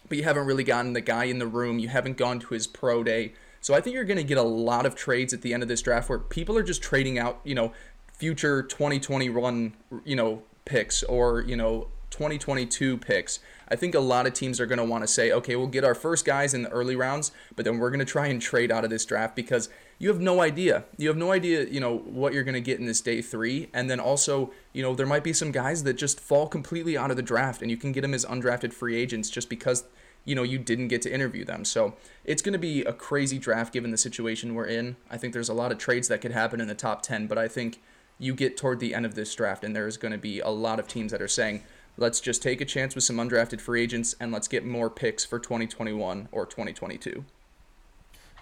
but 0.08 0.18
you 0.18 0.24
haven't 0.24 0.46
really 0.46 0.64
gotten 0.64 0.92
the 0.92 1.00
guy 1.00 1.24
in 1.24 1.38
the 1.38 1.46
room. 1.46 1.78
You 1.78 1.88
haven't 1.88 2.16
gone 2.16 2.40
to 2.40 2.54
his 2.54 2.66
pro 2.66 3.02
day. 3.02 3.34
So 3.60 3.74
I 3.74 3.80
think 3.80 3.94
you're 3.94 4.04
going 4.04 4.18
to 4.18 4.24
get 4.24 4.38
a 4.38 4.42
lot 4.42 4.86
of 4.86 4.96
trades 4.96 5.32
at 5.32 5.42
the 5.42 5.54
end 5.54 5.62
of 5.62 5.68
this 5.68 5.82
draft 5.82 6.08
where 6.08 6.18
people 6.18 6.58
are 6.58 6.64
just 6.64 6.82
trading 6.82 7.18
out, 7.18 7.40
you 7.44 7.54
know, 7.54 7.72
future 8.12 8.62
2021, 8.62 9.74
you 10.04 10.16
know, 10.16 10.42
picks 10.64 11.02
or, 11.04 11.42
you 11.42 11.56
know, 11.56 11.88
2022 12.10 12.98
picks. 12.98 13.40
I 13.68 13.76
think 13.76 13.94
a 13.94 14.00
lot 14.00 14.26
of 14.26 14.34
teams 14.34 14.60
are 14.60 14.66
going 14.66 14.78
to 14.78 14.84
want 14.84 15.02
to 15.02 15.08
say, 15.08 15.32
okay, 15.32 15.56
we'll 15.56 15.66
get 15.66 15.84
our 15.84 15.94
first 15.94 16.24
guys 16.24 16.54
in 16.54 16.62
the 16.62 16.68
early 16.70 16.94
rounds, 16.94 17.32
but 17.56 17.64
then 17.64 17.78
we're 17.78 17.90
going 17.90 18.00
to 18.00 18.04
try 18.04 18.26
and 18.26 18.42
trade 18.42 18.70
out 18.70 18.84
of 18.84 18.90
this 18.90 19.06
draft 19.06 19.34
because 19.34 19.70
you 20.02 20.08
have 20.08 20.20
no 20.20 20.40
idea. 20.40 20.82
You 20.96 21.06
have 21.06 21.16
no 21.16 21.30
idea, 21.30 21.64
you 21.66 21.78
know, 21.78 21.98
what 21.98 22.32
you're 22.32 22.42
going 22.42 22.54
to 22.54 22.60
get 22.60 22.80
in 22.80 22.86
this 22.86 23.00
day 23.00 23.22
three. 23.22 23.68
And 23.72 23.88
then 23.88 24.00
also, 24.00 24.50
you 24.72 24.82
know, 24.82 24.96
there 24.96 25.06
might 25.06 25.22
be 25.22 25.32
some 25.32 25.52
guys 25.52 25.84
that 25.84 25.92
just 25.92 26.18
fall 26.18 26.48
completely 26.48 26.98
out 26.98 27.12
of 27.12 27.16
the 27.16 27.22
draft 27.22 27.62
and 27.62 27.70
you 27.70 27.76
can 27.76 27.92
get 27.92 28.00
them 28.00 28.12
as 28.12 28.24
undrafted 28.24 28.72
free 28.72 28.96
agents 28.96 29.30
just 29.30 29.48
because, 29.48 29.84
you 30.24 30.34
know, 30.34 30.42
you 30.42 30.58
didn't 30.58 30.88
get 30.88 31.02
to 31.02 31.14
interview 31.14 31.44
them. 31.44 31.64
So 31.64 31.94
it's 32.24 32.42
going 32.42 32.52
to 32.52 32.58
be 32.58 32.82
a 32.82 32.92
crazy 32.92 33.38
draft 33.38 33.72
given 33.72 33.92
the 33.92 33.96
situation 33.96 34.56
we're 34.56 34.66
in. 34.66 34.96
I 35.08 35.18
think 35.18 35.34
there's 35.34 35.48
a 35.48 35.54
lot 35.54 35.70
of 35.70 35.78
trades 35.78 36.08
that 36.08 36.20
could 36.20 36.32
happen 36.32 36.60
in 36.60 36.66
the 36.66 36.74
top 36.74 37.02
10, 37.02 37.28
but 37.28 37.38
I 37.38 37.46
think 37.46 37.80
you 38.18 38.34
get 38.34 38.56
toward 38.56 38.80
the 38.80 38.96
end 38.96 39.06
of 39.06 39.14
this 39.14 39.32
draft 39.32 39.62
and 39.62 39.74
there's 39.76 39.96
going 39.96 40.10
to 40.10 40.18
be 40.18 40.40
a 40.40 40.48
lot 40.48 40.80
of 40.80 40.88
teams 40.88 41.12
that 41.12 41.22
are 41.22 41.28
saying, 41.28 41.62
Let's 41.96 42.20
just 42.20 42.42
take 42.42 42.60
a 42.60 42.64
chance 42.64 42.96
with 42.96 43.04
some 43.04 43.18
undrafted 43.18 43.60
free 43.60 43.82
agents 43.82 44.16
and 44.18 44.32
let's 44.32 44.48
get 44.48 44.64
more 44.64 44.90
picks 44.90 45.24
for 45.24 45.38
2021 45.38 46.28
or 46.32 46.46
2022. 46.46 47.24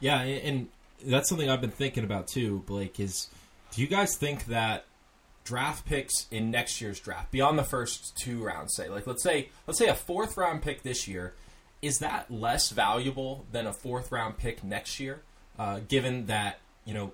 Yeah, 0.00 0.20
and 0.22 0.68
that's 1.04 1.28
something 1.28 1.48
I've 1.48 1.60
been 1.60 1.70
thinking 1.70 2.04
about 2.04 2.28
too, 2.28 2.62
Blake, 2.66 3.00
is 3.00 3.28
do 3.72 3.80
you 3.80 3.86
guys 3.86 4.16
think 4.16 4.46
that 4.46 4.84
draft 5.44 5.84
picks 5.86 6.26
in 6.30 6.50
next 6.50 6.80
year's 6.80 7.00
draft, 7.00 7.30
beyond 7.30 7.58
the 7.58 7.64
first 7.64 8.16
two 8.16 8.42
rounds, 8.44 8.74
say, 8.76 8.88
like 8.88 9.06
let's 9.06 9.22
say 9.22 9.48
let's 9.66 9.78
say 9.78 9.88
a 9.88 9.94
fourth 9.94 10.36
round 10.36 10.62
pick 10.62 10.82
this 10.82 11.08
year, 11.08 11.34
is 11.82 11.98
that 11.98 12.30
less 12.30 12.70
valuable 12.70 13.46
than 13.52 13.66
a 13.66 13.72
fourth 13.72 14.12
round 14.12 14.38
pick 14.38 14.62
next 14.62 15.00
year? 15.00 15.22
Uh, 15.58 15.80
given 15.88 16.26
that, 16.26 16.58
you 16.84 16.94
know, 16.94 17.12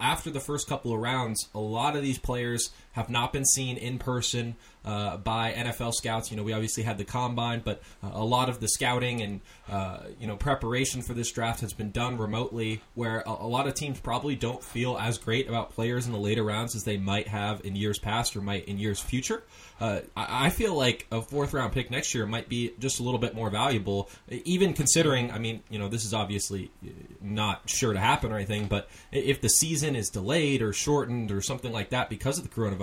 after 0.00 0.30
the 0.30 0.40
first 0.40 0.68
couple 0.68 0.92
of 0.92 1.00
rounds, 1.00 1.48
a 1.54 1.60
lot 1.60 1.94
of 1.96 2.02
these 2.02 2.18
players 2.18 2.70
have 2.92 3.10
not 3.10 3.32
been 3.32 3.44
seen 3.44 3.76
in 3.76 3.98
person 3.98 4.56
uh, 4.84 5.16
by 5.16 5.52
NFL 5.52 5.92
scouts. 5.94 6.30
You 6.30 6.36
know, 6.36 6.42
we 6.42 6.52
obviously 6.52 6.82
had 6.82 6.98
the 6.98 7.04
combine, 7.04 7.62
but 7.64 7.82
uh, 8.02 8.10
a 8.12 8.24
lot 8.24 8.48
of 8.48 8.60
the 8.60 8.68
scouting 8.68 9.22
and 9.22 9.40
uh, 9.68 10.00
you 10.18 10.26
know 10.26 10.36
preparation 10.36 11.02
for 11.02 11.14
this 11.14 11.30
draft 11.30 11.60
has 11.60 11.72
been 11.72 11.90
done 11.90 12.18
remotely, 12.18 12.82
where 12.94 13.20
a, 13.20 13.30
a, 13.30 13.48
lot 13.48 13.66
of 13.66 13.74
teams 13.74 14.00
probably 14.00 14.34
don't 14.34 14.62
feel 14.62 14.98
as 14.98 15.18
great 15.18 15.48
about 15.48 15.70
players 15.70 16.06
in 16.06 16.12
the 16.12 16.18
later 16.18 16.42
rounds 16.42 16.74
as 16.74 16.84
they 16.84 16.96
might 16.96 17.28
have 17.28 17.64
in 17.64 17.76
years 17.76 17.98
past 17.98 18.36
or 18.36 18.40
might 18.40 18.66
in 18.66 18.78
years 18.78 19.00
future. 19.00 19.42
Uh, 19.80 20.00
I, 20.16 20.46
I, 20.46 20.50
feel 20.50 20.74
like 20.76 21.06
a 21.10 21.22
fourth 21.22 21.54
round 21.54 21.72
pick 21.72 21.90
next 21.90 22.14
year 22.14 22.26
might 22.26 22.48
be 22.48 22.72
just 22.78 23.00
a 23.00 23.02
little 23.02 23.18
bit 23.18 23.34
more 23.34 23.50
valuable, 23.50 24.10
even 24.28 24.74
considering. 24.74 25.30
I 25.30 25.38
mean, 25.38 25.62
you 25.70 25.78
know, 25.78 25.88
this 25.88 26.04
is 26.04 26.12
obviously 26.12 26.70
uh, 26.84 26.90
not 27.20 27.68
sure 27.68 27.92
to 27.92 28.00
happen 28.00 28.32
or 28.32 28.36
anything, 28.36 28.66
but 28.66 28.88
if 29.10 29.40
the 29.40 29.48
season 29.48 29.96
is 29.96 30.08
delayed 30.08 30.60
or 30.60 30.72
shortened 30.72 31.30
or 31.30 31.40
something 31.40 31.72
like 31.72 31.90
that 31.90 32.10
because 32.10 32.38
of 32.38 32.44
the 32.44 32.50
coronavirus 32.50 32.81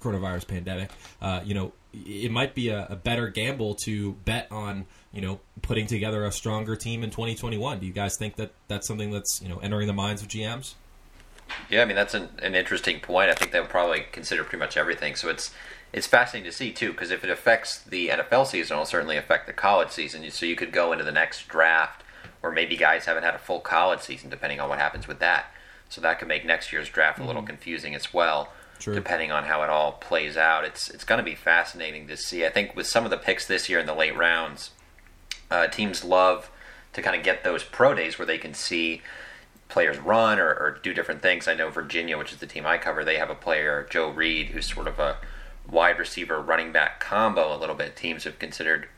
coronavirus 0.00 0.46
pandemic, 0.46 0.90
uh, 1.20 1.40
you 1.44 1.54
know, 1.54 1.72
it 1.92 2.30
might 2.30 2.54
be 2.54 2.68
a, 2.68 2.86
a, 2.90 2.96
better 2.96 3.28
gamble 3.28 3.74
to 3.74 4.12
bet 4.24 4.46
on, 4.50 4.86
you 5.12 5.20
know, 5.20 5.40
putting 5.62 5.86
together 5.86 6.24
a 6.24 6.32
stronger 6.32 6.76
team 6.76 7.02
in 7.02 7.10
2021. 7.10 7.80
Do 7.80 7.86
you 7.86 7.92
guys 7.92 8.16
think 8.16 8.36
that 8.36 8.52
that's 8.68 8.86
something 8.86 9.10
that's, 9.10 9.40
you 9.42 9.48
know, 9.48 9.58
entering 9.58 9.86
the 9.86 9.92
minds 9.94 10.22
of 10.22 10.28
GMs? 10.28 10.74
Yeah, 11.70 11.82
I 11.82 11.84
mean 11.86 11.96
that's 11.96 12.14
an, 12.14 12.28
an 12.42 12.54
interesting 12.54 13.00
point. 13.00 13.30
I 13.30 13.34
think 13.34 13.52
they 13.52 13.60
would 13.60 13.70
probably 13.70 14.04
consider 14.12 14.44
pretty 14.44 14.58
much 14.58 14.76
everything. 14.76 15.14
So 15.14 15.28
it's 15.28 15.52
it's 15.92 16.06
fascinating 16.06 16.50
to 16.50 16.56
see 16.56 16.72
too, 16.72 16.92
because 16.92 17.10
if 17.10 17.24
it 17.24 17.30
affects 17.30 17.80
the 17.80 18.08
NFL 18.08 18.46
season, 18.46 18.74
it'll 18.74 18.84
certainly 18.84 19.16
affect 19.16 19.46
the 19.46 19.52
college 19.52 19.90
season. 19.90 20.30
So 20.30 20.44
you 20.44 20.56
could 20.56 20.72
go 20.72 20.92
into 20.92 21.04
the 21.04 21.12
next 21.12 21.48
draft, 21.48 22.02
or 22.42 22.52
maybe 22.52 22.76
guys 22.76 23.06
haven't 23.06 23.22
had 23.22 23.34
a 23.34 23.38
full 23.38 23.60
college 23.60 24.00
season, 24.00 24.28
depending 24.28 24.60
on 24.60 24.68
what 24.68 24.78
happens 24.78 25.08
with 25.08 25.20
that. 25.20 25.46
So 25.88 26.02
that 26.02 26.18
could 26.18 26.28
make 26.28 26.44
next 26.44 26.72
year's 26.72 26.90
draft 26.90 27.18
a 27.18 27.24
little 27.24 27.40
mm-hmm. 27.40 27.48
confusing 27.48 27.94
as 27.94 28.12
well. 28.12 28.52
True. 28.78 28.94
depending 28.94 29.32
on 29.32 29.44
how 29.44 29.62
it 29.62 29.70
all 29.70 29.92
plays 29.92 30.36
out. 30.36 30.64
It's 30.64 30.88
it's 30.88 31.04
going 31.04 31.18
to 31.18 31.24
be 31.24 31.34
fascinating 31.34 32.06
to 32.08 32.16
see. 32.16 32.46
I 32.46 32.50
think 32.50 32.76
with 32.76 32.86
some 32.86 33.04
of 33.04 33.10
the 33.10 33.16
picks 33.16 33.46
this 33.46 33.68
year 33.68 33.78
in 33.78 33.86
the 33.86 33.94
late 33.94 34.16
rounds, 34.16 34.70
uh, 35.50 35.66
teams 35.66 36.04
love 36.04 36.50
to 36.92 37.02
kind 37.02 37.16
of 37.16 37.22
get 37.22 37.44
those 37.44 37.64
pro 37.64 37.94
days 37.94 38.18
where 38.18 38.26
they 38.26 38.38
can 38.38 38.54
see 38.54 39.02
players 39.68 39.98
run 39.98 40.38
or, 40.38 40.48
or, 40.48 40.78
do 40.82 40.94
different 40.94 41.20
things. 41.20 41.46
I 41.46 41.52
know 41.52 41.68
Virginia, 41.68 42.16
which 42.16 42.32
is 42.32 42.38
the 42.38 42.46
team 42.46 42.64
I 42.64 42.78
cover, 42.78 43.04
they 43.04 43.18
have 43.18 43.28
a 43.28 43.34
player 43.34 43.86
Joe 43.90 44.08
Reed 44.08 44.46
who's 44.46 44.72
sort 44.72 44.88
of 44.88 44.98
a 44.98 45.18
wide 45.70 45.98
receiver 45.98 46.40
running 46.40 46.72
back 46.72 47.00
combo 47.00 47.54
a 47.54 47.58
little 47.58 47.74
bit. 47.74 47.94
Teams 47.94 48.24
have 48.24 48.38
considered 48.38 48.88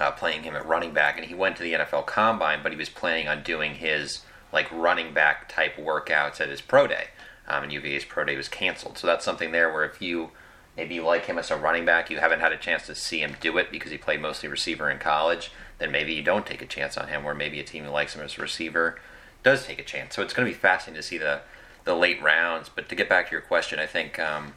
uh, 0.00 0.10
playing 0.12 0.44
him 0.44 0.56
at 0.56 0.66
running 0.66 0.94
back, 0.94 1.18
and 1.18 1.26
he 1.26 1.34
went 1.34 1.56
to 1.56 1.62
the 1.62 1.74
NFL 1.74 2.06
Combine, 2.06 2.62
but 2.62 2.72
he 2.72 2.78
was 2.78 2.88
planning 2.88 3.28
on 3.28 3.42
doing 3.42 3.74
his 3.74 4.22
like 4.50 4.70
running 4.72 5.12
back 5.12 5.46
type 5.48 5.76
workouts 5.76 6.40
at 6.40 6.48
his 6.48 6.62
pro 6.62 6.86
day 6.86 7.08
um, 7.48 7.64
and 7.64 7.72
UVA's 7.72 8.04
pro 8.04 8.24
day 8.24 8.36
was 8.36 8.48
canceled. 8.48 8.98
So 8.98 9.06
that's 9.06 9.24
something 9.24 9.52
there 9.52 9.72
where 9.72 9.84
if 9.84 10.00
you 10.00 10.30
maybe 10.76 11.00
like 11.00 11.26
him 11.26 11.38
as 11.38 11.50
a 11.50 11.56
running 11.56 11.84
back, 11.84 12.10
you 12.10 12.18
haven't 12.18 12.40
had 12.40 12.52
a 12.52 12.56
chance 12.56 12.86
to 12.86 12.94
see 12.94 13.20
him 13.20 13.36
do 13.40 13.58
it 13.58 13.70
because 13.72 13.90
he 13.90 13.98
played 13.98 14.20
mostly 14.20 14.48
receiver 14.48 14.90
in 14.90 14.98
college, 14.98 15.50
then 15.78 15.90
maybe 15.90 16.12
you 16.12 16.22
don't 16.22 16.46
take 16.46 16.62
a 16.62 16.66
chance 16.66 16.96
on 16.96 17.08
him. 17.08 17.24
or 17.24 17.34
maybe 17.34 17.58
a 17.58 17.64
team 17.64 17.84
that 17.84 17.90
likes 17.90 18.14
him 18.14 18.22
as 18.22 18.38
a 18.38 18.42
receiver 18.42 19.00
does 19.42 19.66
take 19.66 19.78
a 19.78 19.84
chance. 19.84 20.14
So 20.14 20.22
it's 20.22 20.34
going 20.34 20.46
to 20.46 20.52
be 20.52 20.58
fascinating 20.58 21.00
to 21.00 21.06
see 21.06 21.18
the 21.18 21.40
the 21.84 21.94
late 21.94 22.22
rounds. 22.22 22.68
But 22.68 22.88
to 22.90 22.94
get 22.94 23.08
back 23.08 23.28
to 23.28 23.32
your 23.32 23.40
question, 23.40 23.78
I 23.78 23.86
think, 23.86 24.18
um, 24.18 24.52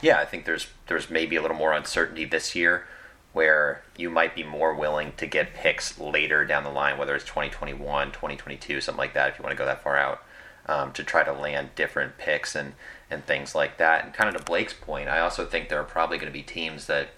yeah, 0.00 0.18
I 0.18 0.24
think 0.24 0.46
there's 0.46 0.68
there's 0.86 1.10
maybe 1.10 1.36
a 1.36 1.42
little 1.42 1.56
more 1.56 1.72
uncertainty 1.72 2.24
this 2.24 2.54
year 2.54 2.86
where 3.34 3.82
you 3.96 4.08
might 4.08 4.34
be 4.34 4.44
more 4.44 4.72
willing 4.72 5.12
to 5.16 5.26
get 5.26 5.54
picks 5.54 5.98
later 5.98 6.44
down 6.44 6.64
the 6.64 6.70
line, 6.70 6.96
whether 6.96 7.16
it's 7.16 7.24
2021, 7.24 8.12
2022, 8.12 8.80
something 8.80 8.98
like 8.98 9.12
that, 9.12 9.28
if 9.28 9.38
you 9.38 9.42
want 9.42 9.52
to 9.52 9.58
go 9.58 9.66
that 9.66 9.82
far 9.82 9.96
out 9.96 10.22
um, 10.66 10.92
to 10.92 11.04
try 11.04 11.22
to 11.22 11.32
land 11.32 11.70
different 11.74 12.18
picks 12.18 12.54
and, 12.54 12.74
and 13.10 13.24
things 13.24 13.54
like 13.54 13.78
that. 13.78 14.04
And 14.04 14.14
kind 14.14 14.34
of 14.34 14.40
to 14.40 14.44
Blake's 14.44 14.72
point, 14.72 15.08
I 15.08 15.20
also 15.20 15.44
think 15.44 15.68
there 15.68 15.80
are 15.80 15.84
probably 15.84 16.18
going 16.18 16.32
to 16.32 16.32
be 16.32 16.42
teams 16.42 16.86
that 16.86 17.08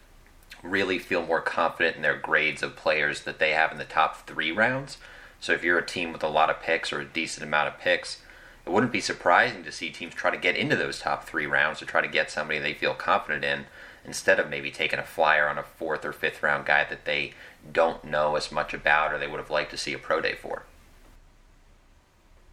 really 0.63 0.99
feel 0.99 1.25
more 1.25 1.41
confident 1.41 1.97
in 1.97 2.03
their 2.03 2.17
grades 2.17 2.63
of 2.63 2.77
players 2.77 3.23
that 3.23 3.39
they 3.39 3.53
have 3.53 3.73
in 3.73 3.79
the 3.79 3.85
top 3.85 4.27
three 4.27 4.51
rounds. 4.51 4.99
So 5.41 5.53
if 5.53 5.63
you're 5.63 5.79
a 5.79 5.87
team 5.87 6.13
with 6.13 6.23
a 6.23 6.29
lot 6.29 6.51
of 6.51 6.61
picks 6.61 6.93
or 6.93 7.01
a 7.01 7.05
decent 7.05 7.47
amount 7.47 7.69
of 7.69 7.79
picks, 7.79 8.21
it 8.65 8.73
wouldn't 8.73 8.93
be 8.93 9.01
surprising 9.01 9.63
to 9.63 9.71
see 9.71 9.91
teams 9.91 10.15
try 10.15 10.31
to 10.31 10.37
get 10.37 10.57
into 10.57 10.75
those 10.75 10.99
top 10.99 11.25
three 11.25 11.47
rounds 11.47 11.79
to 11.79 11.87
try 11.87 12.01
to 12.01 12.09
get 12.09 12.31
somebody 12.31 12.59
they 12.59 12.75
feel 12.75 12.95
confident 12.95 13.45
in 13.45 13.67
instead 14.05 14.41
of 14.41 14.51
maybe 14.51 14.71
taking 14.71 14.99
a 14.99 15.05
flyer 15.05 15.49
on 15.49 15.59
a 15.59 15.63
fourth 15.63 16.05
or 16.05 16.13
fifth 16.13 16.43
round 16.43 16.67
guy 16.67 16.85
that 16.85 17.05
they 17.05 17.33
don't 17.73 18.05
know 18.05 18.37
as 18.37 18.51
much 18.51 18.75
about 18.75 19.13
or 19.13 19.19
they 19.19 19.27
would 19.27 19.41
have 19.41 19.51
liked 19.51 19.71
to 19.71 19.77
see 19.77 19.93
a 19.93 19.99
pro 19.99 20.21
day 20.21 20.35
for. 20.35 20.65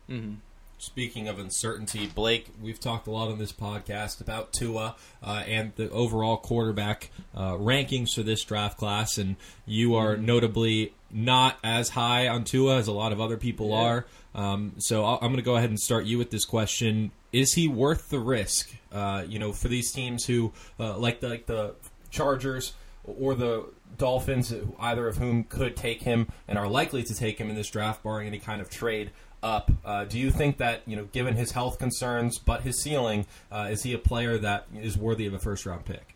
Mm-hmm. 0.09 0.35
Speaking 0.83 1.29
of 1.29 1.39
uncertainty, 1.39 2.07
Blake, 2.07 2.49
we've 2.61 2.77
talked 2.79 3.07
a 3.07 3.09
lot 3.09 3.31
on 3.31 3.39
this 3.39 3.53
podcast 3.53 4.19
about 4.19 4.51
Tua 4.51 4.97
uh, 5.23 5.43
and 5.47 5.71
the 5.77 5.89
overall 5.89 6.35
quarterback 6.35 7.09
uh, 7.33 7.53
rankings 7.53 8.13
for 8.13 8.21
this 8.21 8.43
draft 8.43 8.77
class, 8.77 9.17
and 9.17 9.37
you 9.65 9.95
are 9.95 10.15
mm-hmm. 10.15 10.25
notably 10.25 10.93
not 11.09 11.57
as 11.63 11.87
high 11.87 12.27
on 12.27 12.43
Tua 12.43 12.79
as 12.79 12.89
a 12.89 12.91
lot 12.91 13.13
of 13.13 13.21
other 13.21 13.37
people 13.37 13.69
yeah. 13.69 13.77
are. 13.77 14.05
Um, 14.35 14.73
so 14.77 15.05
i 15.05 15.13
am 15.13 15.21
going 15.21 15.37
to 15.37 15.41
go 15.41 15.55
ahead 15.55 15.69
and 15.69 15.79
start 15.79 16.03
you 16.03 16.17
with 16.17 16.31
this 16.31 16.43
question: 16.43 17.11
Is 17.31 17.53
he 17.53 17.69
worth 17.69 18.09
the 18.09 18.19
risk? 18.19 18.75
Uh, 18.91 19.23
you 19.25 19.39
know, 19.39 19.53
for 19.53 19.69
these 19.69 19.89
teams 19.93 20.25
who 20.25 20.51
uh, 20.81 20.97
like 20.97 21.21
the, 21.21 21.29
like 21.29 21.45
the 21.45 21.75
Chargers 22.11 22.73
or 23.05 23.35
the 23.35 23.69
Dolphins, 23.97 24.53
either 24.77 25.07
of 25.07 25.15
whom 25.15 25.45
could 25.45 25.77
take 25.77 26.01
him 26.01 26.27
and 26.45 26.57
are 26.57 26.67
likely 26.67 27.03
to 27.03 27.15
take 27.15 27.37
him 27.37 27.49
in 27.49 27.55
this 27.55 27.69
draft, 27.69 28.03
barring 28.03 28.27
any 28.27 28.39
kind 28.39 28.59
of 28.59 28.69
trade 28.69 29.11
up. 29.43 29.71
Uh, 29.85 30.05
do 30.05 30.17
you 30.17 30.31
think 30.31 30.57
that 30.57 30.81
you 30.87 30.95
know, 30.95 31.05
given 31.11 31.35
his 31.35 31.51
health 31.51 31.77
concerns, 31.77 32.39
but 32.39 32.61
his 32.61 32.81
ceiling, 32.81 33.27
uh, 33.51 33.67
is 33.69 33.83
he 33.83 33.93
a 33.93 33.97
player 33.97 34.37
that 34.37 34.65
is 34.75 34.97
worthy 34.97 35.27
of 35.27 35.33
a 35.33 35.39
first 35.39 35.65
round 35.65 35.85
pick? 35.85 36.15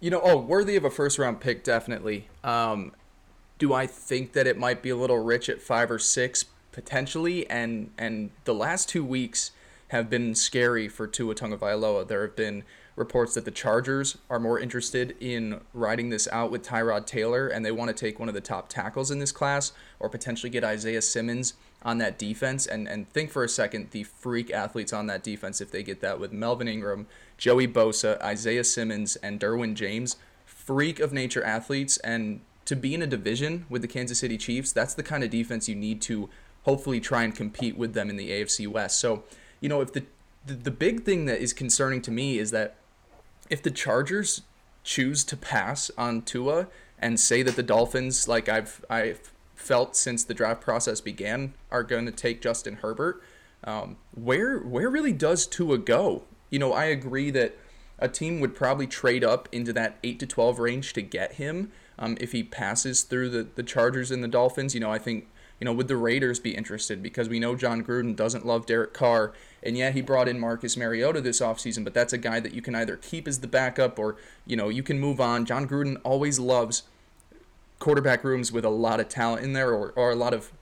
You 0.00 0.10
know, 0.10 0.20
oh, 0.22 0.36
worthy 0.36 0.76
of 0.76 0.84
a 0.84 0.90
first 0.90 1.18
round 1.18 1.40
pick, 1.40 1.64
definitely. 1.64 2.28
Um, 2.42 2.92
do 3.58 3.72
I 3.72 3.86
think 3.86 4.32
that 4.32 4.46
it 4.46 4.58
might 4.58 4.82
be 4.82 4.90
a 4.90 4.96
little 4.96 5.22
rich 5.22 5.48
at 5.48 5.62
five 5.62 5.90
or 5.90 5.98
six 5.98 6.44
potentially? 6.72 7.48
And 7.48 7.92
and 7.96 8.30
the 8.44 8.54
last 8.54 8.88
two 8.88 9.04
weeks 9.04 9.52
have 9.88 10.10
been 10.10 10.34
scary 10.34 10.88
for 10.88 11.06
Tua 11.06 11.34
Tagovailoa. 11.34 12.08
There 12.08 12.22
have 12.22 12.36
been 12.36 12.64
reports 12.96 13.34
that 13.34 13.44
the 13.44 13.50
Chargers 13.50 14.18
are 14.30 14.38
more 14.38 14.58
interested 14.58 15.16
in 15.20 15.60
riding 15.72 16.10
this 16.10 16.28
out 16.30 16.50
with 16.50 16.64
Tyrod 16.64 17.06
Taylor, 17.06 17.48
and 17.48 17.64
they 17.64 17.72
want 17.72 17.88
to 17.88 17.94
take 17.94 18.18
one 18.18 18.28
of 18.28 18.34
the 18.34 18.40
top 18.40 18.68
tackles 18.68 19.10
in 19.10 19.18
this 19.18 19.32
class, 19.32 19.72
or 19.98 20.08
potentially 20.08 20.50
get 20.50 20.64
Isaiah 20.64 21.02
Simmons 21.02 21.54
on 21.84 21.98
that 21.98 22.18
defense. 22.18 22.66
And 22.66 22.88
and 22.88 23.08
think 23.08 23.30
for 23.30 23.44
a 23.44 23.48
second 23.48 23.90
the 23.90 24.04
freak 24.04 24.50
athletes 24.50 24.92
on 24.92 25.06
that 25.08 25.22
defense 25.22 25.60
if 25.60 25.70
they 25.70 25.82
get 25.82 26.00
that 26.00 26.18
with 26.18 26.32
Melvin 26.32 26.68
Ingram, 26.68 27.06
Joey 27.36 27.68
Bosa, 27.68 28.20
Isaiah 28.22 28.64
Simmons, 28.64 29.16
and 29.16 29.40
Derwin 29.40 29.74
James. 29.74 30.16
Freak 30.44 30.98
of 30.98 31.12
nature 31.12 31.44
athletes, 31.44 31.98
and 31.98 32.40
to 32.64 32.74
be 32.74 32.94
in 32.94 33.02
a 33.02 33.06
division 33.06 33.66
with 33.68 33.82
the 33.82 33.88
Kansas 33.88 34.18
City 34.18 34.38
Chiefs, 34.38 34.72
that's 34.72 34.94
the 34.94 35.02
kind 35.02 35.22
of 35.22 35.28
defense 35.28 35.68
you 35.68 35.74
need 35.74 36.00
to 36.02 36.30
hopefully 36.62 37.00
try 37.00 37.22
and 37.22 37.34
compete 37.34 37.76
with 37.76 37.92
them 37.92 38.08
in 38.08 38.16
the 38.16 38.30
AFC 38.30 38.66
West. 38.66 38.98
So, 38.98 39.24
you 39.60 39.68
know, 39.68 39.80
if 39.80 39.92
the 39.92 40.04
the, 40.46 40.54
the 40.54 40.70
big 40.70 41.04
thing 41.04 41.24
that 41.26 41.40
is 41.40 41.52
concerning 41.52 42.02
to 42.02 42.10
me 42.10 42.38
is 42.38 42.50
that 42.50 42.76
if 43.48 43.62
the 43.62 43.70
Chargers 43.70 44.42
choose 44.82 45.24
to 45.24 45.36
pass 45.36 45.90
on 45.96 46.22
Tua 46.22 46.68
and 46.98 47.18
say 47.18 47.42
that 47.42 47.56
the 47.56 47.62
Dolphins, 47.62 48.28
like 48.28 48.48
I've 48.48 48.84
I've 48.88 49.32
felt 49.64 49.96
since 49.96 50.24
the 50.24 50.34
draft 50.34 50.60
process 50.60 51.00
began, 51.00 51.54
are 51.70 51.82
going 51.82 52.06
to 52.06 52.12
take 52.12 52.40
Justin 52.40 52.76
Herbert, 52.76 53.22
um, 53.64 53.96
where 54.12 54.58
where 54.58 54.90
really 54.90 55.12
does 55.12 55.46
Tua 55.46 55.78
go? 55.78 56.22
You 56.50 56.58
know, 56.58 56.72
I 56.72 56.84
agree 56.84 57.30
that 57.30 57.56
a 57.98 58.08
team 58.08 58.40
would 58.40 58.54
probably 58.54 58.86
trade 58.86 59.24
up 59.24 59.48
into 59.52 59.72
that 59.72 59.98
eight 60.04 60.20
to 60.20 60.26
twelve 60.26 60.58
range 60.58 60.92
to 60.94 61.02
get 61.02 61.34
him 61.34 61.72
um, 61.98 62.16
if 62.20 62.32
he 62.32 62.42
passes 62.42 63.02
through 63.02 63.30
the 63.30 63.46
the 63.54 63.62
Chargers 63.62 64.10
and 64.10 64.22
the 64.22 64.28
Dolphins. 64.28 64.74
You 64.74 64.80
know, 64.80 64.90
I 64.90 64.98
think 64.98 65.28
you 65.60 65.64
know, 65.64 65.72
would 65.72 65.88
the 65.88 65.96
Raiders 65.96 66.40
be 66.40 66.54
interested? 66.54 67.02
Because 67.02 67.28
we 67.28 67.38
know 67.38 67.54
Jon 67.54 67.82
Gruden 67.84 68.16
doesn't 68.16 68.44
love 68.44 68.66
Derek 68.66 68.92
Carr. 68.92 69.32
And 69.62 69.76
yeah, 69.76 69.92
he 69.92 70.02
brought 70.02 70.28
in 70.28 70.38
Marcus 70.38 70.76
Mariota 70.76 71.20
this 71.20 71.40
offseason, 71.40 71.84
but 71.84 71.94
that's 71.94 72.12
a 72.12 72.18
guy 72.18 72.40
that 72.40 72.52
you 72.52 72.60
can 72.60 72.74
either 72.74 72.96
keep 72.96 73.28
as 73.28 73.40
the 73.40 73.46
backup 73.46 73.98
or, 73.98 74.16
you 74.46 74.56
know, 74.56 74.68
you 74.68 74.82
can 74.82 74.98
move 74.98 75.20
on. 75.20 75.46
Jon 75.46 75.68
Gruden 75.68 75.96
always 76.02 76.38
loves 76.38 76.82
quarterback 77.78 78.24
rooms 78.24 78.52
with 78.52 78.64
a 78.64 78.70
lot 78.70 79.00
of 79.00 79.08
talent 79.08 79.44
in 79.44 79.52
there 79.52 79.72
or, 79.72 79.92
or 79.96 80.10
a 80.10 80.16
lot 80.16 80.32
of 80.32 80.52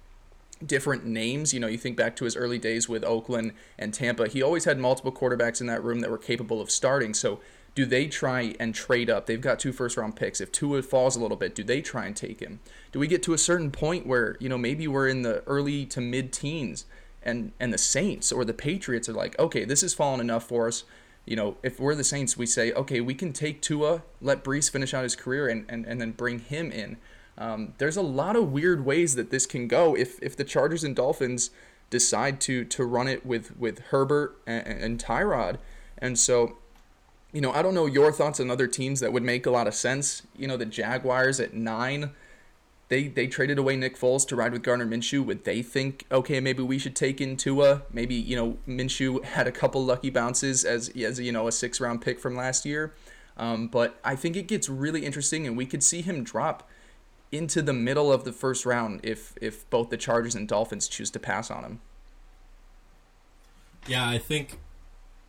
different 0.64 1.04
names. 1.04 1.52
You 1.52 1.60
know, 1.60 1.66
you 1.66 1.78
think 1.78 1.96
back 1.96 2.16
to 2.16 2.24
his 2.24 2.36
early 2.36 2.58
days 2.58 2.88
with 2.88 3.04
Oakland 3.04 3.52
and 3.78 3.92
Tampa. 3.92 4.28
He 4.28 4.42
always 4.42 4.64
had 4.64 4.78
multiple 4.78 5.12
quarterbacks 5.12 5.60
in 5.60 5.66
that 5.66 5.82
room 5.82 6.00
that 6.00 6.10
were 6.10 6.18
capable 6.18 6.60
of 6.60 6.70
starting. 6.70 7.14
So 7.14 7.40
do 7.74 7.86
they 7.86 8.06
try 8.06 8.54
and 8.60 8.74
trade 8.74 9.08
up? 9.08 9.26
They've 9.26 9.40
got 9.40 9.58
two 9.58 9.72
first 9.72 9.96
round 9.96 10.16
picks. 10.16 10.40
If 10.40 10.52
Tua 10.52 10.82
falls 10.82 11.16
a 11.16 11.20
little 11.20 11.36
bit, 11.36 11.54
do 11.54 11.64
they 11.64 11.80
try 11.80 12.06
and 12.06 12.14
take 12.14 12.40
him? 12.40 12.60
Do 12.92 12.98
we 12.98 13.06
get 13.06 13.22
to 13.24 13.34
a 13.34 13.38
certain 13.38 13.70
point 13.70 14.06
where, 14.06 14.36
you 14.40 14.48
know, 14.48 14.58
maybe 14.58 14.86
we're 14.86 15.08
in 15.08 15.22
the 15.22 15.42
early 15.46 15.86
to 15.86 16.00
mid 16.00 16.32
teens 16.32 16.84
and 17.22 17.52
and 17.60 17.72
the 17.72 17.78
Saints 17.78 18.32
or 18.32 18.44
the 18.44 18.52
Patriots 18.52 19.08
are 19.08 19.12
like, 19.12 19.38
"Okay, 19.38 19.64
this 19.64 19.80
has 19.82 19.94
fallen 19.94 20.20
enough 20.20 20.46
for 20.46 20.66
us." 20.66 20.84
You 21.24 21.36
know, 21.36 21.56
if 21.62 21.78
we're 21.78 21.94
the 21.94 22.04
Saints, 22.04 22.36
we 22.36 22.46
say, 22.46 22.72
"Okay, 22.72 23.00
we 23.00 23.14
can 23.14 23.32
take 23.32 23.62
Tua, 23.62 24.02
let 24.20 24.42
Brees 24.42 24.70
finish 24.70 24.92
out 24.92 25.04
his 25.04 25.16
career 25.16 25.48
and 25.48 25.64
and, 25.68 25.86
and 25.86 26.00
then 26.00 26.12
bring 26.12 26.40
him 26.40 26.70
in." 26.72 26.96
Um, 27.38 27.74
there's 27.78 27.96
a 27.96 28.02
lot 28.02 28.36
of 28.36 28.52
weird 28.52 28.84
ways 28.84 29.14
that 29.14 29.30
this 29.30 29.46
can 29.46 29.68
go 29.68 29.96
if 29.96 30.22
if 30.22 30.36
the 30.36 30.44
Chargers 30.44 30.84
and 30.84 30.94
Dolphins 30.94 31.50
decide 31.90 32.40
to 32.42 32.64
to 32.64 32.84
run 32.84 33.08
it 33.08 33.24
with 33.24 33.56
with 33.56 33.78
Herbert 33.90 34.36
and, 34.46 34.66
and 34.66 34.98
Tyrod. 35.02 35.58
And 35.98 36.18
so 36.18 36.56
you 37.32 37.40
know, 37.40 37.52
I 37.52 37.62
don't 37.62 37.74
know 37.74 37.86
your 37.86 38.12
thoughts 38.12 38.40
on 38.40 38.50
other 38.50 38.66
teams 38.66 39.00
that 39.00 39.12
would 39.12 39.22
make 39.22 39.46
a 39.46 39.50
lot 39.50 39.66
of 39.66 39.74
sense. 39.74 40.22
You 40.36 40.46
know, 40.46 40.56
the 40.56 40.66
Jaguars 40.66 41.40
at 41.40 41.54
nine, 41.54 42.10
they 42.92 43.08
they 43.08 43.26
traded 43.26 43.58
away 43.58 43.74
Nick 43.74 43.96
Foles 43.96 44.28
to 44.28 44.36
ride 44.36 44.52
with 44.52 44.62
Gardner 44.62 44.86
Minshew. 44.86 45.24
Would 45.24 45.44
they 45.44 45.62
think, 45.62 46.04
okay, 46.12 46.40
maybe 46.40 46.62
we 46.62 46.78
should 46.78 46.94
take 46.94 47.22
in 47.22 47.38
Tua? 47.38 47.84
Maybe 47.90 48.14
you 48.14 48.36
know 48.36 48.58
Minshew 48.68 49.24
had 49.24 49.46
a 49.46 49.50
couple 49.50 49.82
lucky 49.82 50.10
bounces 50.10 50.62
as 50.62 50.90
as 50.90 51.18
you 51.18 51.32
know 51.32 51.48
a 51.48 51.52
six 51.52 51.80
round 51.80 52.02
pick 52.02 52.20
from 52.20 52.36
last 52.36 52.66
year, 52.66 52.92
um, 53.38 53.68
but 53.68 53.98
I 54.04 54.14
think 54.14 54.36
it 54.36 54.46
gets 54.46 54.68
really 54.68 55.06
interesting, 55.06 55.46
and 55.46 55.56
we 55.56 55.64
could 55.64 55.82
see 55.82 56.02
him 56.02 56.22
drop 56.22 56.68
into 57.32 57.62
the 57.62 57.72
middle 57.72 58.12
of 58.12 58.24
the 58.24 58.32
first 58.32 58.66
round 58.66 59.00
if 59.02 59.32
if 59.40 59.68
both 59.70 59.88
the 59.88 59.96
Chargers 59.96 60.34
and 60.34 60.46
Dolphins 60.46 60.86
choose 60.86 61.10
to 61.12 61.18
pass 61.18 61.50
on 61.50 61.64
him. 61.64 61.80
Yeah, 63.86 64.06
I 64.06 64.18
think 64.18 64.58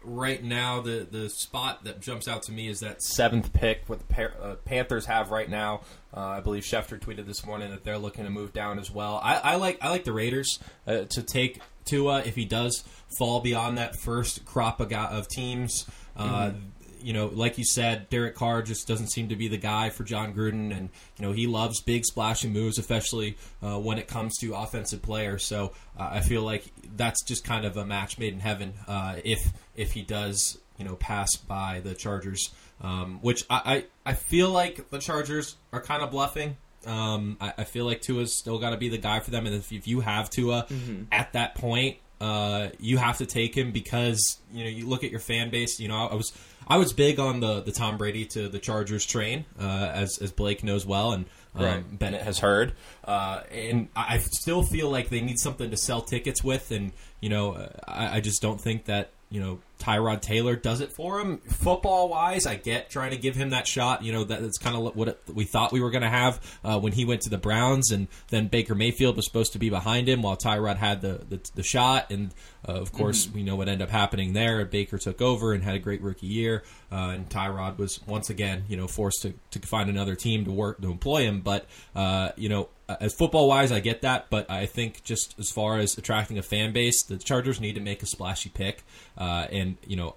right 0.04 0.44
now 0.44 0.82
the 0.82 1.08
the 1.10 1.30
spot 1.30 1.84
that 1.86 2.00
jumps 2.02 2.28
out 2.28 2.44
to 2.44 2.52
me 2.52 2.68
is 2.68 2.80
that 2.80 3.02
seventh 3.02 3.54
pick 3.54 3.84
what 3.88 4.08
the 4.08 4.32
uh, 4.42 4.56
Panthers 4.66 5.06
have 5.06 5.32
right 5.32 5.50
now. 5.50 5.82
Uh, 6.16 6.20
I 6.20 6.40
believe 6.42 6.64
Schefter 6.64 7.00
tweeted 7.00 7.26
this 7.26 7.46
morning 7.46 7.72
that 7.72 7.84
they're 7.84 7.98
looking 7.98 8.26
to 8.26 8.30
move 8.30 8.54
down 8.54 8.80
as 8.80 8.92
well. 8.92 9.20
I, 9.24 9.36
I 9.36 9.56
like 9.56 9.78
I 9.82 9.90
like 9.90 10.04
the 10.04 10.14
Raiders 10.14 10.60
uh, 10.88 11.06
to 11.10 11.24
take 11.24 11.62
Tua 11.86 12.24
if 12.24 12.36
he 12.36 12.46
does 12.46 12.84
fall 13.18 13.40
beyond 13.40 13.78
that 13.78 13.96
first 13.96 14.46
crop 14.46 14.80
of, 14.80 14.92
of 14.92 15.28
teams. 15.30 15.86
Uh, 16.16 16.48
mm-hmm 16.50 16.70
you 17.04 17.12
know, 17.12 17.28
like 17.28 17.58
you 17.58 17.66
said, 17.66 18.10
Derek 18.10 18.34
Carr 18.34 18.62
just 18.62 18.88
doesn't 18.88 19.10
seem 19.10 19.30
to 19.30 19.36
be 19.36 19.50
the 19.50 19.58
guy 19.58 19.90
for 19.90 20.04
Jon 20.04 20.34
Gruden, 20.34 20.76
and 20.76 20.90
you 21.18 21.26
know 21.26 21.34
he 21.34 21.48
loves 21.48 21.82
big 21.82 22.06
splashing 22.06 22.54
moves, 22.54 22.80
especially 22.80 23.38
uh, 23.62 23.78
when 23.78 23.98
it 23.98 24.08
comes 24.08 24.38
to 24.40 24.56
offensive 24.56 25.02
players. 25.02 25.44
So 25.44 25.74
uh, 26.00 26.10
I 26.14 26.22
feel 26.22 26.44
like 26.44 26.64
that's 26.96 27.24
just 27.24 27.44
kind 27.44 27.66
of 27.66 27.76
a 27.76 27.86
match 27.86 28.18
made 28.18 28.34
in 28.34 28.40
heaven 28.40 28.74
uh, 28.88 29.18
if 29.24 29.52
if 29.76 29.94
he 29.94 30.02
does 30.02 30.58
you 30.78 30.86
know 30.86 30.96
pass 30.96 31.36
by 31.36 31.82
the 31.84 31.94
Chargers, 31.94 32.52
um, 32.82 33.20
which 33.22 33.44
I, 33.50 33.86
I, 34.06 34.12
I 34.12 34.14
feel 34.14 34.50
like 34.50 34.90
the 34.90 35.00
Chargers 35.00 35.56
are 35.72 35.82
kind 35.82 36.04
of 36.04 36.12
bluffing. 36.12 36.58
Um, 36.86 37.38
I, 37.40 37.54
I, 37.60 37.64
feel 37.64 37.86
like 37.86 38.02
Tua's 38.02 38.38
still 38.38 38.60
got 38.60 38.72
to 38.72 38.78
be 38.78 38.90
the 38.90 38.98
guy 38.98 39.22
for 39.22 39.32
them, 39.32 39.46
and 39.46 39.56
if, 39.56 39.72
if 39.72 39.88
you 39.88 40.02
have 40.02 40.30
Tua 40.30 40.66
mm-hmm. 40.70 41.04
at 41.14 41.32
that 41.32 41.56
point, 41.56 41.98
uh, 42.20 42.70
you 42.78 42.98
have 42.98 43.20
to 43.20 43.26
take 43.26 43.56
him 43.56 43.72
because 43.72 44.40
you 44.52 44.66
know 44.66 44.70
you 44.70 44.86
look 44.86 45.04
at 45.06 45.12
your 45.12 45.22
fan 45.22 45.50
base. 45.50 45.80
You 45.80 45.88
know, 45.88 45.96
I 45.96 46.16
was 46.16 46.34
I 46.68 46.78
was 46.78 46.92
big 46.92 47.20
on 47.20 47.40
the 47.40 47.62
the 47.62 47.72
Tom 47.72 47.98
Brady 47.98 48.26
to 48.28 48.50
the 48.50 48.60
Chargers 48.60 49.06
train, 49.06 49.46
uh, 49.60 49.92
as 49.94 50.18
as 50.22 50.34
Blake 50.34 50.64
knows 50.64 50.86
well, 50.86 51.14
and 51.14 51.26
um, 51.56 51.64
right. 51.64 52.00
Bennett 52.00 52.24
has 52.24 52.40
heard. 52.40 52.74
Uh, 53.04 53.42
and 53.52 53.88
I 53.96 54.18
still 54.18 54.64
feel 54.64 54.90
like 54.90 55.10
they 55.10 55.22
need 55.22 55.40
something 55.40 55.70
to 55.72 55.78
sell 55.78 56.02
tickets 56.02 56.44
with, 56.44 56.72
and 56.72 56.92
you 57.22 57.30
know, 57.30 57.70
I, 57.88 58.18
I 58.18 58.20
just 58.20 58.42
don't 58.42 58.60
think 58.60 58.86
that 58.86 59.12
you 59.34 59.42
know 59.42 59.60
Tyrod 59.80 60.22
Taylor 60.22 60.56
does 60.56 60.80
it 60.80 60.94
for 60.94 61.20
him. 61.20 61.40
Football 61.40 62.08
wise, 62.08 62.46
I 62.46 62.56
get 62.56 62.90
trying 62.90 63.12
to 63.12 63.18
give 63.18 63.36
him 63.36 63.50
that 63.50 63.68
shot. 63.68 64.04
You 64.04 64.14
know, 64.14 64.24
that, 64.24 64.42
that's 64.42 64.60
kind 64.60 64.78
of 64.78 64.96
what 64.96 65.08
it, 65.10 65.20
we 65.34 65.44
thought 65.44 65.72
we 65.72 65.82
were 65.82 65.90
going 65.90 66.04
to 66.04 66.10
have 66.10 66.40
uh, 66.64 66.80
when 66.80 66.94
he 66.94 67.04
went 67.04 67.22
to 67.24 67.30
the 67.30 67.38
Browns, 67.40 67.92
and 67.92 68.08
then 68.30 68.48
Baker 68.48 68.76
Mayfield 68.76 69.16
was 69.16 69.26
supposed 69.26 69.54
to 69.54 69.60
be 69.60 69.70
behind 69.70 70.08
him 70.08 70.22
while 70.22 70.38
Tyrod 70.38 70.78
had 70.78 71.02
the 71.02 71.26
the, 71.28 71.52
the 71.56 71.64
shot. 71.64 72.12
And 72.12 72.32
uh, 72.68 72.74
of 72.74 72.94
course, 72.94 73.26
mm-hmm. 73.26 73.36
we 73.36 73.44
know 73.44 73.56
what 73.56 73.68
ended 73.68 73.86
up 73.86 73.92
happening 73.92 74.34
there. 74.34 74.64
Baker 74.66 75.00
took 75.00 75.20
over 75.20 75.52
and 75.52 75.64
had 75.64 75.76
a 75.76 75.80
great 75.80 76.02
rookie 76.02 76.28
year, 76.28 76.64
uh, 76.92 77.12
and 77.16 77.28
Tyrod 77.28 77.78
was 77.80 78.00
once 78.06 78.30
again, 78.30 78.66
you 78.70 78.78
know, 78.78 78.88
forced 78.88 79.24
to, 79.24 79.34
to 79.52 79.60
find 79.68 79.90
another 79.90 80.16
team 80.16 80.46
to 80.46 80.52
work 80.52 80.80
to 80.82 80.92
employ 80.92 81.24
him. 81.24 81.42
But 81.42 81.66
uh, 81.96 82.30
you 82.38 82.50
know, 82.50 82.70
as 83.00 83.14
football 83.14 83.48
wise, 83.48 83.72
I 83.72 83.80
get 83.80 84.02
that, 84.02 84.28
but 84.30 84.50
I 84.50 84.66
think 84.66 85.04
just 85.04 85.36
as 85.40 85.50
far 85.50 85.80
as 85.80 85.98
attracting 85.98 86.38
a 86.38 86.44
fan 86.44 86.74
base, 86.74 87.04
the 87.04 87.18
Chargers 87.18 87.60
need 87.60 87.76
to 87.76 87.82
make 87.82 88.04
a 88.04 88.06
splashy 88.06 88.50
pick, 88.50 88.84
uh, 89.18 89.48
and 89.52 89.78
you 89.86 89.96
know 89.96 90.16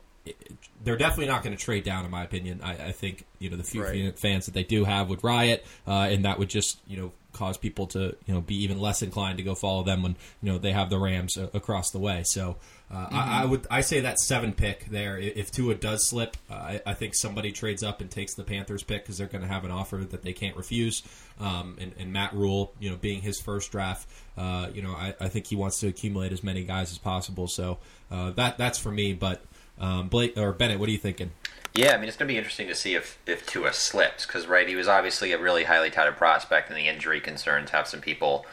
they're 0.83 0.97
definitely 0.97 1.27
not 1.27 1.43
going 1.43 1.57
to 1.57 1.63
trade 1.63 1.85
down, 1.85 2.05
in 2.05 2.11
my 2.11 2.25
opinion. 2.25 2.61
I, 2.63 2.73
I, 2.73 2.93
think 2.93 3.25
you 3.39 3.51
know 3.51 3.57
the 3.57 3.65
few 3.65 3.83
right. 3.83 4.19
fans 4.19 4.47
that 4.47 4.55
they 4.55 4.65
do 4.65 4.85
have 4.85 5.09
would 5.09 5.23
riot, 5.23 5.65
uh, 5.87 6.09
and 6.11 6.25
that 6.25 6.39
would 6.39 6.49
just 6.49 6.79
you 6.87 6.97
know 6.97 7.13
cause 7.33 7.59
people 7.59 7.87
to 7.87 8.17
you 8.27 8.35
know 8.35 8.41
be 8.41 8.63
even 8.63 8.81
less 8.81 9.03
inclined 9.03 9.39
to 9.39 9.45
go 9.45 9.55
follow 9.55 9.83
them 9.83 10.03
when 10.03 10.17
you 10.43 10.53
know 10.53 10.59
they 10.59 10.73
have 10.73 10.91
the 10.91 10.99
Rams 10.99 11.37
uh, 11.37 11.49
across 11.55 11.91
the 11.91 11.99
way. 11.99 12.23
So 12.25 12.57
uh, 12.89 12.95
mm-hmm. 12.95 13.17
I, 13.17 13.43
I, 13.43 13.45
would 13.45 13.67
I 13.69 13.81
say 13.81 14.01
that 14.01 14.21
seven 14.21 14.53
pick 14.53 14.87
there. 14.87 15.19
If 15.19 15.51
Tua 15.51 15.75
does 15.75 16.09
slip, 16.09 16.37
uh, 16.49 16.55
I, 16.55 16.83
I, 16.87 16.95
think 16.95 17.17
somebody 17.17 17.51
trades 17.51 17.83
up 17.83 18.01
and 18.01 18.09
takes 18.09 18.35
the 18.35 18.45
Panthers 18.45 18.85
pick 18.85 19.03
because 19.03 19.19
they're 19.19 19.27
going 19.27 19.43
to 19.43 19.49
have 19.49 19.65
an 19.65 19.73
offer 19.73 19.97
that 19.97 20.23
they 20.23 20.33
can't 20.33 20.57
refuse. 20.57 21.03
Um, 21.41 21.77
and, 21.81 21.93
and, 21.99 22.13
Matt 22.13 22.33
Rhule, 22.33 22.75
you 22.79 22.89
know, 22.89 22.97
being 22.97 23.23
his 23.23 23.41
first 23.41 23.73
draft, 23.73 24.09
uh, 24.39 24.69
you 24.73 24.83
know, 24.83 24.93
I, 24.93 25.15
I, 25.21 25.29
think 25.29 25.49
he 25.49 25.57
wants 25.57 25.81
to 25.81 25.89
accumulate 25.89 26.31
as 26.31 26.45
many 26.45 26.63
guys 26.63 26.93
as 26.93 26.99
possible. 26.99 27.49
So 27.49 27.79
uh, 28.11 28.31
that 28.33 28.57
that's 28.57 28.79
for 28.79 28.93
me. 28.93 29.15
But 29.15 29.43
um, 29.81 30.09
Blake 30.09 30.39
or 30.39 30.53
Bennett, 30.53 30.79
what 30.79 30.89
are 30.89 30.93
you 30.93 30.99
thinking? 30.99 31.33
Yeah, 31.75 31.93
I 31.93 31.99
mean 31.99 32.09
it's 32.09 32.17
going 32.17 32.29
to 32.29 32.33
be 32.33 32.39
interesting 32.39 32.69
to 32.69 32.75
see 32.75 32.95
if 32.95 33.19
if 33.27 33.45
Tua 33.47 33.73
slips 33.73 34.25
because 34.25 34.47
right, 34.47 34.67
he 34.67 34.77
was 34.77 34.89
obviously 34.89 35.33
a 35.33 35.39
really 35.39 35.65
highly 35.65 35.91
touted 35.91 36.17
prospect, 36.17 36.71
and 36.71 36.79
the 36.79 36.89
injury 36.89 37.21
concerns 37.21 37.71
have 37.71 37.87
some 37.89 38.01
people 38.01 38.47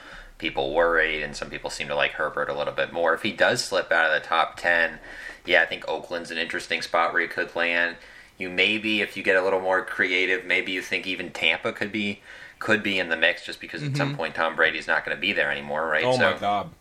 people 0.44 0.74
worried, 0.74 1.24
and 1.24 1.38
some 1.38 1.50
people 1.50 1.70
seem 1.70 1.88
to 1.88 1.96
like 1.96 2.12
Herbert 2.12 2.50
a 2.50 2.54
little 2.54 2.74
bit 2.74 2.92
more. 2.92 3.14
If 3.14 3.22
he 3.22 3.32
does 3.32 3.64
slip 3.64 3.94
out 3.94 4.12
of 4.12 4.22
the 4.22 4.28
top 4.28 4.58
ten, 4.58 5.00
yeah, 5.46 5.62
I 5.62 5.66
think 5.66 5.88
Oakland's 5.88 6.32
an 6.32 6.38
interesting 6.38 6.82
spot 6.82 7.14
where 7.14 7.22
he 7.22 7.30
could 7.30 7.56
land. 7.56 7.96
You 8.38 8.50
maybe, 8.50 9.00
if 9.00 9.16
you 9.16 9.24
get 9.24 9.38
a 9.38 9.42
little 9.42 9.62
more 9.62 9.86
creative, 9.86 10.44
maybe 10.44 10.74
you 10.74 10.82
think 10.82 11.08
even 11.08 11.32
Tampa 11.32 11.72
could 11.72 11.94
be 11.94 12.20
could 12.60 12.84
be 12.84 13.00
in 13.00 13.08
the 13.08 13.16
mix 13.16 13.46
just 13.46 13.62
because 13.62 13.82
mm-hmm. 13.82 13.92
at 13.92 13.98
some 13.98 14.10
mm-hmm. 14.10 14.18
point 14.18 14.36
Tom 14.36 14.58
Brady's 14.58 14.86
not 14.86 15.06
going 15.06 15.16
to 15.16 15.22
be 15.22 15.32
there 15.32 15.50
anymore, 15.50 15.88
right? 15.88 16.04
Oh 16.04 16.18
so, 16.18 16.32
my 16.32 16.38
god. 16.38 16.72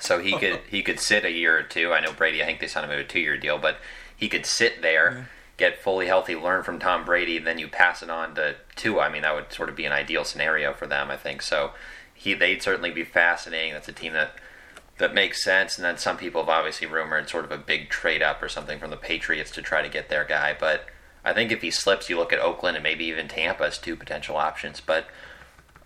So 0.00 0.18
he 0.18 0.36
could 0.40 0.58
he 0.68 0.82
could 0.82 0.98
sit 0.98 1.24
a 1.24 1.30
year 1.30 1.56
or 1.56 1.62
two. 1.62 1.92
I 1.92 2.00
know 2.00 2.12
Brady. 2.12 2.42
I 2.42 2.46
think 2.46 2.58
they 2.58 2.66
signed 2.66 2.90
him 2.90 2.98
to 2.98 3.04
a 3.04 3.06
two 3.06 3.20
year 3.20 3.36
deal, 3.36 3.58
but 3.58 3.76
he 4.16 4.28
could 4.28 4.44
sit 4.44 4.82
there. 4.82 5.28
get 5.56 5.80
fully 5.80 6.08
healthy, 6.08 6.34
learn 6.34 6.64
from 6.64 6.80
Tom 6.80 7.04
Brady, 7.04 7.36
and 7.36 7.46
then 7.46 7.60
you 7.60 7.68
pass 7.68 8.02
it 8.02 8.10
on 8.10 8.34
to 8.34 8.56
Tua. 8.74 9.02
I 9.02 9.08
mean, 9.08 9.22
that 9.22 9.36
would 9.36 9.52
sort 9.52 9.68
of 9.68 9.76
be 9.76 9.84
an 9.84 9.92
ideal 9.92 10.24
scenario 10.24 10.72
for 10.72 10.88
them, 10.88 11.12
I 11.12 11.16
think. 11.16 11.42
So 11.42 11.70
he 12.14 12.34
they'd 12.34 12.62
certainly 12.62 12.90
be 12.90 13.04
fascinating. 13.04 13.72
That's 13.72 13.88
a 13.88 13.92
team 13.92 14.12
that 14.14 14.34
that 14.98 15.14
makes 15.14 15.42
sense. 15.42 15.76
And 15.76 15.84
then 15.84 15.98
some 15.98 16.16
people 16.16 16.40
have 16.42 16.48
obviously 16.48 16.86
rumored 16.86 17.28
sort 17.28 17.44
of 17.44 17.52
a 17.52 17.58
big 17.58 17.90
trade 17.90 18.22
up 18.22 18.42
or 18.42 18.48
something 18.48 18.78
from 18.78 18.90
the 18.90 18.96
Patriots 18.96 19.50
to 19.52 19.62
try 19.62 19.82
to 19.82 19.88
get 19.88 20.08
their 20.08 20.24
guy. 20.24 20.56
But 20.58 20.86
I 21.24 21.32
think 21.32 21.50
if 21.50 21.62
he 21.62 21.70
slips, 21.70 22.08
you 22.08 22.16
look 22.16 22.32
at 22.32 22.38
Oakland 22.38 22.76
and 22.76 22.84
maybe 22.84 23.06
even 23.06 23.28
Tampa 23.28 23.64
as 23.64 23.78
two 23.78 23.96
potential 23.96 24.36
options. 24.36 24.80
But 24.80 25.08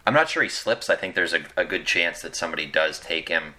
I'm 0.07 0.15
not 0.15 0.29
sure 0.29 0.43
he 0.43 0.49
slips. 0.49 0.91
I 0.91 0.97
think 0.97 1.15
there's 1.15 1.33
a, 1.33 1.41
a 1.57 1.65
good 1.65 1.87
chance 1.87 2.21
that 2.23 2.37
somebody 2.37 2.67
does 2.67 2.99
take 3.01 3.29
him 3.29 3.55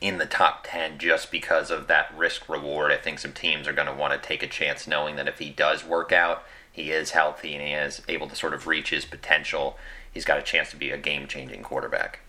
in 0.00 0.18
the 0.18 0.26
top 0.26 0.66
10 0.66 0.98
just 0.98 1.30
because 1.30 1.70
of 1.70 1.86
that 1.86 2.12
risk 2.16 2.48
reward. 2.48 2.90
I 2.90 2.96
think 2.96 3.18
some 3.18 3.32
teams 3.32 3.68
are 3.68 3.72
going 3.72 3.86
to 3.86 3.94
want 3.94 4.12
to 4.12 4.28
take 4.28 4.42
a 4.42 4.48
chance 4.48 4.86
knowing 4.86 5.16
that 5.16 5.28
if 5.28 5.38
he 5.38 5.50
does 5.50 5.84
work 5.84 6.12
out, 6.12 6.44
he 6.70 6.90
is 6.90 7.10
healthy 7.10 7.54
and 7.54 7.62
he 7.62 7.72
is 7.72 8.00
able 8.08 8.28
to 8.28 8.36
sort 8.36 8.54
of 8.54 8.66
reach 8.66 8.90
his 8.90 9.04
potential, 9.04 9.76
he's 10.12 10.24
got 10.24 10.38
a 10.38 10.42
chance 10.42 10.70
to 10.70 10.76
be 10.76 10.90
a 10.90 10.98
game 10.98 11.26
changing 11.26 11.62
quarterback. 11.62 12.20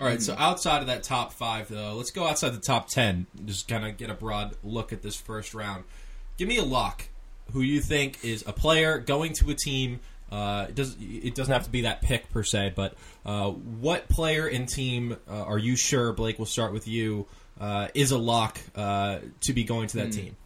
All 0.00 0.06
right, 0.06 0.22
so 0.22 0.36
outside 0.38 0.80
of 0.80 0.86
that 0.86 1.02
top 1.02 1.32
five, 1.32 1.66
though, 1.68 1.94
let's 1.94 2.12
go 2.12 2.24
outside 2.24 2.50
the 2.50 2.60
top 2.60 2.88
10. 2.88 3.26
Just 3.46 3.66
kind 3.66 3.84
of 3.84 3.96
get 3.96 4.10
a 4.10 4.14
broad 4.14 4.54
look 4.62 4.92
at 4.92 5.02
this 5.02 5.16
first 5.16 5.54
round. 5.54 5.82
Give 6.36 6.46
me 6.46 6.56
a 6.56 6.64
lock 6.64 7.08
who 7.52 7.62
you 7.62 7.80
think 7.80 8.24
is 8.24 8.44
a 8.46 8.52
player 8.52 8.98
going 8.98 9.32
to 9.34 9.50
a 9.50 9.54
team. 9.54 9.98
Uh, 10.30 10.66
it, 10.68 10.76
does, 10.76 10.96
it 11.00 11.34
doesn't 11.34 11.52
have 11.52 11.64
to 11.64 11.70
be 11.70 11.82
that 11.82 12.00
pick 12.00 12.30
per 12.30 12.44
se, 12.44 12.74
but 12.76 12.94
uh, 13.26 13.50
what 13.50 14.08
player 14.08 14.46
and 14.46 14.68
team 14.68 15.16
uh, 15.28 15.42
are 15.42 15.58
you 15.58 15.74
sure, 15.74 16.12
Blake, 16.12 16.38
we'll 16.38 16.46
start 16.46 16.72
with 16.72 16.86
you, 16.86 17.26
uh, 17.60 17.88
is 17.92 18.12
a 18.12 18.18
lock 18.18 18.60
uh, 18.76 19.18
to 19.40 19.52
be 19.52 19.64
going 19.64 19.88
to 19.88 19.96
that 19.96 20.12
team? 20.12 20.36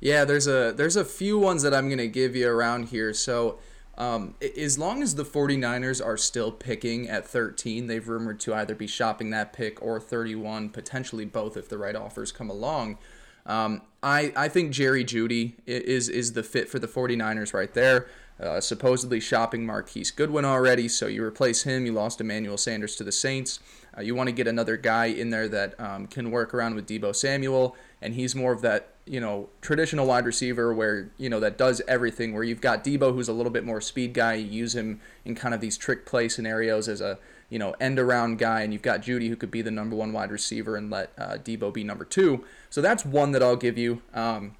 Yeah, 0.00 0.24
there's 0.24 0.48
a 0.48 0.72
there's 0.74 0.96
a 0.96 1.04
few 1.04 1.38
ones 1.38 1.62
that 1.62 1.74
I'm 1.74 1.88
going 1.88 1.98
to 1.98 2.08
give 2.08 2.34
you 2.34 2.48
around 2.48 2.88
here. 2.88 3.12
So 3.12 3.58
um, 4.00 4.34
as 4.56 4.78
long 4.78 5.02
as 5.02 5.16
the 5.16 5.26
49ers 5.26 6.04
are 6.04 6.16
still 6.16 6.50
picking 6.50 7.06
at 7.06 7.28
13, 7.28 7.86
they've 7.86 8.08
rumored 8.08 8.40
to 8.40 8.54
either 8.54 8.74
be 8.74 8.86
shopping 8.86 9.28
that 9.30 9.52
pick 9.52 9.82
or 9.82 10.00
31, 10.00 10.70
potentially 10.70 11.26
both 11.26 11.54
if 11.54 11.68
the 11.68 11.76
right 11.76 11.94
offers 11.94 12.32
come 12.32 12.48
along. 12.48 12.96
Um, 13.44 13.82
I, 14.02 14.32
I 14.34 14.48
think 14.48 14.72
Jerry 14.72 15.04
Jeudy 15.04 15.52
is 15.66 16.08
is 16.08 16.32
the 16.32 16.42
fit 16.42 16.70
for 16.70 16.78
the 16.78 16.88
49ers 16.88 17.52
right 17.52 17.72
there. 17.74 18.08
Uh, 18.40 18.58
supposedly 18.58 19.20
shopping 19.20 19.66
Marquise 19.66 20.10
Goodwin 20.10 20.46
already, 20.46 20.88
so 20.88 21.06
you 21.06 21.22
replace 21.22 21.64
him. 21.64 21.84
You 21.84 21.92
lost 21.92 22.22
Emmanuel 22.22 22.56
Sanders 22.56 22.96
to 22.96 23.04
the 23.04 23.12
Saints. 23.12 23.60
Uh, 23.94 24.00
you 24.00 24.14
want 24.14 24.28
to 24.28 24.32
get 24.32 24.48
another 24.48 24.78
guy 24.78 25.06
in 25.06 25.28
there 25.28 25.46
that 25.48 25.78
um, 25.78 26.06
can 26.06 26.30
work 26.30 26.54
around 26.54 26.74
with 26.74 26.86
Deebo 26.86 27.14
Samuel, 27.14 27.76
and 28.00 28.14
he's 28.14 28.34
more 28.34 28.52
of 28.52 28.62
that 28.62 28.89
you 29.06 29.20
know 29.20 29.48
traditional 29.60 30.06
wide 30.06 30.24
receiver 30.24 30.72
where 30.72 31.10
you 31.16 31.28
know 31.28 31.40
that 31.40 31.58
does 31.58 31.82
everything. 31.88 32.34
Where 32.34 32.44
you've 32.44 32.60
got 32.60 32.84
Deebo, 32.84 33.14
who's 33.14 33.28
a 33.28 33.32
little 33.32 33.52
bit 33.52 33.64
more 33.64 33.80
speed 33.80 34.14
guy. 34.14 34.34
You 34.34 34.46
use 34.46 34.74
him 34.74 35.00
in 35.24 35.34
kind 35.34 35.54
of 35.54 35.60
these 35.60 35.76
trick 35.76 36.06
play 36.06 36.28
scenarios 36.28 36.88
as 36.88 37.00
a 37.00 37.18
you 37.48 37.58
know 37.58 37.74
end 37.80 37.98
around 37.98 38.38
guy, 38.38 38.62
and 38.62 38.72
you've 38.72 38.82
got 38.82 39.02
Jeudy, 39.02 39.28
who 39.28 39.36
could 39.36 39.50
be 39.50 39.62
the 39.62 39.70
number 39.70 39.96
one 39.96 40.12
wide 40.12 40.30
receiver 40.30 40.76
and 40.76 40.90
let 40.90 41.12
uh, 41.18 41.36
Deebo 41.36 41.72
be 41.72 41.84
number 41.84 42.04
two. 42.04 42.44
So 42.68 42.80
that's 42.80 43.04
one 43.04 43.32
that 43.32 43.42
I'll 43.42 43.56
give 43.56 43.76
you. 43.76 44.02
Um, 44.14 44.56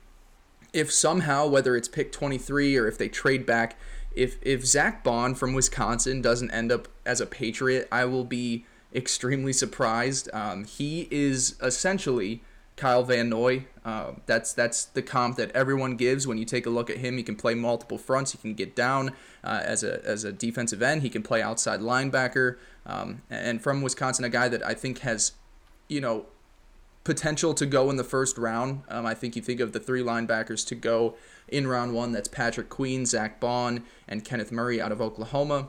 if 0.73 0.93
somehow, 0.93 1.47
whether 1.47 1.77
it's 1.77 1.89
pick 1.89 2.13
23 2.13 2.77
or 2.77 2.87
if 2.87 2.97
they 2.97 3.09
trade 3.09 3.47
back, 3.47 3.77
if 4.15 4.37
if 4.43 4.67
Zack 4.67 5.05
Baun 5.05 5.35
from 5.35 5.55
Wisconsin 5.55 6.21
doesn't 6.23 6.51
end 6.51 6.73
up 6.73 6.89
as 7.07 7.21
a 7.21 7.27
Patriot, 7.27 7.89
I 7.93 8.05
will 8.05 8.25
be 8.25 8.65
extremely 8.95 9.53
surprised. 9.53 10.29
Um, 10.33 10.65
he 10.65 11.07
is 11.11 11.57
essentially 11.63 12.43
Kyle 12.81 13.05
Van 13.05 13.29
Noy. 13.29 13.67
Uh, 13.85 14.13
that's 14.25 14.55
that's 14.55 14.87
the 14.87 15.03
comp 15.03 15.37
that 15.37 15.51
everyone 15.53 15.97
gives 15.97 16.27
when 16.27 16.39
you 16.39 16.47
take 16.47 16.65
a 16.65 16.71
look 16.71 16.89
at 16.89 16.97
him. 16.97 17.19
He 17.19 17.23
can 17.23 17.37
play 17.37 17.55
multiple 17.55 17.99
fronts. 17.99 18.33
He 18.33 18.39
can 18.39 18.55
get 18.55 18.75
down 18.75 19.11
uh, 19.45 19.61
as 19.63 19.85
a 19.85 20.03
as 20.05 20.25
a 20.25 20.33
defensive 20.33 20.81
end. 20.81 21.03
He 21.03 21.11
can 21.11 21.23
play 21.23 21.43
outside 21.43 21.81
linebacker. 21.81 22.57
Um, 22.87 23.21
and 23.29 23.61
from 23.63 23.83
Wisconsin, 23.83 24.25
a 24.25 24.31
guy 24.31 24.49
that 24.49 24.65
I 24.65 24.73
think 24.73 25.01
has, 25.01 25.33
you 25.89 26.01
know, 26.01 26.25
potential 27.05 27.53
to 27.53 27.67
go 27.67 27.91
in 27.91 27.97
the 27.97 28.05
first 28.05 28.39
round. 28.39 28.83
Um, 28.89 29.05
I 29.05 29.13
think 29.13 29.37
you 29.37 29.43
think 29.43 29.61
of 29.61 29.73
the 29.73 29.81
three 29.81 30.03
linebackers 30.03 30.67
to 30.69 30.75
go 30.75 31.17
in 31.49 31.67
round 31.67 31.93
one. 31.93 32.13
That's 32.13 32.29
Patrick 32.29 32.71
Queen, 32.71 33.05
Zack 33.05 33.41
Baun, 33.41 33.85
and 34.09 34.25
Kenneth 34.25 34.51
Murray 34.51 34.81
out 34.81 34.91
of 34.91 35.03
Oklahoma. 35.03 35.69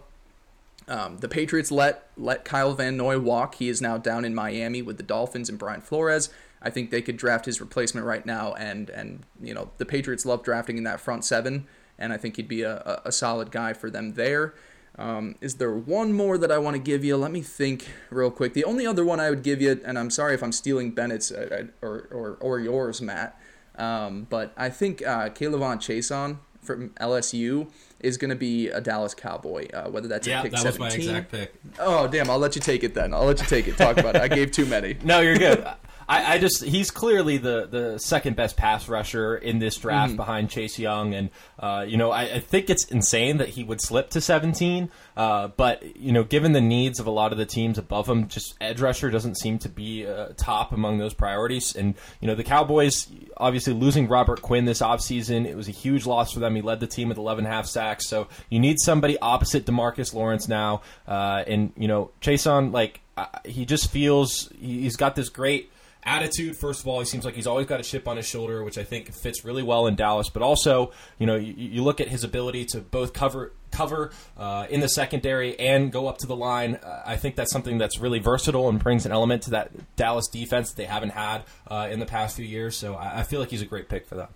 Um, 0.88 1.18
the 1.18 1.28
Patriots 1.28 1.72
let 1.72 2.08
let 2.18 2.46
Kyle 2.46 2.74
Van 2.74 2.96
Noy 2.96 3.20
walk. 3.20 3.56
He 3.56 3.68
is 3.68 3.82
now 3.82 3.98
down 3.98 4.24
in 4.24 4.34
Miami 4.34 4.82
with 4.82 4.96
the 4.96 5.04
Dolphins 5.04 5.50
and 5.50 5.60
Brian 5.60 5.82
Flores. 5.82 6.30
I 6.62 6.70
think 6.70 6.92
they 6.92 7.02
could 7.02 7.18
draft 7.18 7.46
his 7.46 7.60
replacement 7.60 8.06
right 8.06 8.26
now, 8.26 8.54
and 8.54 8.90
and 8.90 9.24
you 9.42 9.54
know 9.54 9.72
the 9.78 9.86
Patriots 9.86 10.26
love 10.26 10.44
drafting 10.44 10.78
in 10.78 10.84
that 10.84 11.00
front 11.00 11.26
seven, 11.26 11.68
and 11.98 12.14
I 12.14 12.18
think 12.18 12.36
he'd 12.36 12.48
be 12.48 12.62
a, 12.62 13.02
a, 13.06 13.12
solid 13.12 13.52
guy 13.52 13.74
for 13.74 13.90
them 13.90 14.14
there. 14.14 14.54
Um, 14.98 15.36
is 15.42 15.56
there 15.56 15.74
one 15.74 16.14
more 16.14 16.38
that 16.38 16.52
I 16.52 16.58
want 16.58 16.76
to 16.76 16.82
give 16.82 17.04
you? 17.04 17.18
Let 17.18 17.32
me 17.32 17.42
think 17.42 17.88
real 18.10 18.30
quick. 18.30 18.54
The 18.54 18.66
only 18.66 18.86
other 18.86 19.06
one 19.06 19.20
I 19.20 19.30
would 19.30 19.44
give 19.44 19.62
you, 19.62 19.82
and 19.86 19.98
I'm 19.98 20.10
sorry 20.10 20.34
if 20.34 20.44
I'm 20.44 20.52
stealing 20.52 20.92
Bennett's 20.92 21.32
uh, 21.32 21.66
uh 21.82 21.86
or, 21.86 22.08
or, 22.12 22.38
or 22.40 22.60
yours, 22.60 23.02
Matt, 23.02 23.40
um, 23.76 24.28
but 24.30 24.54
I 24.58 24.70
think 24.70 25.06
uh, 25.06 25.30
K'Lavon 25.30 25.78
Chaisson 25.78 26.38
from 26.62 26.90
LSU 27.02 27.70
is 28.00 28.18
going 28.18 28.30
to 28.30 28.36
be 28.36 28.68
a 28.70 28.82
Dallas 28.82 29.14
Cowboy, 29.14 29.68
uh, 29.74 29.90
whether 29.90 30.08
that's 30.08 30.28
yeah, 30.28 30.40
a 30.40 30.44
pick 30.44 30.52
that 30.52 30.60
17. 30.60 30.86
was 30.86 30.94
my 30.94 30.96
exact 30.96 31.32
pick. 31.32 31.54
Oh, 31.80 32.08
damn. 32.08 32.30
I'll 32.30 32.40
let 32.40 32.56
you 32.56 32.62
take 32.62 32.84
it 32.84 32.94
then. 32.94 33.14
I'll 33.14 33.26
let 33.26 33.40
you 33.40 33.48
take 33.48 33.68
it. 33.68 33.78
Talk 33.78 33.98
about 33.98 34.16
it. 34.16 34.22
I 34.22 34.28
gave 34.28 34.52
too 34.52 34.66
many. 34.66 34.98
No, 35.04 35.20
you're 35.20 35.38
good. 35.38 35.68
I, 36.12 36.34
I 36.34 36.38
just 36.40 36.64
he's 36.64 36.92
clearly 36.92 37.38
the 37.38 37.68
the 37.72 37.98
second 37.98 38.36
best 38.36 38.58
pass 38.58 38.90
rusher 38.90 39.36
in 39.38 39.60
this 39.60 39.78
draft 39.78 40.10
Mm-hmm. 40.10 40.18
behind 40.18 40.50
Chase 40.50 40.78
Young, 40.78 41.14
and 41.14 41.30
uh, 41.60 41.86
you 41.88 41.96
know 41.96 42.12
I, 42.12 42.24
I 42.24 42.40
think 42.40 42.70
it's 42.70 42.84
insane 42.86 43.38
that 43.38 43.48
he 43.50 43.64
would 43.64 43.80
slip 43.80 44.10
to 44.12 44.20
17. 44.22 44.90
Uh, 45.16 45.48
but 45.50 45.96
you 45.96 46.12
know, 46.12 46.24
given 46.24 46.52
the 46.52 46.60
needs 46.62 47.00
of 47.00 47.08
a 47.08 47.12
lot 47.12 47.32
of 47.32 47.38
the 47.38 47.46
teams 47.46 47.78
above 47.78 48.10
him, 48.10 48.28
just 48.28 48.56
edge 48.60 48.82
rusher 48.82 49.10
doesn't 49.10 49.36
seem 49.38 49.58
to 49.60 49.70
be 49.70 50.06
uh, 50.06 50.30
top 50.38 50.72
among 50.74 50.98
those 50.98 51.14
priorities. 51.14 51.76
And 51.76 51.96
you 52.20 52.28
know, 52.28 52.36
the 52.36 52.44
Cowboys 52.44 53.08
obviously 53.38 53.74
losing 53.74 54.08
Robert 54.08 54.42
Quinn 54.42 54.66
this 54.66 54.82
offseason, 54.82 55.46
it 55.46 55.56
was 55.56 55.68
a 55.68 55.72
huge 55.72 56.06
loss 56.06 56.34
for 56.34 56.40
them. 56.42 56.56
He 56.56 56.62
led 56.62 56.80
the 56.82 56.88
team 56.88 57.08
with 57.10 57.18
11 57.18 57.46
half 57.46 57.66
sacks, 57.68 58.08
so 58.10 58.28
you 58.50 58.60
need 58.60 58.80
somebody 58.80 59.18
opposite 59.20 59.66
DeMarcus 59.66 60.14
Lawrence 60.14 60.48
now. 60.48 60.82
Uh, 61.08 61.44
and 61.48 61.72
you 61.78 61.88
know, 61.88 62.12
Chaisson 62.22 62.74
like 62.74 63.00
uh, 63.18 63.28
he 63.46 63.66
just 63.66 63.92
feels 63.92 64.50
he- 64.60 64.82
he's 64.82 64.96
got 64.98 65.16
this 65.16 65.30
great 65.30 65.72
attitude. 66.04 66.56
First 66.58 66.82
of 66.82 66.88
all, 66.88 67.00
he 67.00 67.06
seems 67.06 67.26
like 67.26 67.36
he's 67.36 67.48
always 67.48 67.68
got 67.68 67.80
a 67.80 67.84
chip 67.84 68.08
on 68.08 68.18
his 68.18 68.28
shoulder, 68.28 68.64
which 68.64 68.78
I 68.78 68.84
think 68.84 69.14
fits 69.14 69.46
really 69.46 69.64
well 69.64 69.88
in 69.88 69.96
Dallas. 69.96 70.30
But 70.30 70.42
also, 70.42 70.92
you 71.20 71.28
know, 71.28 71.36
you, 71.36 71.54
you 71.56 71.84
look 71.84 72.02
at 72.02 72.08
his 72.08 72.24
ability 72.24 72.66
to 72.66 72.80
both 72.80 73.14
cover 73.14 73.54
cover 73.72 74.12
uh, 74.38 74.68
in 74.70 74.82
the 74.82 74.90
secondary 74.90 75.58
and 75.60 75.92
go 75.92 76.08
up 76.08 76.18
to 76.20 76.28
the 76.28 76.36
line. 76.36 76.76
Uh, 76.76 77.04
I 77.06 77.16
think 77.16 77.36
that's 77.36 77.52
something 77.52 77.78
that's 77.78 78.00
really 78.00 78.20
versatile 78.20 78.68
and 78.68 78.80
brings 78.80 79.06
an 79.06 79.12
element 79.12 79.44
to 79.44 79.52
that 79.52 79.72
Dallas 79.96 80.28
defense 80.28 80.72
that 80.72 80.78
they 80.78 80.86
haven't 80.86 81.12
had 81.12 81.44
uh, 81.68 81.88
in 81.90 82.00
the 82.00 82.06
past 82.06 82.36
few 82.36 82.46
years. 82.46 82.78
So 82.78 82.96
I, 82.96 83.20
I 83.20 83.24
feel 83.24 83.40
like 83.40 83.50
he's 83.50 83.62
a 83.62 83.66
great 83.66 83.90
pick 83.90 84.06
for 84.06 84.16
them. 84.16 84.30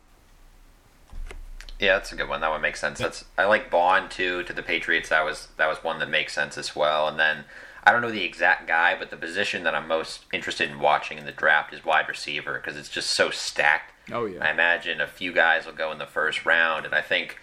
Yeah, 1.79 1.95
that's 1.95 2.13
a 2.13 2.15
good 2.15 2.29
one. 2.29 2.39
That 2.39 2.51
one 2.51 2.61
makes 2.61 2.79
sense. 2.79 2.99
That's 2.99 3.25
I 3.37 3.45
like 3.45 3.69
Baun 3.69 4.07
too 4.09 4.43
to 4.43 4.53
the 4.53 4.63
Patriots. 4.63 5.09
That 5.09 5.25
was 5.25 5.49
that 5.57 5.67
was 5.67 5.83
one 5.83 5.99
that 5.99 6.09
makes 6.09 6.33
sense 6.33 6.57
as 6.57 6.75
well. 6.75 7.07
And 7.09 7.19
then 7.19 7.43
I 7.85 7.91
don't 7.91 8.01
know 8.01 8.11
the 8.11 8.23
exact 8.23 8.67
guy, 8.67 8.95
but 8.97 9.11
the 9.11 9.17
position 9.17 9.63
that 9.63 9.75
I'm 9.75 9.87
most 9.87 10.25
interested 10.33 10.69
in 10.69 10.79
watching 10.79 11.17
in 11.17 11.25
the 11.25 11.31
draft 11.31 11.73
is 11.73 11.85
wide 11.85 12.09
receiver 12.09 12.55
because 12.55 12.77
it's 12.77 12.89
just 12.89 13.11
so 13.11 13.29
stacked. 13.29 13.91
Oh, 14.11 14.25
yeah. 14.25 14.43
I 14.43 14.51
imagine 14.51 14.99
a 15.01 15.07
few 15.07 15.31
guys 15.31 15.65
will 15.65 15.73
go 15.73 15.91
in 15.91 15.99
the 15.99 16.05
first 16.05 16.45
round, 16.45 16.85
and 16.85 16.95
I 16.95 17.01
think 17.01 17.37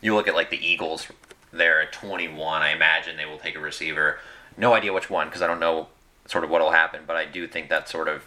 you 0.00 0.14
look 0.14 0.28
at 0.28 0.34
like 0.34 0.50
the 0.50 0.64
Eagles. 0.64 1.06
They're 1.52 1.80
at 1.80 1.92
21. 1.92 2.62
I 2.62 2.72
imagine 2.72 3.16
they 3.16 3.24
will 3.24 3.38
take 3.38 3.56
a 3.56 3.60
receiver. 3.60 4.18
No 4.58 4.74
idea 4.74 4.92
which 4.92 5.08
one 5.08 5.28
because 5.28 5.42
I 5.42 5.46
don't 5.46 5.60
know 5.60 5.88
sort 6.26 6.44
of 6.44 6.50
what 6.50 6.60
will 6.60 6.72
happen, 6.72 7.02
but 7.06 7.16
I 7.16 7.24
do 7.24 7.46
think 7.46 7.68
that's 7.68 7.90
sort 7.90 8.08
of 8.08 8.24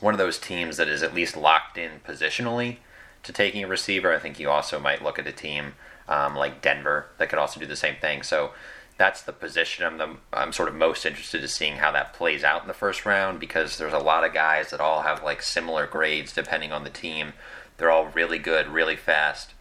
one 0.00 0.14
of 0.14 0.18
those 0.18 0.38
teams 0.38 0.76
that 0.76 0.88
is 0.88 1.02
at 1.02 1.14
least 1.14 1.36
locked 1.36 1.78
in 1.78 2.00
positionally 2.06 2.78
to 3.22 3.32
taking 3.32 3.62
a 3.62 3.68
receiver. 3.68 4.12
I 4.12 4.18
think 4.18 4.40
you 4.40 4.50
also 4.50 4.78
might 4.80 5.02
look 5.02 5.18
at 5.18 5.26
a 5.26 5.32
team 5.32 5.74
um, 6.08 6.34
like 6.34 6.62
Denver 6.62 7.06
that 7.18 7.28
could 7.28 7.38
also 7.38 7.60
do 7.60 7.66
the 7.66 7.76
same 7.76 7.96
thing. 7.96 8.22
So 8.22 8.52
that's 8.98 9.22
the 9.22 9.32
position 9.32 9.86
I'm 9.86 9.96
the, 9.96 10.16
I'm 10.32 10.52
sort 10.52 10.68
of 10.68 10.74
most 10.74 11.06
interested 11.06 11.40
in 11.40 11.48
seeing 11.48 11.76
how 11.76 11.92
that 11.92 12.12
plays 12.12 12.42
out 12.42 12.62
in 12.62 12.68
the 12.68 12.74
first 12.74 13.06
round 13.06 13.38
because 13.38 13.78
there's 13.78 13.92
a 13.92 13.98
lot 13.98 14.24
of 14.24 14.34
guys 14.34 14.70
that 14.70 14.80
all 14.80 15.02
have 15.02 15.22
like 15.22 15.40
similar 15.40 15.86
grades 15.86 16.32
depending 16.32 16.72
on 16.72 16.84
the 16.84 16.90
team. 16.90 17.32
They're 17.76 17.92
all 17.92 18.06
really 18.06 18.40
good, 18.40 18.66
really 18.66 18.96
fast, 18.96 19.54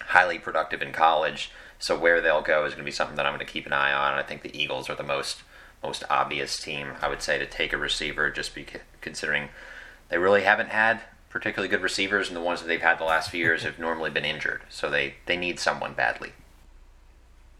highly 0.00 0.38
productive 0.38 0.82
in 0.82 0.92
college. 0.92 1.52
So 1.78 1.98
where 1.98 2.20
they'll 2.20 2.42
go 2.42 2.64
is 2.64 2.74
going 2.74 2.84
to 2.84 2.84
be 2.84 2.90
something 2.90 3.16
that 3.16 3.24
I'm 3.24 3.34
going 3.34 3.46
to 3.46 3.52
keep 3.52 3.66
an 3.66 3.72
eye 3.72 3.92
on. 3.92 4.18
I 4.18 4.24
think 4.24 4.42
the 4.42 4.56
Eagles 4.56 4.90
are 4.90 4.96
the 4.96 5.02
most 5.02 5.42
most 5.82 6.04
obvious 6.10 6.58
team 6.58 6.92
I 7.00 7.08
would 7.08 7.22
say 7.22 7.38
to 7.38 7.46
take 7.46 7.72
a 7.72 7.76
receiver, 7.76 8.30
just 8.30 8.54
be 8.54 8.66
considering 9.00 9.48
they 10.10 10.18
really 10.18 10.42
haven't 10.42 10.68
had 10.68 11.00
particularly 11.28 11.68
good 11.68 11.82
receivers, 11.82 12.28
and 12.28 12.36
the 12.36 12.42
ones 12.42 12.60
that 12.60 12.68
they've 12.68 12.80
had 12.80 12.98
the 12.98 13.04
last 13.04 13.30
few 13.30 13.40
years 13.40 13.62
have 13.62 13.78
normally 13.78 14.10
been 14.10 14.24
injured. 14.24 14.62
So 14.68 14.90
they 14.90 15.14
they 15.26 15.36
need 15.36 15.58
someone 15.58 15.94
badly. 15.94 16.32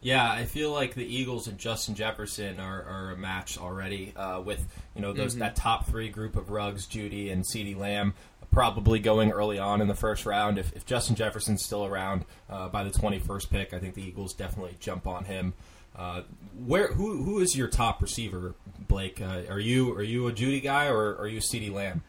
Yeah, 0.02 0.28
I 0.28 0.46
feel 0.46 0.72
like 0.72 0.94
the 0.94 1.06
Eagles 1.06 1.46
and 1.46 1.58
Justin 1.58 1.94
Jefferson 1.94 2.58
are, 2.58 2.82
are 2.82 3.10
a 3.12 3.16
match 3.16 3.56
already 3.56 4.12
uh, 4.16 4.40
with 4.40 4.66
you 4.96 5.00
know 5.00 5.12
those 5.12 5.36
that 5.36 5.54
top 5.54 5.86
three 5.86 6.08
group 6.08 6.34
of 6.34 6.50
Ruggs, 6.50 6.86
Jeudy, 6.86 7.30
and 7.32 7.44
CeeDee 7.44 7.76
Lamb. 7.76 8.14
probably 8.50 8.98
going 8.98 9.30
early 9.30 9.60
on 9.60 9.80
in 9.80 9.86
the 9.86 9.94
first 9.94 10.26
round. 10.26 10.58
If, 10.58 10.72
if 10.74 10.84
Justin 10.84 11.14
Jefferson's 11.14 11.64
still 11.64 11.86
around 11.86 12.24
uh, 12.50 12.68
by 12.68 12.82
the 12.82 12.90
21st 12.90 13.48
pick, 13.48 13.72
I 13.72 13.78
think 13.78 13.94
the 13.94 14.02
Eagles 14.02 14.34
definitely 14.34 14.76
jump 14.80 15.06
on 15.06 15.24
him. 15.24 15.54
Uh, 15.94 16.22
where 16.66 16.88
who 16.88 17.22
who 17.22 17.38
is 17.38 17.56
your 17.56 17.68
top 17.68 18.02
receiver, 18.02 18.56
Blake? 18.88 19.20
Uh, 19.20 19.42
are 19.48 19.60
you 19.60 19.94
are 19.94 20.02
you 20.02 20.26
a 20.26 20.32
Jeudy 20.32 20.60
guy 20.60 20.86
or 20.88 21.16
are 21.16 21.28
you 21.28 21.38
a 21.38 21.42
CeeDee 21.42 21.72
Lamb? 21.72 22.02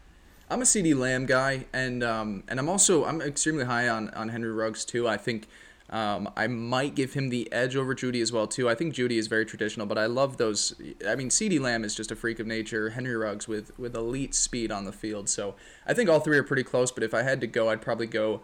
I'm 0.49 0.61
a 0.61 0.65
CeeDee 0.65 0.97
Lamb 0.97 1.27
guy, 1.27 1.65
and 1.73 2.03
um, 2.03 2.43
and 2.47 2.59
I'm 2.59 2.69
also 2.69 3.05
I'm 3.05 3.21
extremely 3.21 3.65
high 3.65 3.87
on 3.87 4.09
on 4.09 4.29
Henry 4.29 4.51
Ruggs 4.51 4.83
too. 4.83 5.07
I 5.07 5.17
think 5.17 5.47
um, 5.89 6.29
I 6.35 6.47
might 6.47 6.95
give 6.95 7.13
him 7.13 7.29
the 7.29 7.51
edge 7.51 7.75
over 7.75 7.93
Jeudy 7.93 8.21
as 8.21 8.31
well 8.31 8.47
too. 8.47 8.69
I 8.69 8.75
think 8.75 8.95
Jeudy 8.95 9.17
is 9.17 9.27
very 9.27 9.45
traditional, 9.45 9.85
but 9.85 9.97
I 9.97 10.05
love 10.05 10.37
those. 10.37 10.73
I 11.07 11.15
mean, 11.15 11.29
CeeDee 11.29 11.59
Lamb 11.59 11.83
is 11.83 11.93
just 11.93 12.11
a 12.11 12.15
freak 12.15 12.39
of 12.39 12.47
nature. 12.47 12.91
Henry 12.91 13.15
Ruggs 13.15 13.47
with 13.47 13.77
with 13.77 13.95
elite 13.95 14.33
speed 14.33 14.71
on 14.71 14.85
the 14.85 14.93
field. 14.93 15.29
So 15.29 15.55
I 15.85 15.93
think 15.93 16.09
all 16.09 16.19
three 16.19 16.37
are 16.37 16.43
pretty 16.43 16.63
close. 16.63 16.91
But 16.91 17.03
if 17.03 17.13
I 17.13 17.23
had 17.23 17.41
to 17.41 17.47
go, 17.47 17.69
I'd 17.69 17.81
probably 17.81 18.07
go 18.07 18.41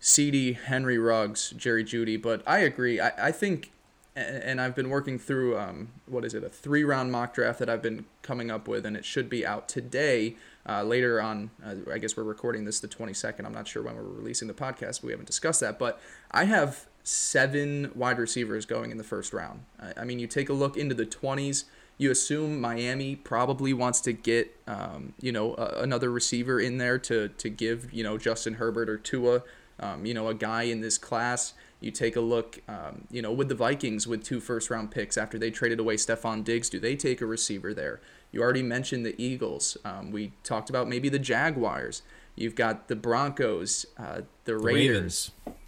CeeDee, 0.00 0.56
Henry 0.56 0.98
Ruggs, 0.98 1.50
Jerry 1.50 1.84
Jeudy. 1.84 2.20
But 2.20 2.42
I 2.46 2.60
agree. 2.60 3.00
I, 3.00 3.28
I 3.28 3.32
think 3.32 3.72
and 4.18 4.60
I've 4.60 4.74
been 4.74 4.88
working 4.88 5.18
through 5.18 5.58
um, 5.58 5.88
what 6.06 6.24
is 6.24 6.34
it 6.34 6.42
a 6.42 6.48
three 6.48 6.84
round 6.84 7.12
mock 7.12 7.34
draft 7.34 7.58
that 7.60 7.68
I've 7.68 7.82
been 7.82 8.04
coming 8.22 8.50
up 8.50 8.66
with, 8.66 8.84
and 8.84 8.96
it 8.96 9.04
should 9.04 9.28
be 9.28 9.46
out 9.46 9.68
today. 9.68 10.36
Uh, 10.68 10.82
later 10.82 11.20
on, 11.20 11.50
uh, 11.64 11.74
I 11.90 11.96
guess 11.96 12.14
we're 12.16 12.24
recording 12.24 12.64
this 12.64 12.78
the 12.80 12.88
22nd. 12.88 13.46
I'm 13.46 13.54
not 13.54 13.66
sure 13.66 13.82
when 13.82 13.96
we're 13.96 14.02
releasing 14.02 14.48
the 14.48 14.54
podcast. 14.54 15.02
We 15.02 15.12
haven't 15.12 15.26
discussed 15.26 15.60
that, 15.60 15.78
but 15.78 15.98
I 16.30 16.44
have 16.44 16.86
seven 17.04 17.90
wide 17.94 18.18
receivers 18.18 18.66
going 18.66 18.90
in 18.90 18.98
the 18.98 19.04
first 19.04 19.32
round. 19.32 19.64
I, 19.80 20.02
I 20.02 20.04
mean, 20.04 20.18
you 20.18 20.26
take 20.26 20.50
a 20.50 20.52
look 20.52 20.76
into 20.76 20.94
the 20.94 21.06
20s. 21.06 21.64
You 21.96 22.10
assume 22.10 22.60
Miami 22.60 23.16
probably 23.16 23.72
wants 23.72 24.02
to 24.02 24.12
get, 24.12 24.54
um, 24.66 25.14
you 25.20 25.32
know, 25.32 25.54
a, 25.54 25.82
another 25.82 26.10
receiver 26.10 26.60
in 26.60 26.78
there 26.78 26.98
to 26.98 27.28
to 27.28 27.48
give, 27.48 27.92
you 27.92 28.04
know, 28.04 28.18
Justin 28.18 28.54
Herbert 28.54 28.88
or 28.88 28.98
Tua, 28.98 29.42
um, 29.80 30.04
you 30.04 30.14
know, 30.14 30.28
a 30.28 30.34
guy 30.34 30.64
in 30.64 30.80
this 30.80 30.98
class. 30.98 31.54
You 31.80 31.90
take 31.90 32.14
a 32.14 32.20
look, 32.20 32.60
um, 32.68 33.06
you 33.10 33.22
know, 33.22 33.32
with 33.32 33.48
the 33.48 33.54
Vikings 33.54 34.06
with 34.06 34.22
two 34.22 34.38
first 34.38 34.68
round 34.68 34.90
picks 34.90 35.16
after 35.16 35.38
they 35.38 35.50
traded 35.50 35.80
away 35.80 35.96
Stefon 35.96 36.44
Diggs. 36.44 36.68
Do 36.68 36.78
they 36.78 36.94
take 36.94 37.20
a 37.20 37.26
receiver 37.26 37.72
there? 37.72 38.00
You 38.30 38.42
already 38.42 38.62
mentioned 38.62 39.06
the 39.06 39.20
Eagles. 39.22 39.76
Um, 39.84 40.10
we 40.10 40.32
talked 40.44 40.70
about 40.70 40.88
maybe 40.88 41.08
the 41.08 41.18
Jaguars. 41.18 42.02
You've 42.34 42.54
got 42.54 42.88
the 42.88 42.96
Broncos, 42.96 43.86
uh, 43.98 44.22
the, 44.44 44.52
The 44.52 44.58
Raiders. 44.58 45.30
Ravens. 45.44 45.58